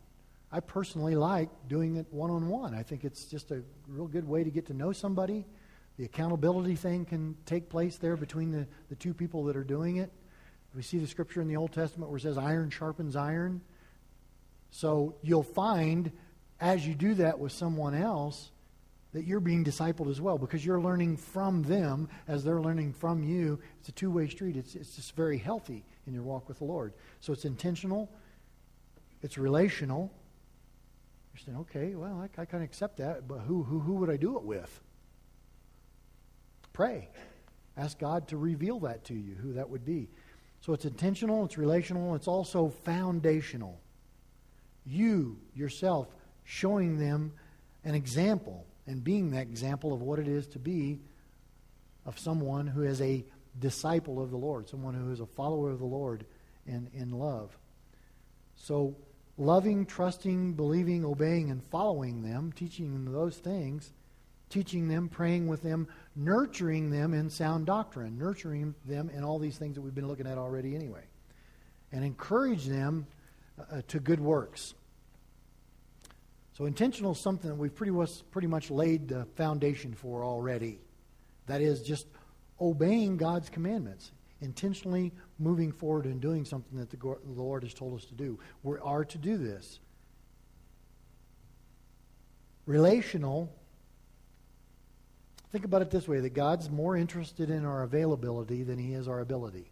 I 0.50 0.60
personally 0.60 1.14
like 1.14 1.50
doing 1.68 1.96
it 1.96 2.06
one 2.10 2.30
on 2.30 2.48
one. 2.48 2.74
I 2.74 2.82
think 2.82 3.04
it's 3.04 3.24
just 3.24 3.50
a 3.50 3.62
real 3.86 4.06
good 4.06 4.26
way 4.26 4.44
to 4.44 4.50
get 4.50 4.66
to 4.66 4.74
know 4.74 4.92
somebody. 4.92 5.44
The 5.98 6.04
accountability 6.04 6.76
thing 6.76 7.04
can 7.04 7.36
take 7.44 7.68
place 7.68 7.96
there 7.96 8.16
between 8.16 8.50
the, 8.50 8.66
the 8.88 8.94
two 8.94 9.12
people 9.12 9.44
that 9.44 9.56
are 9.56 9.64
doing 9.64 9.96
it. 9.96 10.10
We 10.74 10.82
see 10.82 10.98
the 10.98 11.06
scripture 11.06 11.40
in 11.40 11.48
the 11.48 11.56
Old 11.56 11.72
Testament 11.72 12.10
where 12.10 12.18
it 12.18 12.22
says, 12.22 12.38
iron 12.38 12.70
sharpens 12.70 13.16
iron. 13.16 13.60
So 14.70 15.16
you'll 15.22 15.42
find 15.42 16.12
as 16.60 16.86
you 16.86 16.94
do 16.94 17.14
that 17.14 17.38
with 17.38 17.52
someone 17.52 17.94
else 17.94 18.50
that 19.12 19.24
you're 19.24 19.40
being 19.40 19.64
discipled 19.64 20.10
as 20.10 20.20
well 20.20 20.38
because 20.38 20.64
you're 20.64 20.80
learning 20.80 21.16
from 21.16 21.62
them 21.62 22.08
as 22.26 22.44
they're 22.44 22.60
learning 22.60 22.92
from 22.92 23.22
you. 23.22 23.58
It's 23.80 23.88
a 23.88 23.92
two 23.92 24.10
way 24.10 24.28
street. 24.28 24.56
It's, 24.56 24.74
it's 24.74 24.96
just 24.96 25.16
very 25.16 25.38
healthy 25.38 25.84
in 26.06 26.14
your 26.14 26.22
walk 26.22 26.48
with 26.48 26.58
the 26.58 26.64
Lord. 26.64 26.92
So 27.20 27.32
it's 27.32 27.44
intentional, 27.44 28.10
it's 29.22 29.38
relational, 29.38 30.12
okay, 31.60 31.94
well, 31.94 32.20
I, 32.20 32.42
I 32.42 32.44
kind 32.44 32.62
of 32.62 32.68
accept 32.68 32.98
that, 32.98 33.28
but 33.28 33.40
who, 33.40 33.62
who, 33.62 33.80
who 33.80 33.94
would 33.94 34.10
I 34.10 34.16
do 34.16 34.36
it 34.36 34.44
with? 34.44 34.80
Pray. 36.72 37.08
Ask 37.76 37.98
God 37.98 38.28
to 38.28 38.36
reveal 38.36 38.80
that 38.80 39.04
to 39.04 39.14
you, 39.14 39.34
who 39.34 39.52
that 39.54 39.68
would 39.70 39.84
be. 39.84 40.08
So 40.60 40.72
it's 40.72 40.84
intentional, 40.84 41.44
it's 41.44 41.56
relational, 41.56 42.14
it's 42.14 42.28
also 42.28 42.68
foundational. 42.84 43.80
You, 44.84 45.38
yourself, 45.54 46.08
showing 46.44 46.98
them 46.98 47.32
an 47.84 47.94
example 47.94 48.66
and 48.86 49.04
being 49.04 49.30
that 49.30 49.42
example 49.42 49.92
of 49.92 50.02
what 50.02 50.18
it 50.18 50.26
is 50.26 50.46
to 50.48 50.58
be 50.58 50.98
of 52.06 52.18
someone 52.18 52.66
who 52.66 52.82
is 52.82 53.00
a 53.00 53.24
disciple 53.58 54.22
of 54.22 54.30
the 54.30 54.36
Lord, 54.36 54.68
someone 54.68 54.94
who 54.94 55.12
is 55.12 55.20
a 55.20 55.26
follower 55.26 55.70
of 55.70 55.78
the 55.78 55.84
Lord 55.84 56.24
and 56.66 56.88
in 56.94 57.10
love. 57.10 57.56
So 58.56 58.96
loving, 59.38 59.86
trusting, 59.86 60.52
believing, 60.54 61.04
obeying, 61.04 61.50
and 61.50 61.62
following 61.70 62.22
them, 62.22 62.52
teaching 62.52 62.92
them 62.92 63.12
those 63.12 63.36
things, 63.36 63.92
teaching 64.50 64.88
them, 64.88 65.08
praying 65.08 65.46
with 65.46 65.62
them, 65.62 65.86
nurturing 66.16 66.90
them 66.90 67.14
in 67.14 67.30
sound 67.30 67.64
doctrine, 67.64 68.18
nurturing 68.18 68.74
them 68.84 69.08
in 69.10 69.22
all 69.22 69.38
these 69.38 69.56
things 69.56 69.76
that 69.76 69.80
we've 69.80 69.94
been 69.94 70.08
looking 70.08 70.26
at 70.26 70.36
already 70.38 70.74
anyway, 70.74 71.04
and 71.92 72.04
encourage 72.04 72.66
them 72.66 73.06
uh, 73.72 73.80
to 73.86 74.00
good 74.00 74.20
works. 74.20 74.74
So 76.54 76.66
intentional 76.66 77.12
is 77.12 77.20
something 77.20 77.48
that 77.48 77.56
we've 77.56 77.74
pretty 77.74 77.92
pretty 78.32 78.48
much 78.48 78.70
laid 78.70 79.08
the 79.08 79.26
foundation 79.36 79.94
for 79.94 80.24
already. 80.24 80.80
That 81.46 81.60
is 81.60 81.82
just 81.82 82.06
obeying 82.60 83.16
God's 83.16 83.48
commandments 83.48 84.10
intentionally 84.40 85.12
moving 85.38 85.72
forward 85.72 86.04
and 86.04 86.20
doing 86.20 86.44
something 86.44 86.78
that 86.78 86.90
the 86.90 87.16
Lord 87.26 87.62
has 87.62 87.74
told 87.74 87.94
us 87.94 88.04
to 88.06 88.14
do. 88.14 88.38
We 88.62 88.76
are 88.78 89.04
to 89.04 89.18
do 89.18 89.36
this. 89.36 89.78
Relational, 92.66 93.50
think 95.52 95.64
about 95.64 95.80
it 95.80 95.90
this 95.90 96.06
way 96.06 96.20
that 96.20 96.34
God's 96.34 96.68
more 96.68 96.96
interested 96.96 97.50
in 97.50 97.64
our 97.64 97.82
availability 97.82 98.62
than 98.62 98.78
he 98.78 98.92
is 98.94 99.08
our 99.08 99.20
ability. 99.20 99.70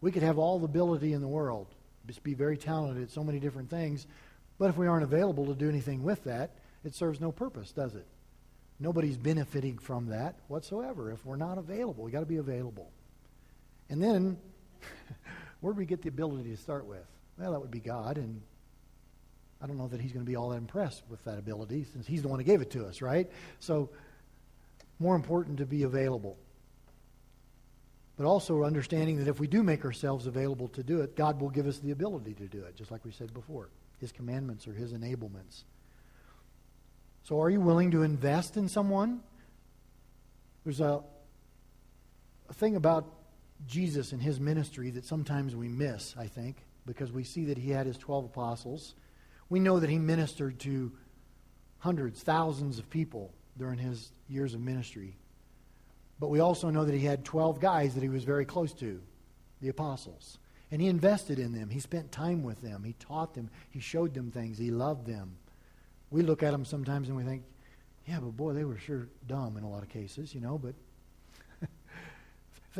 We 0.00 0.12
could 0.12 0.22
have 0.22 0.38
all 0.38 0.58
the 0.58 0.64
ability 0.64 1.12
in 1.12 1.20
the 1.20 1.28
world, 1.28 1.66
just 2.06 2.22
be 2.22 2.34
very 2.34 2.56
talented 2.56 3.02
at 3.02 3.10
so 3.10 3.24
many 3.24 3.40
different 3.40 3.68
things, 3.68 4.06
but 4.58 4.70
if 4.70 4.76
we 4.76 4.86
aren't 4.86 5.04
available 5.04 5.46
to 5.46 5.54
do 5.54 5.68
anything 5.68 6.02
with 6.02 6.24
that, 6.24 6.52
it 6.84 6.94
serves 6.94 7.20
no 7.20 7.32
purpose, 7.32 7.72
does 7.72 7.94
it? 7.94 8.06
Nobody's 8.80 9.16
benefiting 9.16 9.76
from 9.76 10.06
that 10.06 10.36
whatsoever. 10.46 11.10
If 11.10 11.26
we're 11.26 11.36
not 11.36 11.58
available, 11.58 12.04
We've 12.04 12.12
got 12.12 12.20
to 12.20 12.26
be 12.26 12.36
available. 12.36 12.92
And 13.90 14.02
then, 14.02 14.38
where 15.60 15.72
do 15.72 15.78
we 15.78 15.86
get 15.86 16.02
the 16.02 16.08
ability 16.08 16.50
to 16.50 16.56
start 16.56 16.86
with? 16.86 17.06
Well, 17.38 17.52
that 17.52 17.60
would 17.60 17.70
be 17.70 17.80
God, 17.80 18.18
and 18.18 18.40
I 19.62 19.66
don't 19.66 19.78
know 19.78 19.88
that 19.88 20.00
He's 20.00 20.12
going 20.12 20.24
to 20.24 20.28
be 20.28 20.36
all 20.36 20.50
that 20.50 20.56
impressed 20.56 21.04
with 21.08 21.22
that 21.24 21.38
ability 21.38 21.86
since 21.92 22.06
He's 22.06 22.22
the 22.22 22.28
one 22.28 22.38
who 22.38 22.44
gave 22.44 22.60
it 22.60 22.70
to 22.72 22.86
us, 22.86 23.02
right? 23.02 23.30
So, 23.60 23.90
more 24.98 25.14
important 25.14 25.58
to 25.58 25.66
be 25.66 25.84
available. 25.84 26.36
But 28.16 28.26
also 28.26 28.64
understanding 28.64 29.18
that 29.18 29.28
if 29.28 29.38
we 29.38 29.46
do 29.46 29.62
make 29.62 29.84
ourselves 29.84 30.26
available 30.26 30.66
to 30.68 30.82
do 30.82 31.02
it, 31.02 31.14
God 31.14 31.40
will 31.40 31.50
give 31.50 31.68
us 31.68 31.78
the 31.78 31.92
ability 31.92 32.34
to 32.34 32.46
do 32.46 32.64
it, 32.64 32.74
just 32.74 32.90
like 32.90 33.04
we 33.04 33.12
said 33.12 33.32
before. 33.32 33.68
His 33.98 34.10
commandments 34.10 34.66
are 34.66 34.72
His 34.72 34.92
enablements. 34.92 35.62
So, 37.22 37.40
are 37.40 37.50
you 37.50 37.60
willing 37.60 37.90
to 37.92 38.02
invest 38.02 38.56
in 38.56 38.68
someone? 38.68 39.20
There's 40.64 40.80
a, 40.80 41.02
a 42.48 42.54
thing 42.54 42.76
about 42.76 43.06
Jesus 43.66 44.12
and 44.12 44.22
his 44.22 44.38
ministry 44.40 44.90
that 44.90 45.04
sometimes 45.04 45.54
we 45.54 45.68
miss, 45.68 46.14
I 46.18 46.26
think, 46.26 46.56
because 46.86 47.12
we 47.12 47.24
see 47.24 47.46
that 47.46 47.58
he 47.58 47.70
had 47.70 47.86
his 47.86 47.98
12 47.98 48.26
apostles. 48.26 48.94
We 49.48 49.60
know 49.60 49.80
that 49.80 49.90
he 49.90 49.98
ministered 49.98 50.58
to 50.60 50.92
hundreds, 51.78 52.22
thousands 52.22 52.78
of 52.78 52.88
people 52.90 53.32
during 53.56 53.78
his 53.78 54.12
years 54.28 54.54
of 54.54 54.60
ministry. 54.60 55.16
But 56.20 56.28
we 56.28 56.40
also 56.40 56.70
know 56.70 56.84
that 56.84 56.94
he 56.94 57.04
had 57.04 57.24
12 57.24 57.60
guys 57.60 57.94
that 57.94 58.02
he 58.02 58.08
was 58.08 58.24
very 58.24 58.44
close 58.44 58.72
to, 58.74 59.00
the 59.60 59.68
apostles. 59.68 60.38
And 60.70 60.80
he 60.80 60.88
invested 60.88 61.38
in 61.38 61.52
them. 61.52 61.70
He 61.70 61.80
spent 61.80 62.12
time 62.12 62.42
with 62.42 62.60
them. 62.62 62.84
He 62.84 62.94
taught 62.94 63.34
them. 63.34 63.50
He 63.70 63.80
showed 63.80 64.14
them 64.14 64.30
things. 64.30 64.58
He 64.58 64.70
loved 64.70 65.06
them 65.06 65.36
we 66.10 66.22
look 66.22 66.42
at 66.42 66.52
them 66.52 66.64
sometimes 66.64 67.08
and 67.08 67.16
we 67.16 67.24
think, 67.24 67.42
yeah, 68.06 68.20
but 68.20 68.36
boy, 68.36 68.54
they 68.54 68.64
were 68.64 68.78
sure 68.78 69.08
dumb 69.26 69.56
in 69.56 69.64
a 69.64 69.68
lot 69.68 69.82
of 69.82 69.88
cases, 69.88 70.34
you 70.34 70.40
know. 70.40 70.56
But 70.56 70.74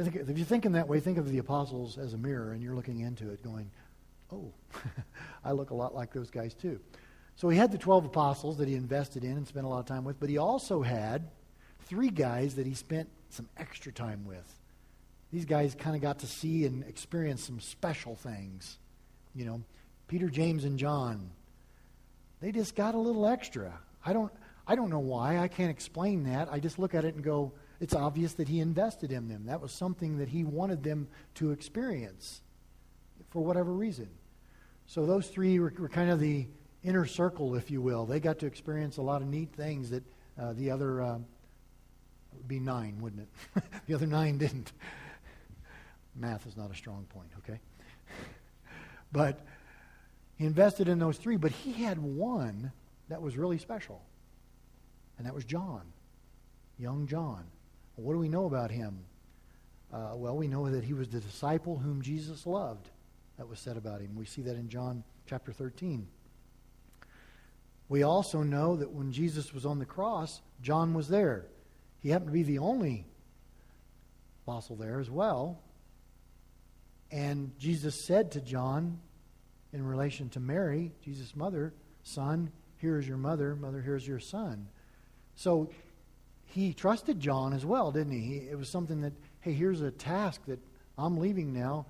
if 0.07 0.37
you're 0.37 0.47
thinking 0.47 0.73
that 0.73 0.89
way, 0.89 1.01
think 1.01 1.19
of 1.19 1.29
the 1.29 1.39
apostles 1.39 1.99
as 1.99 2.15
a 2.15 2.19
mirror 2.19 2.53
and 2.53 2.63
you're 2.63 2.75
looking 2.75 3.01
into 3.01 3.31
it 3.31 3.43
going, 3.43 3.71
oh, 4.33 4.53
I 5.45 5.53
look 5.53 5.71
a 5.71 5.75
lot 5.75 5.95
like 5.95 6.13
those 6.13 6.31
guys 6.31 6.55
too. 6.55 6.81
So 7.37 7.49
he 7.49 7.59
had 7.59 7.73
the 7.73 7.79
12 7.79 8.07
apostles 8.07 8.59
that 8.59 8.69
he 8.69 8.75
invested 8.75 9.25
in 9.25 9.33
and 9.33 9.47
spent 9.47 9.65
a 9.65 9.69
lot 9.69 9.79
of 9.79 9.87
time 9.87 10.05
with, 10.05 10.19
but 10.19 10.29
he 10.29 10.39
also 10.39 10.83
had 10.83 11.31
three 11.87 12.11
guys 12.11 12.57
that 12.57 12.67
he 12.67 12.75
spent 12.75 13.09
some 13.31 13.49
extra 13.57 13.93
time 13.93 14.25
with. 14.25 14.55
These 15.33 15.45
guys 15.45 15.75
kind 15.75 15.95
of 15.95 16.03
got 16.03 16.21
to 16.21 16.27
see 16.27 16.65
and 16.65 16.83
experience 16.85 17.45
some 17.45 17.61
special 17.61 18.17
things. 18.17 18.79
You 19.35 19.45
know, 19.45 19.63
Peter, 20.09 20.29
James, 20.29 20.65
and 20.65 20.79
John 20.79 21.31
they 22.41 22.53
just 22.53 22.77
got 22.77 22.95
a 22.95 22.99
little 22.99 23.27
extra. 23.27 23.79
I 24.05 24.13
don't, 24.13 24.33
I 24.67 24.77
don't 24.77 24.91
know 24.91 25.01
why. 25.01 25.39
I 25.39 25.49
can't 25.49 25.71
explain 25.71 26.25
that. 26.25 26.49
I 26.51 26.61
just 26.61 26.79
look 26.79 26.95
at 26.95 27.05
it 27.05 27.15
and 27.15 27.25
go, 27.25 27.53
it's 27.81 27.95
obvious 27.95 28.35
that 28.35 28.49
he 28.49 28.61
invested 28.61 29.13
in 29.13 29.29
them. 29.29 29.47
That 29.47 29.61
was 29.61 29.73
something 29.73 30.19
that 30.19 30.29
he 30.29 30.45
wanted 30.45 30.83
them 30.83 31.09
to 31.35 31.53
experience 31.53 32.41
for 33.31 33.43
whatever 33.45 33.73
reason. 33.73 34.09
So 34.87 35.07
those 35.07 35.29
three 35.29 35.59
were, 35.61 35.73
were 35.79 35.89
kind 35.89 36.11
of 36.11 36.19
the 36.19 36.47
inner 36.83 37.07
circle, 37.07 37.55
if 37.55 37.71
you 37.71 37.81
will. 37.81 38.07
They 38.07 38.21
got 38.21 38.39
to 38.41 38.47
experience 38.47 38.97
a 38.97 39.03
lot 39.03 39.23
of 39.23 39.29
neat 39.29 39.53
things 39.53 39.91
that 39.91 40.03
uh, 40.41 40.53
the 40.55 40.71
other 40.71 41.03
uh, 41.03 41.19
would 42.33 42.49
be 42.49 42.59
nine, 42.59 42.99
wouldn't 43.01 43.23
it? 43.23 43.63
the 43.87 43.95
other 43.95 44.07
nine 44.07 44.39
didn't. 44.39 44.73
Math 46.17 46.47
is 46.47 46.57
not 46.57 46.71
a 46.71 46.75
strong 46.75 47.07
point, 47.11 47.29
okay? 47.39 47.61
but 49.13 49.41
he 50.37 50.47
invested 50.47 50.89
in 50.89 50.99
those 50.99 51.17
three, 51.17 51.37
but 51.37 51.53
he 51.53 51.73
had 51.73 51.99
one 51.99 52.73
that 53.09 53.21
was 53.23 53.37
really 53.37 53.59
special, 53.59 54.03
and 55.17 55.27
that 55.27 55.35
was 55.35 55.45
John, 55.45 55.83
young 56.79 57.07
John. 57.07 57.45
What 58.03 58.13
do 58.13 58.19
we 58.19 58.29
know 58.29 58.47
about 58.47 58.71
him? 58.71 59.05
Uh, 59.93 60.13
well, 60.15 60.37
we 60.37 60.49
know 60.49 60.71
that 60.71 60.85
he 60.85 60.93
was 60.93 61.09
the 61.09 61.21
disciple 61.21 61.79
whom 61.79 62.03
Jesus 62.03 62.47
loved. 62.47 62.89
That 63.39 63.49
was 63.49 63.59
said 63.59 63.77
about 63.77 64.01
him. 64.01 64.15
We 64.17 64.27
see 64.27 64.43
that 64.43 64.57
in 64.57 64.69
John 64.69 65.05
chapter 65.27 65.53
13. 65.53 66.07
We 67.89 68.03
also 68.03 68.43
know 68.43 68.77
that 68.77 68.91
when 68.91 69.13
Jesus 69.13 69.55
was 69.55 69.65
on 69.65 69.79
the 69.79 69.87
cross, 69.87 70.43
John 70.61 70.93
was 70.93 71.09
there. 71.09 71.47
He 72.01 72.11
happened 72.11 72.29
to 72.29 72.33
be 72.33 72.43
the 72.43 72.59
only 72.59 73.07
apostle 74.45 74.77
there 74.77 75.01
as 75.01 75.11
well. 75.11 75.61
And 77.11 77.59
Jesus 77.59 78.05
said 78.05 78.33
to 78.33 78.41
John, 78.41 79.01
in 79.73 79.85
relation 79.85 80.29
to 80.31 80.41
Mary, 80.41 80.93
Jesus' 81.03 81.35
mother, 81.35 81.75
son, 82.03 82.51
here 82.79 82.99
is 82.99 83.09
your 83.09 83.17
mother, 83.17 83.57
mother, 83.57 83.81
here's 83.81 84.07
your 84.07 84.21
son. 84.21 84.69
So 85.35 85.71
he 86.49 86.73
trusted 86.73 87.21
John 87.21 87.53
as 87.53 87.65
well, 87.67 87.93
didn't 87.93 88.13
he? 88.13 88.21
he? 88.21 88.37
It 88.49 88.59
was 88.59 88.69
something 88.69 89.03
that, 89.03 89.13
hey, 89.41 89.53
here's 89.53 89.83
a 89.83 89.91
task 89.91 90.41
that 90.47 90.59
I'm 90.97 91.19
leaving 91.19 91.53
now. 91.53 91.87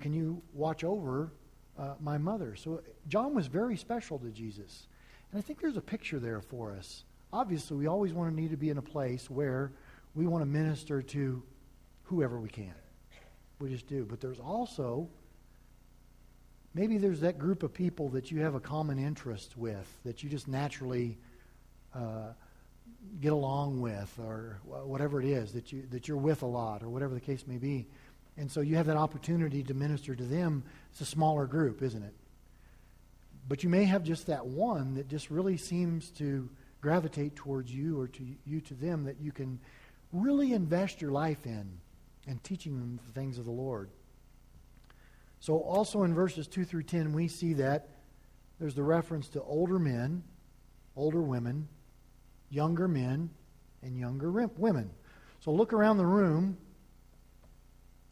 Can 0.00 0.12
you 0.12 0.40
watch 0.54 0.84
over 0.84 1.32
uh, 1.78 1.94
my 2.00 2.16
mother? 2.16 2.54
So 2.56 2.82
John 3.08 3.34
was 3.34 3.48
very 3.48 3.76
special 3.76 4.18
to 4.20 4.30
Jesus. 4.30 4.86
And 5.30 5.38
I 5.38 5.42
think 5.42 5.60
there's 5.60 5.76
a 5.76 5.82
picture 5.82 6.18
there 6.18 6.40
for 6.40 6.72
us. 6.72 7.04
Obviously, 7.32 7.76
we 7.76 7.86
always 7.86 8.12
want 8.12 8.34
to 8.34 8.40
need 8.40 8.50
to 8.50 8.56
be 8.56 8.70
in 8.70 8.78
a 8.78 8.82
place 8.82 9.28
where 9.28 9.72
we 10.14 10.26
want 10.26 10.42
to 10.42 10.46
minister 10.46 11.02
to 11.02 11.42
whoever 12.04 12.38
we 12.38 12.48
can. 12.48 12.74
We 13.58 13.70
just 13.70 13.86
do. 13.88 14.04
But 14.04 14.20
there's 14.20 14.40
also 14.40 15.08
maybe 16.74 16.96
there's 16.98 17.20
that 17.20 17.38
group 17.38 17.62
of 17.62 17.74
people 17.74 18.08
that 18.10 18.30
you 18.30 18.40
have 18.40 18.54
a 18.54 18.60
common 18.60 18.98
interest 18.98 19.56
with 19.56 19.86
that 20.04 20.22
you 20.22 20.30
just 20.30 20.46
naturally 20.48 21.18
uh, 21.94 22.32
get 23.20 23.32
along 23.32 23.80
with, 23.80 24.12
or 24.18 24.60
whatever 24.64 25.20
it 25.20 25.26
is 25.26 25.52
that 25.52 25.72
you 25.72 25.84
that 25.90 26.08
you're 26.08 26.16
with 26.16 26.42
a 26.42 26.46
lot, 26.46 26.82
or 26.82 26.88
whatever 26.88 27.14
the 27.14 27.20
case 27.20 27.46
may 27.46 27.58
be. 27.58 27.86
And 28.36 28.50
so 28.50 28.60
you 28.60 28.76
have 28.76 28.86
that 28.86 28.96
opportunity 28.96 29.62
to 29.64 29.74
minister 29.74 30.14
to 30.14 30.24
them. 30.24 30.62
It's 30.92 31.00
a 31.00 31.04
smaller 31.04 31.46
group, 31.46 31.82
isn't 31.82 32.02
it? 32.02 32.14
But 33.48 33.62
you 33.62 33.68
may 33.68 33.84
have 33.84 34.04
just 34.04 34.28
that 34.28 34.46
one 34.46 34.94
that 34.94 35.08
just 35.08 35.30
really 35.30 35.56
seems 35.56 36.10
to 36.12 36.48
gravitate 36.80 37.36
towards 37.36 37.72
you 37.72 38.00
or 38.00 38.08
to 38.08 38.24
you 38.46 38.60
to 38.62 38.74
them 38.74 39.04
that 39.04 39.20
you 39.20 39.32
can 39.32 39.58
really 40.12 40.52
invest 40.52 41.00
your 41.00 41.10
life 41.10 41.46
in 41.46 41.70
and 42.26 42.42
teaching 42.42 42.78
them 42.78 42.98
the 43.06 43.12
things 43.12 43.38
of 43.38 43.44
the 43.44 43.50
Lord. 43.50 43.90
So, 45.40 45.58
also 45.58 46.02
in 46.02 46.14
verses 46.14 46.46
2 46.46 46.64
through 46.64 46.82
10, 46.84 47.12
we 47.12 47.28
see 47.28 47.54
that 47.54 47.88
there's 48.58 48.74
the 48.74 48.82
reference 48.82 49.28
to 49.30 49.42
older 49.42 49.78
men, 49.78 50.22
older 50.96 51.22
women, 51.22 51.66
younger 52.50 52.88
men, 52.88 53.30
and 53.82 53.96
younger 53.96 54.30
women. 54.30 54.90
So, 55.40 55.52
look 55.52 55.72
around 55.72 55.96
the 55.96 56.06
room, 56.06 56.58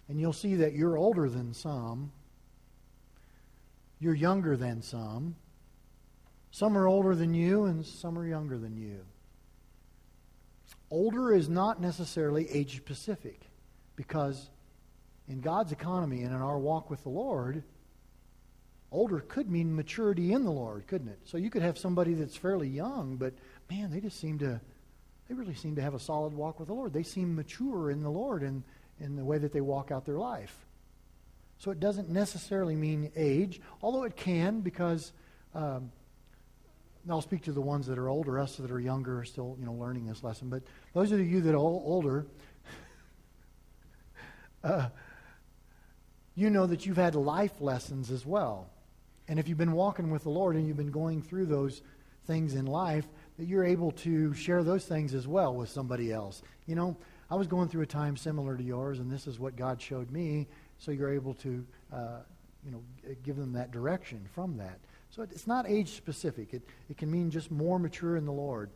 and 0.09 0.19
you'll 0.19 0.33
see 0.33 0.55
that 0.57 0.73
you're 0.73 0.97
older 0.97 1.29
than 1.29 1.53
some, 1.53 2.11
you're 4.01 4.15
younger 4.15 4.57
than 4.57 4.81
some, 4.81 5.37
some 6.51 6.77
are 6.77 6.87
older 6.87 7.15
than 7.15 7.35
you, 7.35 7.65
and 7.65 7.85
some 7.85 8.19
are 8.19 8.27
younger 8.27 8.57
than 8.57 8.77
you. 8.77 9.01
Older 10.91 11.35
is 11.35 11.49
not 11.49 11.81
necessarily 11.81 12.49
age 12.51 12.77
specific 12.77 13.43
because 13.97 14.49
in 15.29 15.41
God's 15.41 15.73
economy 15.73 16.23
and 16.23 16.35
in 16.35 16.41
our 16.41 16.59
walk 16.59 16.89
with 16.89 17.03
the 17.03 17.11
Lord, 17.11 17.63
older 18.91 19.21
could 19.21 19.51
mean 19.51 19.75
maturity 19.75 20.33
in 20.33 20.45
the 20.45 20.51
Lord, 20.51 20.87
couldn't 20.87 21.09
it? 21.09 21.19
So 21.25 21.37
you 21.37 21.51
could 21.51 21.63
have 21.63 21.77
somebody 21.77 22.15
that's 22.15 22.37
fairly 22.37 22.69
young, 22.69 23.17
but 23.17 23.35
man, 23.71 23.91
they 23.91 24.01
just 24.01 24.21
seem 24.21 24.39
to, 24.39 24.61
they 25.29 25.35
really 25.35 25.55
seem 25.55 25.77
to 25.77 25.83
have 25.83 25.95
a 25.95 26.01
solid 26.01 26.33
walk 26.33 26.59
with 26.59 26.69
the 26.69 26.75
Lord. 26.75 26.93
They 26.93 27.03
seem 27.03 27.35
mature 27.35 27.91
in 27.91 28.03
the 28.03 28.11
Lord 28.11 28.43
and 28.43 28.63
in, 29.01 29.17
the 29.17 29.25
way 29.25 29.39
that 29.39 29.53
they 29.53 29.61
walk 29.61 29.91
out 29.91 30.05
their 30.05 30.19
life. 30.19 30.55
So 31.59 31.71
it 31.71 31.81
doesn't 31.81 32.09
necessarily 32.09 32.77
mean 32.77 33.11
age, 33.17 33.61
although 33.83 34.05
it 34.05 34.17
can 34.17 34.61
because. 34.61 35.13
Um, 35.55 35.93
I'll 37.11 37.23
speak 37.23 37.45
to 37.45 37.53
the 37.53 37.61
ones 37.63 37.87
that 37.87 37.99
are 37.99 38.09
older. 38.11 38.39
Us 38.39 38.57
that 38.57 38.71
are 38.71 38.81
younger 38.81 39.21
are 39.21 39.25
still, 39.25 39.57
you 39.59 39.65
know, 39.65 39.73
learning 39.73 40.07
this 40.07 40.23
lesson. 40.23 40.51
But 40.51 40.63
those 40.93 41.11
of 41.11 41.21
you 41.21 41.41
that 41.41 41.55
are 41.55 41.57
older, 41.57 42.27
uh, 44.65 44.89
you 46.35 46.51
know 46.51 46.67
that 46.67 46.85
you've 46.85 46.99
had 46.99 47.15
life 47.15 47.61
lessons 47.61 48.11
as 48.11 48.27
well. 48.27 48.69
And 49.27 49.39
if 49.39 49.49
you've 49.49 49.59
been 49.59 49.73
walking 49.73 50.11
with 50.11 50.23
the 50.23 50.31
Lord 50.31 50.57
and 50.57 50.67
you've 50.67 50.77
been 50.77 50.91
going 50.91 51.23
through 51.23 51.47
those 51.47 51.83
things 52.27 52.55
in 52.55 52.67
life, 52.67 53.07
that 53.39 53.47
you're 53.47 53.65
able 53.65 53.93
to 53.93 54.35
share 54.35 54.63
those 54.63 54.85
things 54.85 55.15
as 55.15 55.27
well 55.27 55.55
with 55.55 55.69
somebody 55.69 56.13
else. 56.13 56.43
You 56.67 56.75
know, 56.75 56.97
I 57.31 57.37
was 57.37 57.47
going 57.47 57.69
through 57.69 57.83
a 57.83 57.87
time 57.87 58.17
similar 58.17 58.57
to 58.57 58.63
yours, 58.63 58.99
and 58.99 59.11
this 59.11 59.27
is 59.27 59.39
what 59.39 59.57
God 59.57 59.81
showed 59.81 60.11
me, 60.11 60.49
so 60.79 60.91
you're 60.91 61.13
able 61.13 61.35
to, 61.35 61.67
uh, 61.93 62.19
you 62.65 62.73
know, 62.73 62.83
give 63.23 63.37
them 63.37 63.53
that 63.53 63.71
direction 63.71 64.27
from 64.35 64.57
that. 64.59 64.79
So 65.11 65.23
it's 65.23 65.47
not 65.47 65.69
age 65.69 65.91
specific. 65.91 66.53
It, 66.53 66.63
it 66.91 66.97
can 66.97 67.11
mean 67.11 67.31
just 67.31 67.51
more 67.51 67.79
mature 67.79 68.17
in 68.17 68.25
the 68.25 68.33
Lord. 68.33 68.71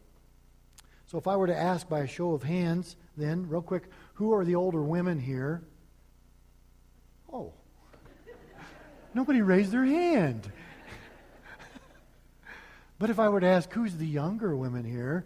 So 1.06 1.18
if 1.18 1.26
I 1.26 1.36
were 1.36 1.48
to 1.48 1.56
ask 1.56 1.88
by 1.88 2.00
a 2.00 2.06
show 2.06 2.32
of 2.32 2.42
hands, 2.42 2.96
then, 3.16 3.48
real 3.48 3.62
quick, 3.62 3.84
who 4.14 4.32
are 4.32 4.44
the 4.44 4.54
older 4.54 4.82
women 4.82 5.18
here? 5.18 5.62
Oh. 7.30 7.52
Nobody 9.14 9.42
raised 9.42 9.72
their 9.72 9.84
hand. 9.84 10.50
But 13.02 13.10
if 13.10 13.18
I 13.18 13.28
were 13.28 13.40
to 13.40 13.48
ask 13.48 13.72
who's 13.72 13.96
the 13.96 14.06
younger 14.06 14.56
women 14.56 14.84
here, 14.84 15.24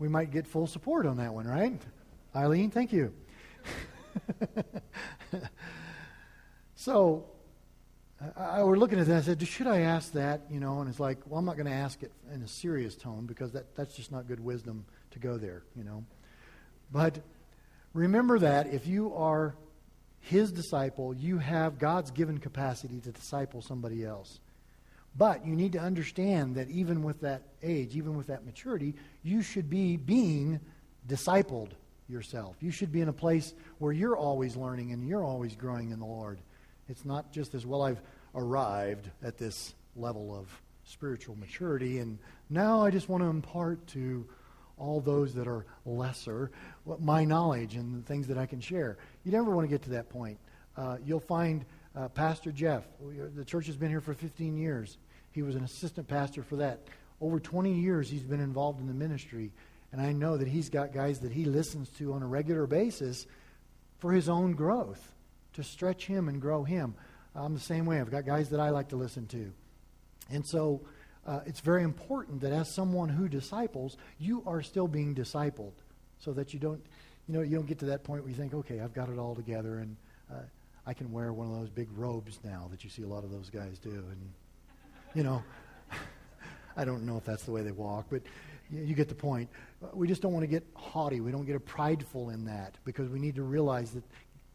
we 0.00 0.08
might 0.08 0.32
get 0.32 0.44
full 0.44 0.66
support 0.66 1.06
on 1.06 1.18
that 1.18 1.32
one, 1.32 1.46
right? 1.46 1.80
Eileen, 2.34 2.68
thank 2.72 2.92
you. 2.92 3.14
so, 6.74 7.24
I, 8.36 8.42
I 8.42 8.62
were 8.64 8.76
looking 8.76 8.98
at 8.98 9.06
that. 9.06 9.18
I 9.18 9.20
said, 9.20 9.46
"Should 9.46 9.68
I 9.68 9.82
ask 9.82 10.14
that?" 10.14 10.40
You 10.50 10.58
know, 10.58 10.80
and 10.80 10.90
it's 10.90 10.98
like, 10.98 11.18
well, 11.28 11.38
I'm 11.38 11.44
not 11.44 11.54
going 11.54 11.68
to 11.68 11.72
ask 11.72 12.02
it 12.02 12.10
in 12.34 12.42
a 12.42 12.48
serious 12.48 12.96
tone 12.96 13.26
because 13.26 13.52
that 13.52 13.76
that's 13.76 13.94
just 13.94 14.10
not 14.10 14.26
good 14.26 14.40
wisdom 14.40 14.84
to 15.12 15.20
go 15.20 15.38
there. 15.38 15.62
You 15.76 15.84
know, 15.84 16.04
but 16.90 17.20
remember 17.94 18.40
that 18.40 18.74
if 18.74 18.88
you 18.88 19.14
are 19.14 19.54
his 20.18 20.50
disciple, 20.50 21.14
you 21.14 21.38
have 21.38 21.78
God's 21.78 22.10
given 22.10 22.38
capacity 22.38 22.98
to 22.98 23.12
disciple 23.12 23.62
somebody 23.62 24.04
else. 24.04 24.40
But 25.16 25.46
you 25.46 25.54
need 25.54 25.72
to 25.72 25.78
understand 25.78 26.56
that 26.56 26.70
even 26.70 27.02
with 27.02 27.20
that 27.20 27.42
age, 27.62 27.96
even 27.96 28.16
with 28.16 28.28
that 28.28 28.44
maturity, 28.46 28.94
you 29.22 29.42
should 29.42 29.68
be 29.68 29.96
being 29.96 30.60
discipled 31.06 31.70
yourself. 32.08 32.56
You 32.60 32.70
should 32.70 32.92
be 32.92 33.00
in 33.00 33.08
a 33.08 33.12
place 33.12 33.54
where 33.78 33.92
you're 33.92 34.16
always 34.16 34.56
learning 34.56 34.92
and 34.92 35.06
you're 35.06 35.24
always 35.24 35.54
growing 35.54 35.90
in 35.90 35.98
the 35.98 36.06
Lord. 36.06 36.38
It's 36.88 37.04
not 37.04 37.32
just 37.32 37.54
as 37.54 37.66
well, 37.66 37.82
I've 37.82 38.00
arrived 38.34 39.10
at 39.22 39.38
this 39.38 39.74
level 39.96 40.34
of 40.34 40.48
spiritual 40.84 41.36
maturity, 41.36 41.98
and 41.98 42.18
now 42.50 42.82
I 42.82 42.90
just 42.90 43.08
want 43.08 43.22
to 43.22 43.28
impart 43.28 43.86
to 43.88 44.26
all 44.78 45.00
those 45.00 45.34
that 45.34 45.46
are 45.46 45.64
lesser 45.84 46.50
my 46.98 47.24
knowledge 47.24 47.76
and 47.76 48.02
the 48.02 48.06
things 48.06 48.26
that 48.28 48.38
I 48.38 48.46
can 48.46 48.60
share. 48.60 48.98
You 49.24 49.32
never 49.32 49.50
want 49.50 49.64
to 49.64 49.68
get 49.68 49.82
to 49.82 49.90
that 49.90 50.08
point. 50.08 50.38
Uh, 50.76 50.96
you'll 51.04 51.20
find 51.20 51.64
uh, 51.96 52.08
Pastor 52.08 52.52
Jeff. 52.52 52.84
The 53.36 53.44
church 53.44 53.66
has 53.66 53.76
been 53.76 53.90
here 53.90 54.00
for 54.00 54.14
15 54.14 54.56
years. 54.56 54.98
He 55.32 55.42
was 55.42 55.54
an 55.54 55.64
assistant 55.64 56.08
pastor 56.08 56.42
for 56.42 56.56
that. 56.56 56.80
Over 57.20 57.38
20 57.38 57.72
years, 57.72 58.08
he's 58.08 58.22
been 58.22 58.40
involved 58.40 58.80
in 58.80 58.86
the 58.86 58.94
ministry. 58.94 59.52
And 59.92 60.00
I 60.00 60.12
know 60.12 60.36
that 60.36 60.48
he's 60.48 60.68
got 60.68 60.92
guys 60.92 61.20
that 61.20 61.32
he 61.32 61.44
listens 61.44 61.88
to 61.98 62.14
on 62.14 62.22
a 62.22 62.26
regular 62.26 62.66
basis 62.66 63.26
for 63.98 64.12
his 64.12 64.28
own 64.28 64.52
growth, 64.52 65.12
to 65.54 65.62
stretch 65.62 66.06
him 66.06 66.28
and 66.28 66.40
grow 66.40 66.64
him. 66.64 66.94
I'm 67.34 67.54
the 67.54 67.60
same 67.60 67.86
way. 67.86 68.00
I've 68.00 68.10
got 68.10 68.26
guys 68.26 68.50
that 68.50 68.60
I 68.60 68.70
like 68.70 68.88
to 68.88 68.96
listen 68.96 69.26
to. 69.28 69.52
And 70.30 70.46
so 70.46 70.80
uh, 71.26 71.40
it's 71.46 71.60
very 71.60 71.82
important 71.82 72.40
that 72.40 72.52
as 72.52 72.72
someone 72.72 73.08
who 73.08 73.28
disciples, 73.28 73.96
you 74.18 74.42
are 74.46 74.62
still 74.62 74.88
being 74.88 75.14
discipled 75.14 75.72
so 76.18 76.32
that 76.32 76.52
you 76.52 76.58
don't, 76.58 76.80
you 77.28 77.34
know, 77.34 77.42
you 77.42 77.56
don't 77.56 77.66
get 77.66 77.78
to 77.80 77.86
that 77.86 78.02
point 78.02 78.22
where 78.22 78.30
you 78.30 78.36
think, 78.36 78.54
okay, 78.54 78.80
I've 78.80 78.94
got 78.94 79.08
it 79.08 79.18
all 79.18 79.34
together 79.34 79.78
and 79.78 79.96
uh, 80.30 80.40
I 80.86 80.94
can 80.94 81.12
wear 81.12 81.32
one 81.32 81.46
of 81.46 81.58
those 81.58 81.70
big 81.70 81.88
robes 81.96 82.38
now 82.42 82.68
that 82.70 82.82
you 82.84 82.90
see 82.90 83.02
a 83.02 83.06
lot 83.06 83.24
of 83.24 83.30
those 83.30 83.50
guys 83.50 83.78
do. 83.78 83.90
And, 83.90 84.32
you 85.14 85.22
know, 85.22 85.42
I 86.76 86.84
don't 86.84 87.04
know 87.04 87.16
if 87.16 87.24
that's 87.24 87.44
the 87.44 87.52
way 87.52 87.62
they 87.62 87.70
walk, 87.70 88.06
but 88.10 88.22
you, 88.70 88.94
get 88.94 89.08
the 89.08 89.14
point. 89.14 89.48
We 89.92 90.08
just 90.08 90.22
don't 90.22 90.32
want 90.32 90.44
to 90.44 90.48
get 90.48 90.64
haughty. 90.74 91.20
We 91.20 91.30
don't 91.30 91.44
get 91.44 91.56
a 91.56 91.60
prideful 91.60 92.30
in 92.30 92.46
that 92.46 92.76
because 92.84 93.08
we 93.08 93.18
need 93.18 93.36
to 93.36 93.42
realize 93.42 93.90
that 93.92 94.02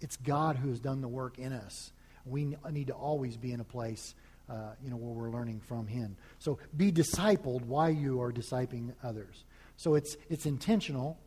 it's 0.01 0.17
God 0.17 0.57
who 0.57 0.69
has 0.69 0.79
done 0.79 1.01
the 1.01 1.07
work 1.07 1.39
in 1.39 1.53
us. 1.53 1.91
We 2.25 2.55
need 2.71 2.87
to 2.87 2.93
always 2.93 3.37
be 3.37 3.51
in 3.53 3.59
a 3.59 3.63
place 3.63 4.15
uh, 4.49 4.71
you 4.83 4.89
know, 4.89 4.95
where 4.95 5.13
we're 5.13 5.29
learning 5.29 5.59
from 5.59 5.87
him. 5.87 6.15
So 6.39 6.57
be 6.75 6.91
discipled 6.91 7.65
while 7.65 7.89
you 7.89 8.21
are 8.21 8.31
discipling 8.31 8.93
others. 9.03 9.43
So 9.75 9.95
it's, 9.95 10.15
it's 10.29 10.45
intentional, 10.45 11.17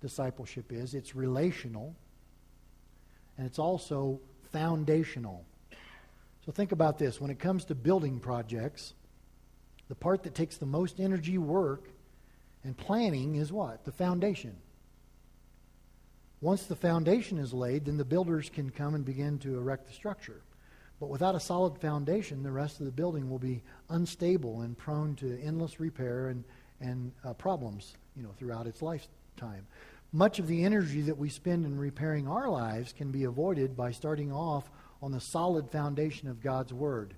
discipleship 0.00 0.72
is, 0.72 0.94
it's 0.94 1.14
relational, 1.14 1.94
and 3.38 3.46
it's 3.46 3.58
also 3.58 4.20
foundational. 4.52 5.46
So 6.44 6.52
think 6.52 6.72
about 6.72 6.98
this. 6.98 7.20
When 7.20 7.30
it 7.30 7.38
comes 7.38 7.64
to 7.66 7.74
building 7.74 8.20
projects, 8.20 8.94
the 9.88 9.94
part 9.94 10.24
that 10.24 10.34
takes 10.34 10.56
the 10.56 10.66
most 10.66 11.00
energy, 11.00 11.38
work, 11.38 11.88
and 12.64 12.76
planning 12.76 13.36
is 13.36 13.52
what? 13.52 13.84
The 13.84 13.92
foundation. 13.92 14.56
Once 16.40 16.64
the 16.64 16.76
foundation 16.76 17.38
is 17.38 17.52
laid, 17.52 17.86
then 17.86 17.96
the 17.96 18.04
builders 18.04 18.50
can 18.50 18.70
come 18.70 18.94
and 18.94 19.04
begin 19.04 19.38
to 19.38 19.56
erect 19.56 19.86
the 19.86 19.92
structure. 19.92 20.42
But 21.00 21.08
without 21.08 21.34
a 21.34 21.40
solid 21.40 21.78
foundation, 21.78 22.42
the 22.42 22.50
rest 22.50 22.80
of 22.80 22.86
the 22.86 22.92
building 22.92 23.30
will 23.30 23.38
be 23.38 23.62
unstable 23.88 24.62
and 24.62 24.76
prone 24.76 25.14
to 25.16 25.40
endless 25.40 25.78
repair 25.78 26.28
and, 26.28 26.44
and 26.80 27.12
uh, 27.24 27.34
problems 27.34 27.94
you 28.16 28.22
know, 28.22 28.30
throughout 28.36 28.66
its 28.66 28.82
lifetime. 28.82 29.66
Much 30.12 30.38
of 30.38 30.46
the 30.46 30.64
energy 30.64 31.02
that 31.02 31.18
we 31.18 31.28
spend 31.28 31.66
in 31.66 31.78
repairing 31.78 32.26
our 32.26 32.48
lives 32.48 32.92
can 32.92 33.10
be 33.10 33.24
avoided 33.24 33.76
by 33.76 33.90
starting 33.90 34.32
off 34.32 34.70
on 35.02 35.12
the 35.12 35.20
solid 35.20 35.70
foundation 35.70 36.28
of 36.28 36.42
God's 36.42 36.72
Word. 36.72 37.14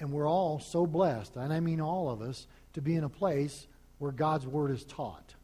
And 0.00 0.10
we're 0.10 0.28
all 0.28 0.58
so 0.58 0.84
blessed, 0.84 1.36
and 1.36 1.52
I 1.52 1.60
mean 1.60 1.80
all 1.80 2.10
of 2.10 2.20
us, 2.20 2.48
to 2.72 2.82
be 2.82 2.96
in 2.96 3.04
a 3.04 3.08
place 3.08 3.68
where 3.98 4.10
God's 4.10 4.46
Word 4.46 4.72
is 4.72 4.84
taught. 4.84 5.34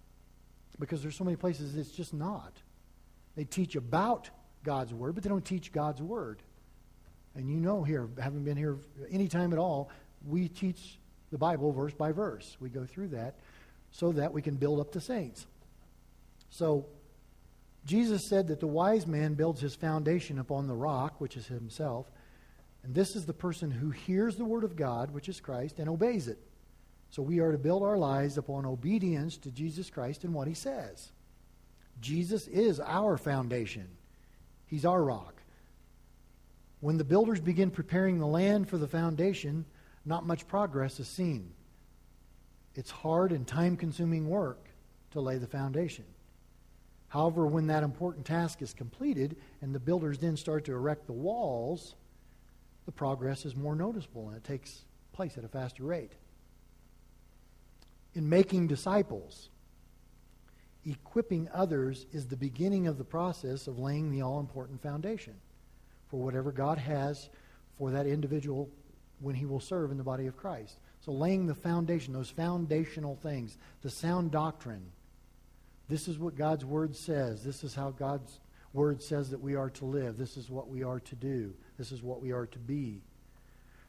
Because 0.81 1.01
there's 1.01 1.17
so 1.17 1.25
many 1.25 1.37
places 1.37 1.77
it's 1.77 1.93
just 1.93 2.13
not. 2.13 2.53
They 3.37 3.45
teach 3.45 3.77
about 3.77 4.31
God's 4.65 4.93
Word, 4.93 5.15
but 5.15 5.23
they 5.23 5.31
don't 5.31 5.45
teach 5.45 5.71
God's 5.71 6.03
Word. 6.03 6.43
And 7.37 7.49
you 7.49 7.61
know 7.61 7.85
here, 7.85 8.09
having 8.21 8.43
been 8.43 8.57
here 8.57 8.79
any 9.11 9.29
time 9.29 9.53
at 9.53 9.61
all, 9.61 9.91
we 10.27 10.49
teach 10.49 10.99
the 11.31 11.39
Bible 11.39 11.71
verse 11.71 11.95
by 11.95 12.11
verse. 12.11 12.57
We 12.59 12.69
go 12.69 12.85
through 12.85 13.09
that 13.09 13.37
so 13.93 14.11
that 14.13 14.33
we 14.33 14.43
can 14.43 14.57
build 14.57 14.81
up 14.81 14.91
the 14.91 15.01
saints. 15.01 15.47
So, 16.51 16.87
Jesus 17.85 18.27
said 18.27 18.49
that 18.49 18.61
the 18.61 18.67
wise 18.67 19.07
man 19.07 19.35
builds 19.35 19.61
his 19.61 19.75
foundation 19.75 20.39
upon 20.39 20.67
the 20.67 20.75
rock, 20.75 21.21
which 21.21 21.37
is 21.37 21.47
himself. 21.47 22.11
And 22.83 22.95
this 22.95 23.17
is 23.17 23.25
the 23.25 23.33
person 23.33 23.71
who 23.71 23.91
hears 23.91 24.37
the 24.37 24.45
word 24.45 24.65
of 24.65 24.77
God, 24.77 25.11
which 25.11 25.29
is 25.29 25.41
Christ, 25.41 25.79
and 25.79 25.89
obeys 25.89 26.29
it. 26.29 26.39
So 27.11 27.23
we 27.23 27.41
are 27.41 27.53
to 27.53 27.59
build 27.59 27.83
our 27.83 27.97
lives 27.97 28.37
upon 28.37 28.67
obedience 28.67 29.39
to 29.39 29.51
Jesus 29.51 29.89
Christ 29.89 30.25
and 30.25 30.35
what 30.35 30.49
he 30.49 30.55
says. 30.55 31.13
Jesus 32.01 32.47
is 32.47 32.79
our 32.79 33.17
foundation, 33.17 33.89
he's 34.67 34.85
our 34.85 35.03
rock. 35.03 35.35
When 36.81 36.97
the 36.97 37.05
builders 37.05 37.41
begin 37.41 37.71
preparing 37.71 38.19
the 38.19 38.27
land 38.27 38.69
for 38.69 38.79
the 38.79 38.87
foundation, 38.87 39.65
not 40.05 40.27
much 40.27 40.47
progress 40.47 41.01
is 41.01 41.09
seen. 41.09 41.53
It's 42.77 42.91
hard 42.91 43.33
and 43.33 43.47
time 43.47 43.77
consuming 43.77 44.29
work 44.29 44.69
to 45.11 45.21
lay 45.21 45.39
the 45.39 45.49
foundation. 45.49 46.05
However, 47.09 47.47
when 47.47 47.69
that 47.69 47.83
important 47.83 48.27
task 48.27 48.61
is 48.61 48.75
completed 48.75 49.37
and 49.63 49.75
the 49.75 49.81
builders 49.81 50.19
then 50.19 50.37
start 50.37 50.65
to 50.67 50.73
erect 50.73 51.07
the 51.07 51.13
walls, 51.13 51.95
the 52.87 52.93
progress 52.93 53.45
is 53.45 53.57
more 53.57 53.75
noticeable 53.75 54.29
and 54.29 54.37
it 54.37 54.45
takes 54.45 54.85
place 55.13 55.37
at 55.39 55.45
a 55.45 55.49
faster 55.49 55.85
rate. 55.85 56.13
In 58.15 58.29
making 58.29 58.67
disciples, 58.67 59.49
equipping 60.85 61.49
others 61.53 62.07
is 62.13 62.27
the 62.27 62.37
beginning 62.37 62.87
of 62.87 62.99
the 62.99 63.05
process 63.05 63.67
of 63.67 63.79
laying 63.79 64.11
the 64.11 64.23
all 64.23 64.41
important 64.41 64.83
foundation 64.83 65.35
for 66.09 66.19
whatever 66.21 66.53
God 66.53 66.79
has 66.79 67.29
for 67.77 67.91
that 67.91 68.07
individual 68.07 68.69
when 69.21 69.35
he 69.35 69.47
will 69.47 69.61
serve 69.61 69.91
in 69.91 69.99
the 69.99 70.05
body 70.05 70.27
of 70.27 70.37
Christ. 70.37 70.79
So, 71.01 71.13
laying 71.13 71.47
the 71.47 71.55
foundation, 71.55 72.13
those 72.13 72.31
foundational 72.31 73.17
things, 73.17 73.57
the 73.83 73.91
sound 73.91 74.31
doctrine. 74.31 74.85
This 75.89 76.09
is 76.09 76.19
what 76.19 76.37
God's 76.37 76.65
Word 76.65 76.95
says. 76.95 77.43
This 77.43 77.65
is 77.65 77.75
how 77.75 77.91
God's 77.91 78.41
Word 78.73 79.03
says 79.03 79.31
that 79.31 79.41
we 79.41 79.57
are 79.57 79.71
to 79.71 79.85
live. 79.85 80.17
This 80.17 80.37
is 80.37 80.51
what 80.51 80.69
we 80.69 80.83
are 80.83 81.01
to 81.01 81.17
do. 81.17 81.55
This 81.79 81.93
is 81.93 82.03
what 82.03 82.21
we 82.21 82.33
are 82.33 82.47
to 82.47 82.59
be. 82.59 83.01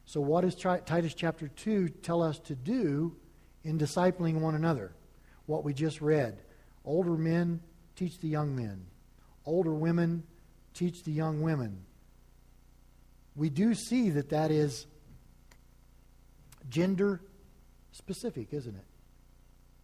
So, 0.06 0.20
what 0.20 0.42
does 0.42 0.54
Titus 0.54 1.14
chapter 1.14 1.48
2 1.48 1.88
tell 1.88 2.22
us 2.22 2.38
to 2.40 2.54
do 2.54 3.16
in 3.64 3.78
discipling 3.78 4.40
one 4.40 4.54
another? 4.54 4.92
What 5.46 5.64
we 5.64 5.74
just 5.74 6.00
read. 6.00 6.40
Older 6.84 7.16
men 7.16 7.60
teach 7.96 8.18
the 8.18 8.28
young 8.28 8.56
men, 8.56 8.86
older 9.44 9.74
women 9.74 10.24
teach 10.72 11.02
the 11.02 11.12
young 11.12 11.42
women 11.42 11.84
we 13.40 13.48
do 13.48 13.74
see 13.74 14.10
that 14.10 14.30
that 14.30 14.50
is 14.50 14.86
gender 16.68 17.22
specific, 17.92 18.52
isn't 18.52 18.74
it? 18.74 18.84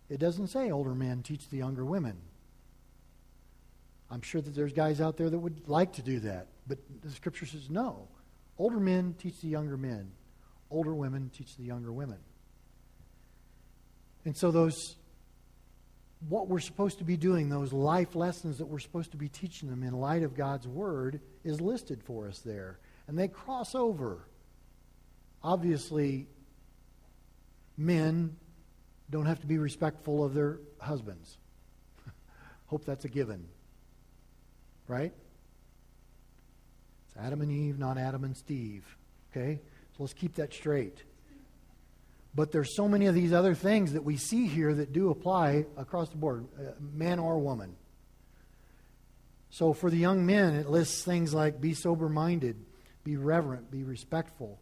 It 0.08 0.18
doesn't 0.18 0.48
say 0.48 0.70
older 0.70 0.94
men 0.94 1.22
teach 1.22 1.48
the 1.48 1.56
younger 1.56 1.84
women. 1.84 2.16
I'm 4.10 4.22
sure 4.22 4.40
that 4.40 4.54
there's 4.54 4.72
guys 4.72 5.00
out 5.00 5.16
there 5.16 5.28
that 5.28 5.38
would 5.38 5.68
like 5.68 5.94
to 5.94 6.02
do 6.02 6.20
that, 6.20 6.46
but 6.66 6.78
the 7.02 7.10
scripture 7.10 7.46
says 7.46 7.68
no. 7.68 8.08
Older 8.56 8.78
men 8.78 9.14
teach 9.18 9.40
the 9.40 9.48
younger 9.48 9.76
men, 9.76 10.12
older 10.70 10.94
women 10.94 11.30
teach 11.36 11.56
the 11.56 11.64
younger 11.64 11.92
women. 11.92 12.18
And 14.24 14.36
so, 14.36 14.50
those, 14.50 14.96
what 16.28 16.48
we're 16.48 16.60
supposed 16.60 16.98
to 16.98 17.04
be 17.04 17.16
doing, 17.16 17.48
those 17.48 17.72
life 17.72 18.14
lessons 18.14 18.58
that 18.58 18.66
we're 18.66 18.78
supposed 18.78 19.10
to 19.12 19.16
be 19.16 19.28
teaching 19.28 19.68
them 19.68 19.82
in 19.82 19.92
light 19.92 20.22
of 20.22 20.34
God's 20.36 20.66
Word, 20.66 21.20
is 21.44 21.60
listed 21.60 22.02
for 22.02 22.28
us 22.28 22.40
there 22.40 22.78
and 23.08 23.18
they 23.18 23.28
cross 23.28 23.74
over. 23.74 24.26
Obviously, 25.42 26.26
men 27.76 28.36
don't 29.10 29.26
have 29.26 29.40
to 29.40 29.46
be 29.46 29.58
respectful 29.58 30.24
of 30.24 30.34
their 30.34 30.58
husbands. 30.78 31.36
Hope 32.66 32.84
that's 32.84 33.04
a 33.04 33.08
given. 33.08 33.46
Right? 34.88 35.12
It's 37.08 37.16
Adam 37.16 37.40
and 37.40 37.50
Eve, 37.50 37.78
not 37.78 37.98
Adam 37.98 38.24
and 38.24 38.36
Steve. 38.36 38.84
Okay? 39.30 39.60
So 39.96 40.02
let's 40.02 40.12
keep 40.12 40.34
that 40.36 40.52
straight. 40.52 41.02
But 42.34 42.52
there's 42.52 42.76
so 42.76 42.86
many 42.86 43.06
of 43.06 43.14
these 43.14 43.32
other 43.32 43.54
things 43.54 43.94
that 43.94 44.04
we 44.04 44.16
see 44.18 44.46
here 44.46 44.74
that 44.74 44.92
do 44.92 45.10
apply 45.10 45.64
across 45.76 46.10
the 46.10 46.18
board, 46.18 46.46
uh, 46.58 46.72
man 46.92 47.18
or 47.18 47.38
woman. 47.38 47.76
So 49.50 49.72
for 49.72 49.88
the 49.88 49.96
young 49.96 50.26
men, 50.26 50.54
it 50.54 50.68
lists 50.68 51.02
things 51.02 51.32
like 51.32 51.60
be 51.60 51.72
sober 51.72 52.10
minded, 52.10 52.56
be 53.04 53.16
reverent, 53.16 53.70
be 53.70 53.84
respectful, 53.84 54.58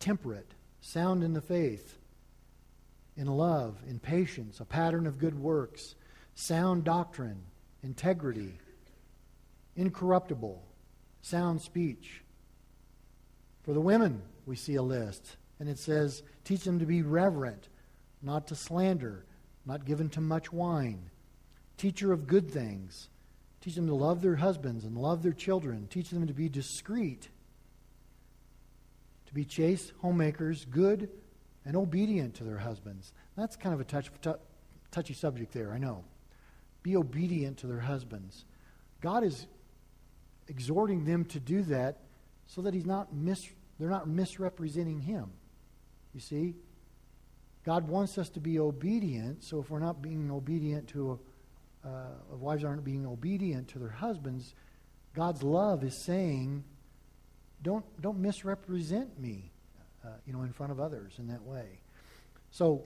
temperate, 0.00 0.50
sound 0.82 1.22
in 1.22 1.32
the 1.32 1.40
faith, 1.40 1.96
in 3.16 3.26
love, 3.26 3.76
in 3.88 3.98
patience, 3.98 4.60
a 4.60 4.64
pattern 4.64 5.06
of 5.06 5.18
good 5.18 5.38
works, 5.38 5.94
sound 6.34 6.84
doctrine, 6.84 7.42
integrity, 7.82 8.58
incorruptible, 9.76 10.62
sound 11.22 11.60
speech. 11.60 12.22
For 13.62 13.72
the 13.72 13.80
women, 13.80 14.22
we 14.46 14.56
see 14.56 14.74
a 14.74 14.82
list, 14.82 15.36
and 15.58 15.68
it 15.68 15.78
says, 15.78 16.22
teach 16.44 16.64
them 16.64 16.78
to 16.78 16.86
be 16.86 17.02
reverent, 17.02 17.68
not 18.22 18.46
to 18.48 18.54
slander, 18.54 19.24
not 19.64 19.84
given 19.84 20.08
to 20.10 20.20
much 20.20 20.52
wine, 20.52 21.10
teacher 21.76 22.12
of 22.12 22.26
good 22.26 22.50
things. 22.50 23.08
Teach 23.60 23.76
them 23.76 23.86
to 23.86 23.94
love 23.94 24.20
their 24.20 24.36
husbands 24.36 24.84
and 24.84 24.98
love 24.98 25.22
their 25.22 25.32
children. 25.32 25.86
Teach 25.88 26.10
them 26.10 26.26
to 26.26 26.34
be 26.34 26.50
discreet 26.50 27.30
to 29.34 29.40
be 29.40 29.44
chaste 29.44 29.92
homemakers, 30.00 30.64
good 30.64 31.10
and 31.64 31.76
obedient 31.76 32.34
to 32.36 32.44
their 32.44 32.58
husbands. 32.58 33.12
That's 33.36 33.56
kind 33.56 33.74
of 33.74 33.80
a 33.80 33.84
touch, 33.84 34.10
t- 34.20 34.30
touchy 34.90 35.14
subject 35.14 35.52
there, 35.52 35.72
I 35.72 35.78
know. 35.78 36.04
Be 36.82 36.96
obedient 36.96 37.58
to 37.58 37.66
their 37.66 37.80
husbands. 37.80 38.44
God 39.00 39.24
is 39.24 39.46
exhorting 40.48 41.04
them 41.04 41.24
to 41.26 41.40
do 41.40 41.62
that 41.62 42.00
so 42.46 42.62
that 42.62 42.74
he's 42.74 42.86
not 42.86 43.14
mis- 43.14 43.48
they're 43.78 43.90
not 43.90 44.08
misrepresenting 44.08 45.00
him. 45.00 45.30
You 46.12 46.20
see? 46.20 46.54
God 47.64 47.88
wants 47.88 48.18
us 48.18 48.28
to 48.30 48.40
be 48.40 48.58
obedient, 48.58 49.42
so 49.42 49.58
if 49.60 49.70
we're 49.70 49.78
not 49.78 50.02
being 50.02 50.30
obedient 50.30 50.86
to, 50.88 51.18
uh, 51.84 52.08
wives 52.30 52.62
aren't 52.62 52.84
being 52.84 53.06
obedient 53.06 53.68
to 53.68 53.78
their 53.78 53.88
husbands, 53.88 54.54
God's 55.14 55.42
love 55.42 55.82
is 55.82 56.04
saying, 56.04 56.64
don't, 57.62 57.84
don't 58.02 58.18
misrepresent 58.18 59.18
me, 59.18 59.50
uh, 60.04 60.08
you 60.26 60.32
know, 60.32 60.42
in 60.42 60.52
front 60.52 60.72
of 60.72 60.80
others 60.80 61.14
in 61.18 61.28
that 61.28 61.42
way. 61.42 61.80
So 62.50 62.84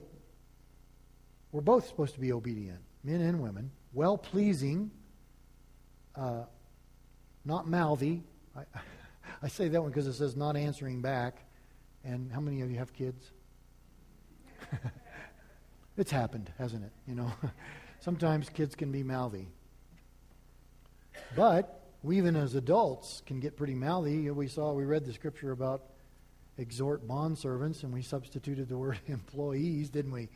we're 1.51 1.61
both 1.61 1.87
supposed 1.87 2.13
to 2.13 2.19
be 2.19 2.31
obedient, 2.31 2.79
men 3.03 3.21
and 3.21 3.41
women, 3.41 3.71
well 3.93 4.17
pleasing, 4.17 4.91
uh, 6.15 6.43
not 7.45 7.67
mouthy. 7.67 8.23
I, 8.55 8.61
I 9.43 9.47
say 9.47 9.67
that 9.67 9.81
one 9.81 9.91
because 9.91 10.07
it 10.07 10.13
says 10.13 10.35
not 10.35 10.55
answering 10.55 11.01
back. 11.01 11.45
And 12.03 12.31
how 12.31 12.39
many 12.39 12.61
of 12.61 12.71
you 12.71 12.77
have 12.77 12.93
kids? 12.93 13.31
it's 15.97 16.11
happened, 16.11 16.51
hasn't 16.57 16.83
it? 16.83 16.91
You 17.07 17.15
know, 17.15 17.31
sometimes 17.99 18.49
kids 18.49 18.75
can 18.75 18.91
be 18.91 19.03
mouthy. 19.03 19.47
But 21.35 21.81
we 22.03 22.17
even 22.17 22.35
as 22.35 22.55
adults 22.55 23.21
can 23.25 23.39
get 23.39 23.57
pretty 23.57 23.75
mouthy. 23.75 24.29
We 24.31 24.47
saw, 24.47 24.73
we 24.73 24.85
read 24.85 25.05
the 25.05 25.13
scripture 25.13 25.51
about 25.51 25.83
exhort 26.59 27.07
bond 27.07 27.37
servants, 27.37 27.83
and 27.83 27.93
we 27.93 28.01
substituted 28.01 28.69
the 28.69 28.77
word 28.77 28.99
employees, 29.07 29.89
didn't 29.89 30.11
we? 30.11 30.29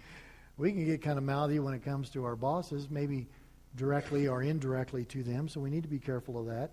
We 0.57 0.71
can 0.71 0.85
get 0.85 1.01
kind 1.01 1.17
of 1.17 1.23
mouthy 1.23 1.59
when 1.59 1.73
it 1.73 1.83
comes 1.83 2.09
to 2.11 2.23
our 2.25 2.35
bosses, 2.35 2.89
maybe 2.89 3.27
directly 3.75 4.27
or 4.27 4.43
indirectly 4.43 5.05
to 5.05 5.23
them, 5.23 5.49
so 5.49 5.59
we 5.59 5.69
need 5.69 5.83
to 5.83 5.89
be 5.89 5.99
careful 5.99 6.39
of 6.39 6.45
that. 6.45 6.71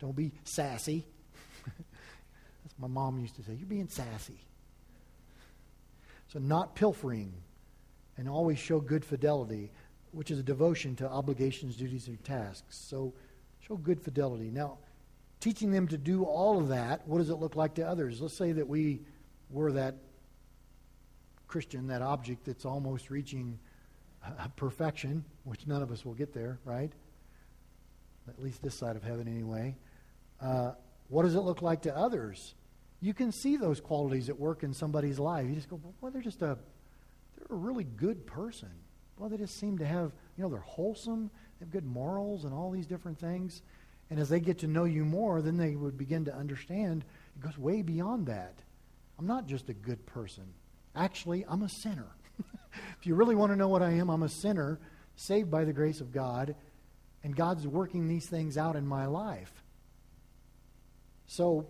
Don't 0.00 0.14
be 0.14 0.32
sassy. 0.44 1.06
That's 1.64 2.74
my 2.78 2.88
mom 2.88 3.18
used 3.18 3.36
to 3.36 3.42
say. 3.42 3.54
You're 3.54 3.66
being 3.66 3.88
sassy. 3.88 4.38
So, 6.28 6.38
not 6.38 6.74
pilfering, 6.74 7.32
and 8.18 8.28
always 8.28 8.58
show 8.58 8.80
good 8.80 9.04
fidelity, 9.04 9.70
which 10.12 10.30
is 10.30 10.38
a 10.38 10.42
devotion 10.42 10.96
to 10.96 11.08
obligations, 11.08 11.76
duties, 11.76 12.08
and 12.08 12.22
tasks. 12.24 12.76
So, 12.76 13.14
Show 13.66 13.76
good 13.76 14.00
fidelity. 14.00 14.50
Now, 14.50 14.76
teaching 15.44 15.70
them 15.70 15.86
to 15.86 15.98
do 15.98 16.24
all 16.24 16.58
of 16.58 16.68
that, 16.68 17.06
what 17.06 17.18
does 17.18 17.28
it 17.28 17.34
look 17.34 17.54
like 17.54 17.74
to 17.74 17.86
others? 17.86 18.22
Let's 18.22 18.32
say 18.32 18.52
that 18.52 18.66
we 18.66 19.02
were 19.50 19.72
that 19.72 19.94
Christian, 21.46 21.86
that 21.88 22.00
object 22.00 22.46
that's 22.46 22.64
almost 22.64 23.10
reaching 23.10 23.58
uh, 24.24 24.48
perfection, 24.56 25.22
which 25.44 25.66
none 25.66 25.82
of 25.82 25.92
us 25.92 26.02
will 26.02 26.14
get 26.14 26.32
there, 26.32 26.60
right? 26.64 26.90
At 28.26 28.42
least 28.42 28.62
this 28.62 28.74
side 28.74 28.96
of 28.96 29.02
heaven, 29.02 29.28
anyway. 29.28 29.76
Uh, 30.40 30.72
what 31.08 31.24
does 31.24 31.34
it 31.34 31.40
look 31.40 31.60
like 31.60 31.82
to 31.82 31.94
others? 31.94 32.54
You 33.02 33.12
can 33.12 33.30
see 33.30 33.58
those 33.58 33.82
qualities 33.82 34.30
at 34.30 34.40
work 34.40 34.62
in 34.62 34.72
somebody's 34.72 35.18
life. 35.18 35.46
You 35.46 35.54
just 35.54 35.68
go, 35.68 35.78
well, 36.00 36.10
they're 36.10 36.22
just 36.22 36.40
a, 36.40 36.56
they're 37.36 37.50
a 37.50 37.54
really 37.54 37.84
good 37.84 38.26
person. 38.26 38.70
Well, 39.18 39.28
they 39.28 39.36
just 39.36 39.60
seem 39.60 39.76
to 39.76 39.84
have, 39.84 40.12
you 40.38 40.42
know, 40.42 40.48
they're 40.48 40.60
wholesome 40.60 41.30
they 41.58 41.66
have 41.66 41.70
good 41.70 41.86
morals 41.86 42.44
and 42.44 42.54
all 42.54 42.70
these 42.70 42.86
different 42.86 43.18
things. 43.18 43.62
And 44.14 44.20
as 44.20 44.28
they 44.28 44.38
get 44.38 44.58
to 44.58 44.68
know 44.68 44.84
you 44.84 45.04
more, 45.04 45.42
then 45.42 45.56
they 45.56 45.74
would 45.74 45.98
begin 45.98 46.24
to 46.26 46.32
understand 46.32 47.04
it 47.34 47.42
goes 47.42 47.58
way 47.58 47.82
beyond 47.82 48.28
that. 48.28 48.54
I'm 49.18 49.26
not 49.26 49.48
just 49.48 49.68
a 49.70 49.74
good 49.74 50.06
person. 50.06 50.44
actually, 50.94 51.44
I'm 51.48 51.62
a 51.62 51.68
sinner. 51.68 52.06
if 52.96 53.08
you 53.08 53.16
really 53.16 53.34
want 53.34 53.50
to 53.50 53.56
know 53.56 53.66
what 53.66 53.82
I 53.82 53.90
am, 53.90 54.10
I'm 54.10 54.22
a 54.22 54.28
sinner 54.28 54.78
saved 55.16 55.50
by 55.50 55.64
the 55.64 55.72
grace 55.72 56.00
of 56.00 56.12
God, 56.12 56.54
and 57.24 57.34
God's 57.34 57.66
working 57.66 58.06
these 58.06 58.26
things 58.26 58.56
out 58.56 58.76
in 58.76 58.86
my 58.86 59.06
life. 59.06 59.64
So, 61.26 61.66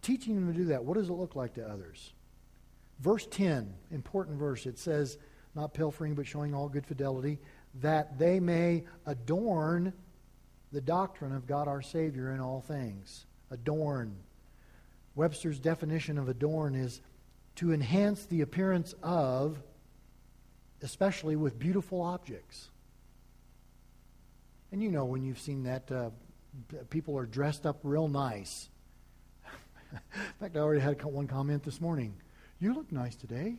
teaching 0.00 0.36
them 0.36 0.46
to 0.46 0.56
do 0.56 0.66
that, 0.66 0.84
what 0.84 0.96
does 0.96 1.08
it 1.08 1.14
look 1.14 1.34
like 1.34 1.54
to 1.54 1.68
others? 1.68 2.12
Verse 3.00 3.26
10, 3.26 3.74
important 3.90 4.38
verse, 4.38 4.64
it 4.64 4.78
says, 4.78 5.18
not 5.56 5.74
pilfering, 5.74 6.14
but 6.14 6.24
showing 6.24 6.54
all 6.54 6.68
good 6.68 6.86
fidelity, 6.86 7.40
that 7.80 8.16
they 8.16 8.38
may 8.38 8.84
adorn 9.06 9.92
the 10.72 10.80
doctrine 10.80 11.34
of 11.34 11.46
God 11.46 11.68
our 11.68 11.82
Savior 11.82 12.32
in 12.32 12.40
all 12.40 12.60
things. 12.60 13.26
Adorn. 13.50 14.16
Webster's 15.14 15.58
definition 15.58 16.16
of 16.16 16.28
adorn 16.28 16.74
is 16.74 17.00
to 17.56 17.72
enhance 17.72 18.24
the 18.24 18.40
appearance 18.40 18.94
of, 19.02 19.62
especially 20.80 21.36
with 21.36 21.58
beautiful 21.58 22.00
objects. 22.00 22.70
And 24.72 24.82
you 24.82 24.90
know 24.90 25.04
when 25.04 25.22
you've 25.22 25.38
seen 25.38 25.64
that, 25.64 25.92
uh, 25.92 26.10
people 26.88 27.18
are 27.18 27.26
dressed 27.26 27.66
up 27.66 27.80
real 27.82 28.08
nice. 28.08 28.70
In 29.92 30.32
fact, 30.40 30.56
I 30.56 30.60
already 30.60 30.80
had 30.80 31.02
one 31.04 31.26
comment 31.26 31.62
this 31.62 31.78
morning. 31.78 32.14
You 32.58 32.72
look 32.72 32.90
nice 32.90 33.14
today. 33.14 33.58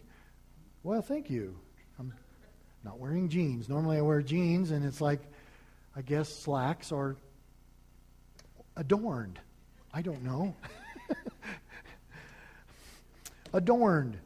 Well, 0.82 1.04
thank 1.04 1.30
you. 1.30 1.56
I'm 2.00 2.14
not 2.84 3.00
wearing 3.00 3.30
jeans. 3.30 3.70
Normally 3.70 3.98
I 3.98 4.02
wear 4.02 4.24
jeans, 4.24 4.72
and 4.72 4.84
it's 4.84 5.02
like, 5.02 5.22
I 5.96 6.02
guess 6.02 6.30
slacks 6.44 6.92
are 6.92 7.16
adorned. 8.76 9.40
I 9.94 10.02
don't 10.02 10.24
know. 10.24 10.56
adorned, 13.54 14.18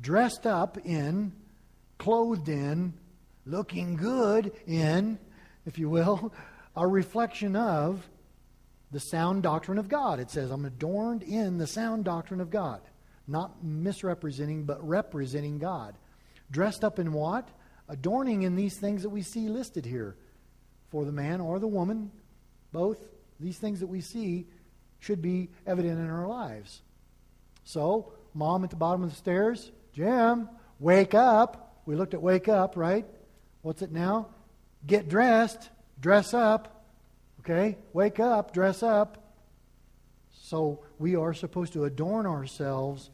dressed 0.00 0.46
up 0.46 0.76
in, 0.84 1.32
clothed 1.96 2.48
in, 2.48 2.92
looking 3.46 3.96
good 3.96 4.52
in, 4.66 5.18
if 5.64 5.78
you 5.78 5.88
will, 5.88 6.32
a 6.76 6.86
reflection 6.86 7.56
of 7.56 8.06
the 8.90 9.00
sound 9.00 9.42
doctrine 9.42 9.78
of 9.78 9.88
God. 9.88 10.20
It 10.20 10.30
says, 10.30 10.50
I'm 10.50 10.66
adorned 10.66 11.22
in 11.22 11.58
the 11.58 11.66
sound 11.66 12.04
doctrine 12.04 12.40
of 12.40 12.50
God. 12.50 12.80
Not 13.26 13.64
misrepresenting, 13.64 14.64
but 14.64 14.86
representing 14.86 15.58
God. 15.58 15.96
Dressed 16.50 16.84
up 16.84 16.98
in 16.98 17.12
what? 17.12 17.48
Adorning 17.88 18.42
in 18.42 18.54
these 18.54 18.78
things 18.78 19.02
that 19.02 19.08
we 19.08 19.22
see 19.22 19.48
listed 19.48 19.86
here. 19.86 20.16
For 20.94 21.04
the 21.04 21.10
man 21.10 21.40
or 21.40 21.58
the 21.58 21.66
woman, 21.66 22.12
both 22.70 22.98
these 23.40 23.58
things 23.58 23.80
that 23.80 23.88
we 23.88 24.00
see 24.00 24.46
should 25.00 25.20
be 25.20 25.50
evident 25.66 25.98
in 25.98 26.08
our 26.08 26.28
lives. 26.28 26.82
So, 27.64 28.12
mom 28.32 28.62
at 28.62 28.70
the 28.70 28.76
bottom 28.76 29.02
of 29.02 29.10
the 29.10 29.16
stairs, 29.16 29.72
Jim, 29.92 30.48
wake 30.78 31.12
up. 31.12 31.80
We 31.84 31.96
looked 31.96 32.14
at 32.14 32.22
wake 32.22 32.46
up, 32.46 32.76
right? 32.76 33.04
What's 33.62 33.82
it 33.82 33.90
now? 33.90 34.28
Get 34.86 35.08
dressed, 35.08 35.68
dress 36.00 36.32
up. 36.32 36.84
Okay? 37.40 37.76
Wake 37.92 38.20
up, 38.20 38.54
dress 38.54 38.84
up. 38.84 39.34
So 40.30 40.84
we 41.00 41.16
are 41.16 41.34
supposed 41.34 41.72
to 41.72 41.86
adorn 41.86 42.24
ourselves 42.24 43.10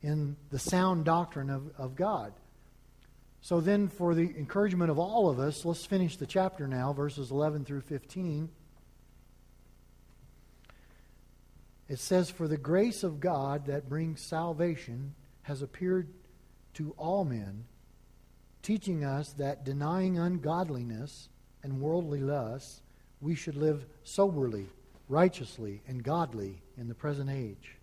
in 0.00 0.34
the 0.48 0.58
sound 0.58 1.04
doctrine 1.04 1.50
of, 1.50 1.72
of 1.76 1.94
God. 1.94 2.32
So 3.40 3.60
then, 3.60 3.88
for 3.88 4.14
the 4.14 4.34
encouragement 4.36 4.90
of 4.90 4.98
all 4.98 5.28
of 5.28 5.38
us, 5.38 5.64
let's 5.64 5.86
finish 5.86 6.16
the 6.16 6.26
chapter 6.26 6.66
now, 6.66 6.92
verses 6.92 7.30
11 7.30 7.64
through 7.64 7.82
15. 7.82 8.48
It 11.88 11.98
says, 11.98 12.30
For 12.30 12.46
the 12.46 12.58
grace 12.58 13.02
of 13.02 13.20
God 13.20 13.66
that 13.66 13.88
brings 13.88 14.20
salvation 14.20 15.14
has 15.42 15.62
appeared 15.62 16.08
to 16.74 16.94
all 16.98 17.24
men, 17.24 17.64
teaching 18.62 19.04
us 19.04 19.32
that 19.34 19.64
denying 19.64 20.18
ungodliness 20.18 21.28
and 21.62 21.80
worldly 21.80 22.20
lusts, 22.20 22.82
we 23.20 23.34
should 23.34 23.56
live 23.56 23.86
soberly, 24.04 24.66
righteously, 25.08 25.80
and 25.88 26.04
godly 26.04 26.60
in 26.76 26.88
the 26.88 26.94
present 26.94 27.30
age, 27.30 27.76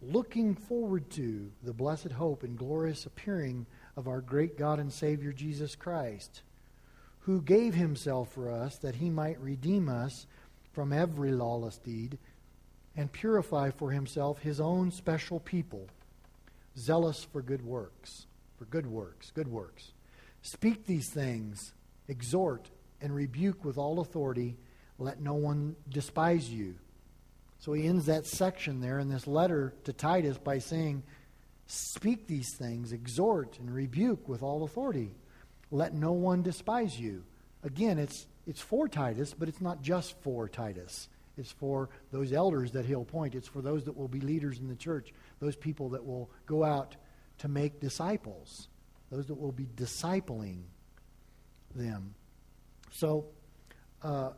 looking 0.00 0.54
forward 0.54 1.10
to 1.10 1.50
the 1.62 1.72
blessed 1.72 2.12
hope 2.12 2.42
and 2.42 2.56
glorious 2.56 3.04
appearing 3.04 3.66
of 4.00 4.08
our 4.08 4.22
great 4.22 4.56
God 4.56 4.78
and 4.80 4.90
Savior 4.90 5.30
Jesus 5.30 5.76
Christ, 5.76 6.40
who 7.20 7.42
gave 7.42 7.74
himself 7.74 8.32
for 8.32 8.50
us 8.50 8.78
that 8.78 8.94
he 8.94 9.10
might 9.10 9.38
redeem 9.38 9.90
us 9.90 10.26
from 10.72 10.90
every 10.90 11.32
lawless 11.32 11.76
deed 11.76 12.16
and 12.96 13.12
purify 13.12 13.70
for 13.70 13.90
himself 13.90 14.40
his 14.40 14.58
own 14.58 14.90
special 14.90 15.38
people, 15.38 15.86
zealous 16.78 17.24
for 17.24 17.42
good 17.42 17.62
works. 17.62 18.26
For 18.56 18.64
good 18.64 18.86
works, 18.86 19.32
good 19.34 19.48
works. 19.48 19.92
Speak 20.40 20.86
these 20.86 21.10
things, 21.10 21.74
exhort, 22.08 22.70
and 23.02 23.14
rebuke 23.14 23.66
with 23.66 23.76
all 23.76 24.00
authority. 24.00 24.56
Let 24.98 25.20
no 25.20 25.34
one 25.34 25.76
despise 25.90 26.48
you. 26.48 26.76
So 27.58 27.74
he 27.74 27.86
ends 27.86 28.06
that 28.06 28.24
section 28.24 28.80
there 28.80 28.98
in 28.98 29.10
this 29.10 29.26
letter 29.26 29.74
to 29.84 29.92
Titus 29.92 30.38
by 30.38 30.58
saying, 30.58 31.02
Speak 31.72 32.26
these 32.26 32.52
things, 32.54 32.92
exhort 32.92 33.56
and 33.60 33.72
rebuke 33.72 34.28
with 34.28 34.42
all 34.42 34.64
authority. 34.64 35.14
Let 35.70 35.94
no 35.94 36.10
one 36.10 36.42
despise 36.42 36.98
you. 36.98 37.22
Again, 37.62 37.96
it's, 37.96 38.26
it's 38.44 38.60
for 38.60 38.88
Titus, 38.88 39.36
but 39.38 39.48
it's 39.48 39.60
not 39.60 39.80
just 39.80 40.20
for 40.20 40.48
Titus. 40.48 41.08
It's 41.38 41.52
for 41.52 41.88
those 42.10 42.32
elders 42.32 42.72
that 42.72 42.86
he'll 42.86 43.02
appoint. 43.02 43.36
It's 43.36 43.46
for 43.46 43.62
those 43.62 43.84
that 43.84 43.96
will 43.96 44.08
be 44.08 44.18
leaders 44.18 44.58
in 44.58 44.66
the 44.66 44.74
church, 44.74 45.14
those 45.38 45.54
people 45.54 45.90
that 45.90 46.04
will 46.04 46.28
go 46.44 46.64
out 46.64 46.96
to 47.38 47.46
make 47.46 47.78
disciples, 47.78 48.66
those 49.08 49.26
that 49.26 49.36
will 49.36 49.52
be 49.52 49.66
discipling 49.76 50.62
them. 51.76 52.16
So, 52.90 53.26
uh, 54.02 54.30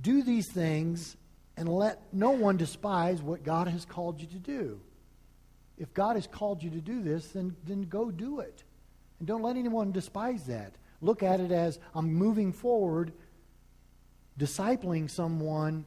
do 0.00 0.24
these 0.24 0.48
things 0.48 1.16
and 1.56 1.68
let 1.68 2.12
no 2.12 2.32
one 2.32 2.56
despise 2.56 3.22
what 3.22 3.44
God 3.44 3.68
has 3.68 3.84
called 3.84 4.20
you 4.20 4.26
to 4.26 4.38
do 4.40 4.80
if 5.78 5.92
God 5.94 6.16
has 6.16 6.26
called 6.26 6.62
you 6.62 6.70
to 6.70 6.80
do 6.80 7.02
this, 7.02 7.28
then, 7.28 7.56
then 7.64 7.82
go 7.82 8.10
do 8.10 8.40
it. 8.40 8.62
And 9.18 9.26
don't 9.26 9.42
let 9.42 9.56
anyone 9.56 9.92
despise 9.92 10.44
that. 10.44 10.72
Look 11.00 11.22
at 11.22 11.40
it 11.40 11.50
as 11.50 11.78
I'm 11.94 12.12
moving 12.12 12.52
forward, 12.52 13.12
discipling 14.38 15.10
someone 15.10 15.84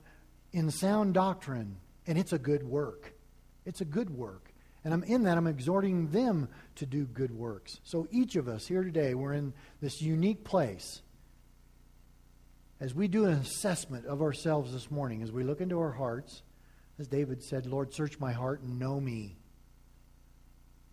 in 0.52 0.72
sound 0.72 1.14
doctrine, 1.14 1.78
and 2.08 2.18
it's 2.18 2.34
a 2.34 2.40
good 2.40 2.64
work. 2.64 3.14
It's 3.66 3.82
a 3.82 3.86
good 3.86 4.10
work. 4.10 4.52
And 4.84 4.94
I'm 4.94 5.04
in 5.04 5.24
that, 5.24 5.38
I'm 5.38 5.48
exhorting 5.48 6.10
them 6.12 6.48
to 6.76 6.86
do 6.86 7.06
good 7.06 7.32
works. 7.32 7.80
So 7.84 8.08
each 8.12 8.36
of 8.36 8.48
us 8.48 8.68
here 8.68 8.84
today, 8.84 9.16
we're 9.16 9.34
in 9.34 9.54
this 9.82 10.02
unique 10.02 10.44
place. 10.44 11.02
As 12.80 12.94
we 12.94 13.08
do 13.08 13.26
an 13.26 13.34
assessment 13.34 14.06
of 14.06 14.22
ourselves 14.22 14.74
this 14.74 14.92
morning, 14.92 15.24
as 15.24 15.32
we 15.32 15.44
look 15.44 15.62
into 15.62 15.80
our 15.80 15.92
hearts, 15.92 16.44
as 17.00 17.08
David 17.08 17.42
said, 17.42 17.66
Lord, 17.66 17.94
search 17.94 18.20
my 18.20 18.32
heart 18.32 18.62
and 18.62 18.78
know 18.78 19.00
me 19.00 19.38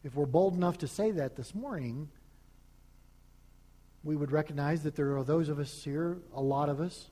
if 0.04 0.14
we're 0.14 0.26
bold 0.26 0.54
enough 0.54 0.78
to 0.78 0.88
say 0.88 1.10
that 1.12 1.36
this 1.36 1.54
morning, 1.54 2.08
we 4.04 4.16
would 4.16 4.32
recognize 4.32 4.82
that 4.82 4.96
there 4.96 5.16
are 5.16 5.24
those 5.24 5.48
of 5.48 5.58
us 5.58 5.82
here, 5.84 6.18
a 6.34 6.40
lot 6.42 6.68
of 6.68 6.80
us, 6.80 7.06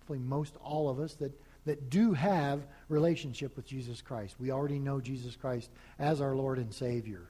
hopefully 0.00 0.18
most 0.18 0.54
all 0.62 0.88
of 0.88 1.00
us, 1.00 1.14
that, 1.14 1.32
that 1.64 1.88
do 1.88 2.12
have 2.12 2.66
relationship 2.88 3.56
with 3.56 3.66
Jesus 3.66 4.02
Christ. 4.02 4.36
We 4.38 4.50
already 4.50 4.78
know 4.78 5.00
Jesus 5.00 5.34
Christ 5.34 5.70
as 5.98 6.20
our 6.20 6.36
Lord 6.36 6.58
and 6.58 6.72
Savior. 6.72 7.22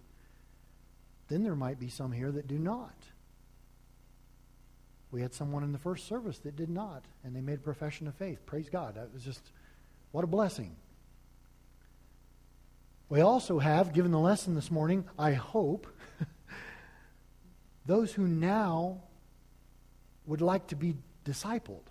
Then 1.28 1.42
there 1.42 1.56
might 1.56 1.78
be 1.78 1.88
some 1.88 2.12
here 2.12 2.32
that 2.32 2.48
do 2.48 2.58
not. 2.58 2.94
We 5.12 5.22
had 5.22 5.32
someone 5.32 5.62
in 5.62 5.72
the 5.72 5.78
first 5.78 6.08
service 6.08 6.38
that 6.40 6.56
did 6.56 6.68
not, 6.68 7.04
and 7.24 7.34
they 7.34 7.40
made 7.40 7.58
a 7.58 7.62
profession 7.62 8.08
of 8.08 8.14
faith. 8.16 8.44
Praise 8.44 8.68
God. 8.68 8.96
That 8.96 9.12
was 9.14 9.22
just, 9.22 9.40
what 10.10 10.24
a 10.24 10.26
blessing. 10.26 10.74
We 13.08 13.20
also 13.20 13.60
have, 13.60 13.92
given 13.92 14.10
the 14.10 14.18
lesson 14.18 14.54
this 14.56 14.70
morning, 14.70 15.04
I 15.16 15.32
hope, 15.32 15.86
those 17.86 18.12
who 18.12 18.26
now 18.26 19.02
would 20.26 20.40
like 20.40 20.66
to 20.68 20.76
be 20.76 20.96
discipled. 21.24 21.84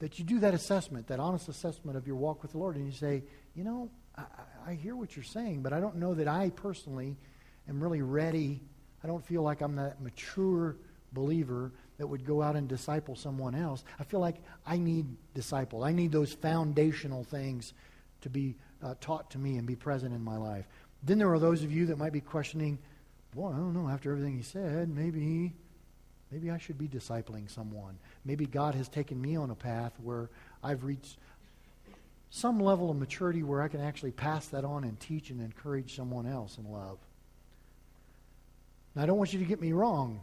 That 0.00 0.18
you 0.18 0.24
do 0.24 0.38
that 0.40 0.52
assessment, 0.52 1.06
that 1.06 1.18
honest 1.18 1.48
assessment 1.48 1.96
of 1.96 2.06
your 2.06 2.16
walk 2.16 2.42
with 2.42 2.52
the 2.52 2.58
Lord, 2.58 2.76
and 2.76 2.84
you 2.84 2.92
say, 2.92 3.22
you 3.54 3.64
know, 3.64 3.90
I, 4.16 4.24
I 4.66 4.74
hear 4.74 4.94
what 4.94 5.16
you're 5.16 5.24
saying, 5.24 5.62
but 5.62 5.72
I 5.72 5.80
don't 5.80 5.96
know 5.96 6.14
that 6.14 6.28
I 6.28 6.50
personally 6.50 7.16
am 7.66 7.82
really 7.82 8.02
ready. 8.02 8.60
I 9.02 9.06
don't 9.06 9.24
feel 9.24 9.42
like 9.42 9.62
I'm 9.62 9.76
that 9.76 10.00
mature 10.02 10.76
believer 11.12 11.72
that 11.96 12.06
would 12.06 12.26
go 12.26 12.42
out 12.42 12.54
and 12.54 12.68
disciple 12.68 13.16
someone 13.16 13.54
else. 13.54 13.82
I 13.98 14.04
feel 14.04 14.20
like 14.20 14.36
I 14.66 14.76
need 14.76 15.06
disciple. 15.32 15.82
I 15.84 15.92
need 15.92 16.12
those 16.12 16.34
foundational 16.34 17.24
things 17.24 17.72
to 18.20 18.28
be 18.28 18.56
uh, 18.82 18.94
taught 19.00 19.30
to 19.30 19.38
me 19.38 19.56
and 19.56 19.66
be 19.66 19.76
present 19.76 20.14
in 20.14 20.22
my 20.22 20.36
life. 20.36 20.66
Then 21.02 21.18
there 21.18 21.32
are 21.32 21.38
those 21.38 21.62
of 21.62 21.72
you 21.72 21.86
that 21.86 21.98
might 21.98 22.12
be 22.12 22.20
questioning, 22.20 22.78
boy, 23.34 23.48
I 23.48 23.56
don't 23.56 23.74
know, 23.74 23.88
after 23.88 24.10
everything 24.10 24.36
he 24.36 24.42
said, 24.42 24.88
maybe, 24.88 25.52
maybe 26.30 26.50
I 26.50 26.58
should 26.58 26.78
be 26.78 26.88
discipling 26.88 27.50
someone. 27.50 27.98
Maybe 28.24 28.46
God 28.46 28.74
has 28.74 28.88
taken 28.88 29.20
me 29.20 29.36
on 29.36 29.50
a 29.50 29.54
path 29.54 29.92
where 30.02 30.28
I've 30.62 30.84
reached 30.84 31.18
some 32.30 32.60
level 32.60 32.90
of 32.90 32.96
maturity 32.96 33.42
where 33.42 33.62
I 33.62 33.68
can 33.68 33.80
actually 33.80 34.12
pass 34.12 34.46
that 34.48 34.64
on 34.64 34.84
and 34.84 34.98
teach 35.00 35.30
and 35.30 35.40
encourage 35.40 35.96
someone 35.96 36.26
else 36.26 36.58
in 36.58 36.70
love. 36.70 36.98
Now, 38.94 39.02
I 39.02 39.06
don't 39.06 39.18
want 39.18 39.32
you 39.32 39.38
to 39.38 39.44
get 39.44 39.60
me 39.60 39.72
wrong. 39.72 40.20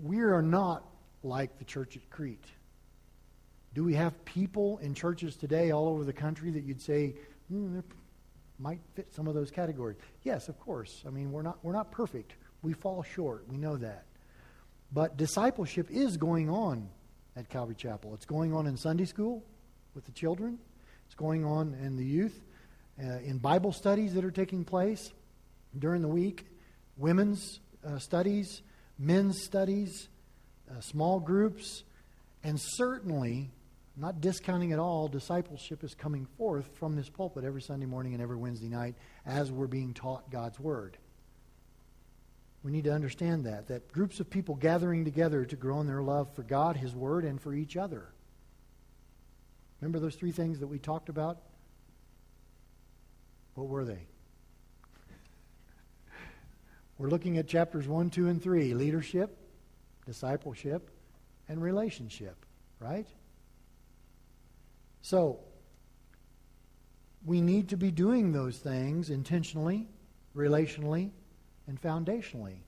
We 0.00 0.20
are 0.20 0.42
not 0.42 0.84
like 1.22 1.58
the 1.58 1.64
church 1.64 1.96
at 1.96 2.08
Crete. 2.10 2.44
Do 3.74 3.82
we 3.82 3.94
have 3.94 4.24
people 4.24 4.78
in 4.78 4.94
churches 4.94 5.36
today 5.36 5.72
all 5.72 5.88
over 5.88 6.04
the 6.04 6.12
country 6.12 6.50
that 6.52 6.62
you'd 6.62 6.80
say 6.80 7.14
mm, 7.52 7.82
might 8.58 8.80
fit 8.94 9.12
some 9.14 9.26
of 9.26 9.34
those 9.34 9.50
categories? 9.50 9.96
Yes, 10.22 10.48
of 10.48 10.58
course. 10.60 11.02
I 11.06 11.10
mean, 11.10 11.32
we're 11.32 11.42
not, 11.42 11.58
we're 11.62 11.72
not 11.72 11.90
perfect. 11.90 12.34
We 12.62 12.72
fall 12.72 13.02
short. 13.02 13.46
We 13.48 13.56
know 13.56 13.76
that. 13.76 14.04
But 14.92 15.16
discipleship 15.16 15.90
is 15.90 16.16
going 16.16 16.48
on 16.48 16.88
at 17.36 17.48
Calvary 17.48 17.74
Chapel. 17.74 18.14
It's 18.14 18.26
going 18.26 18.54
on 18.54 18.66
in 18.66 18.76
Sunday 18.76 19.04
school 19.04 19.42
with 19.94 20.04
the 20.04 20.12
children, 20.12 20.58
it's 21.06 21.14
going 21.14 21.44
on 21.44 21.74
in 21.74 21.96
the 21.96 22.04
youth, 22.04 22.40
uh, 23.00 23.18
in 23.18 23.38
Bible 23.38 23.72
studies 23.72 24.14
that 24.14 24.24
are 24.24 24.30
taking 24.30 24.64
place 24.64 25.12
during 25.78 26.02
the 26.02 26.08
week, 26.08 26.46
women's 26.96 27.60
uh, 27.84 27.98
studies, 27.98 28.62
men's 28.98 29.42
studies, 29.42 30.08
uh, 30.70 30.80
small 30.80 31.20
groups, 31.20 31.84
and 32.42 32.58
certainly 32.60 33.50
not 33.96 34.20
discounting 34.20 34.72
at 34.72 34.78
all, 34.78 35.06
discipleship 35.06 35.84
is 35.84 35.94
coming 35.94 36.26
forth 36.36 36.68
from 36.74 36.96
this 36.96 37.08
pulpit 37.08 37.44
every 37.44 37.62
Sunday 37.62 37.86
morning 37.86 38.12
and 38.12 38.22
every 38.22 38.36
Wednesday 38.36 38.68
night 38.68 38.96
as 39.24 39.52
we're 39.52 39.68
being 39.68 39.94
taught 39.94 40.30
God's 40.30 40.58
Word. 40.58 40.98
We 42.64 42.72
need 42.72 42.84
to 42.84 42.92
understand 42.92 43.44
that, 43.44 43.68
that 43.68 43.92
groups 43.92 44.18
of 44.20 44.30
people 44.30 44.56
gathering 44.56 45.04
together 45.04 45.44
to 45.44 45.56
grow 45.56 45.80
in 45.80 45.86
their 45.86 46.02
love 46.02 46.34
for 46.34 46.42
God, 46.42 46.76
His 46.76 46.94
Word, 46.94 47.24
and 47.24 47.40
for 47.40 47.54
each 47.54 47.76
other. 47.76 48.08
Remember 49.80 50.00
those 50.00 50.16
three 50.16 50.32
things 50.32 50.58
that 50.60 50.66
we 50.66 50.78
talked 50.78 51.08
about? 51.08 51.42
What 53.54 53.68
were 53.68 53.84
they? 53.84 54.06
We're 56.98 57.10
looking 57.10 57.38
at 57.38 57.46
chapters 57.46 57.86
1, 57.86 58.10
2, 58.10 58.28
and 58.28 58.42
3 58.42 58.74
leadership, 58.74 59.36
discipleship, 60.06 60.90
and 61.48 61.62
relationship, 61.62 62.44
right? 62.80 63.06
So, 65.04 65.38
we 67.26 67.42
need 67.42 67.68
to 67.68 67.76
be 67.76 67.90
doing 67.90 68.32
those 68.32 68.56
things 68.56 69.10
intentionally, 69.10 69.86
relationally, 70.34 71.10
and 71.66 71.78
foundationally 71.78 72.60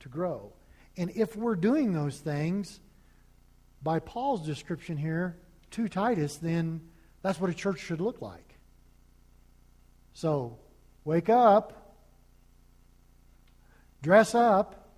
to 0.00 0.10
grow. 0.10 0.52
And 0.98 1.10
if 1.14 1.36
we're 1.36 1.56
doing 1.56 1.94
those 1.94 2.18
things, 2.18 2.80
by 3.82 3.98
Paul's 3.98 4.44
description 4.44 4.98
here 4.98 5.38
to 5.70 5.88
Titus, 5.88 6.36
then 6.36 6.82
that's 7.22 7.40
what 7.40 7.48
a 7.48 7.54
church 7.54 7.80
should 7.80 8.02
look 8.02 8.20
like. 8.20 8.58
So, 10.12 10.58
wake 11.06 11.30
up, 11.30 11.96
dress 14.02 14.34
up, 14.34 14.90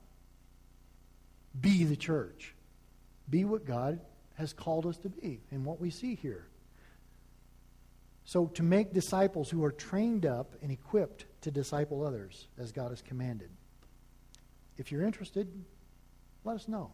be 1.60 1.84
the 1.84 1.94
church. 1.94 2.56
Be 3.30 3.44
what 3.44 3.64
God 3.64 4.00
has 4.34 4.52
called 4.52 4.84
us 4.84 4.96
to 4.98 5.08
be 5.10 5.42
and 5.52 5.64
what 5.64 5.80
we 5.80 5.90
see 5.90 6.16
here. 6.16 6.48
So, 8.24 8.46
to 8.46 8.62
make 8.62 8.92
disciples 8.92 9.50
who 9.50 9.64
are 9.64 9.72
trained 9.72 10.24
up 10.26 10.54
and 10.62 10.70
equipped 10.70 11.26
to 11.42 11.50
disciple 11.50 12.06
others 12.06 12.46
as 12.58 12.70
God 12.70 12.90
has 12.90 13.02
commanded. 13.02 13.50
If 14.78 14.92
you're 14.92 15.02
interested, 15.02 15.48
let 16.44 16.54
us 16.54 16.68
know. 16.68 16.92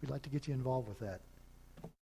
We'd 0.00 0.10
like 0.10 0.22
to 0.22 0.30
get 0.30 0.48
you 0.48 0.54
involved 0.54 0.88
with 0.88 0.98
that. 1.00 1.20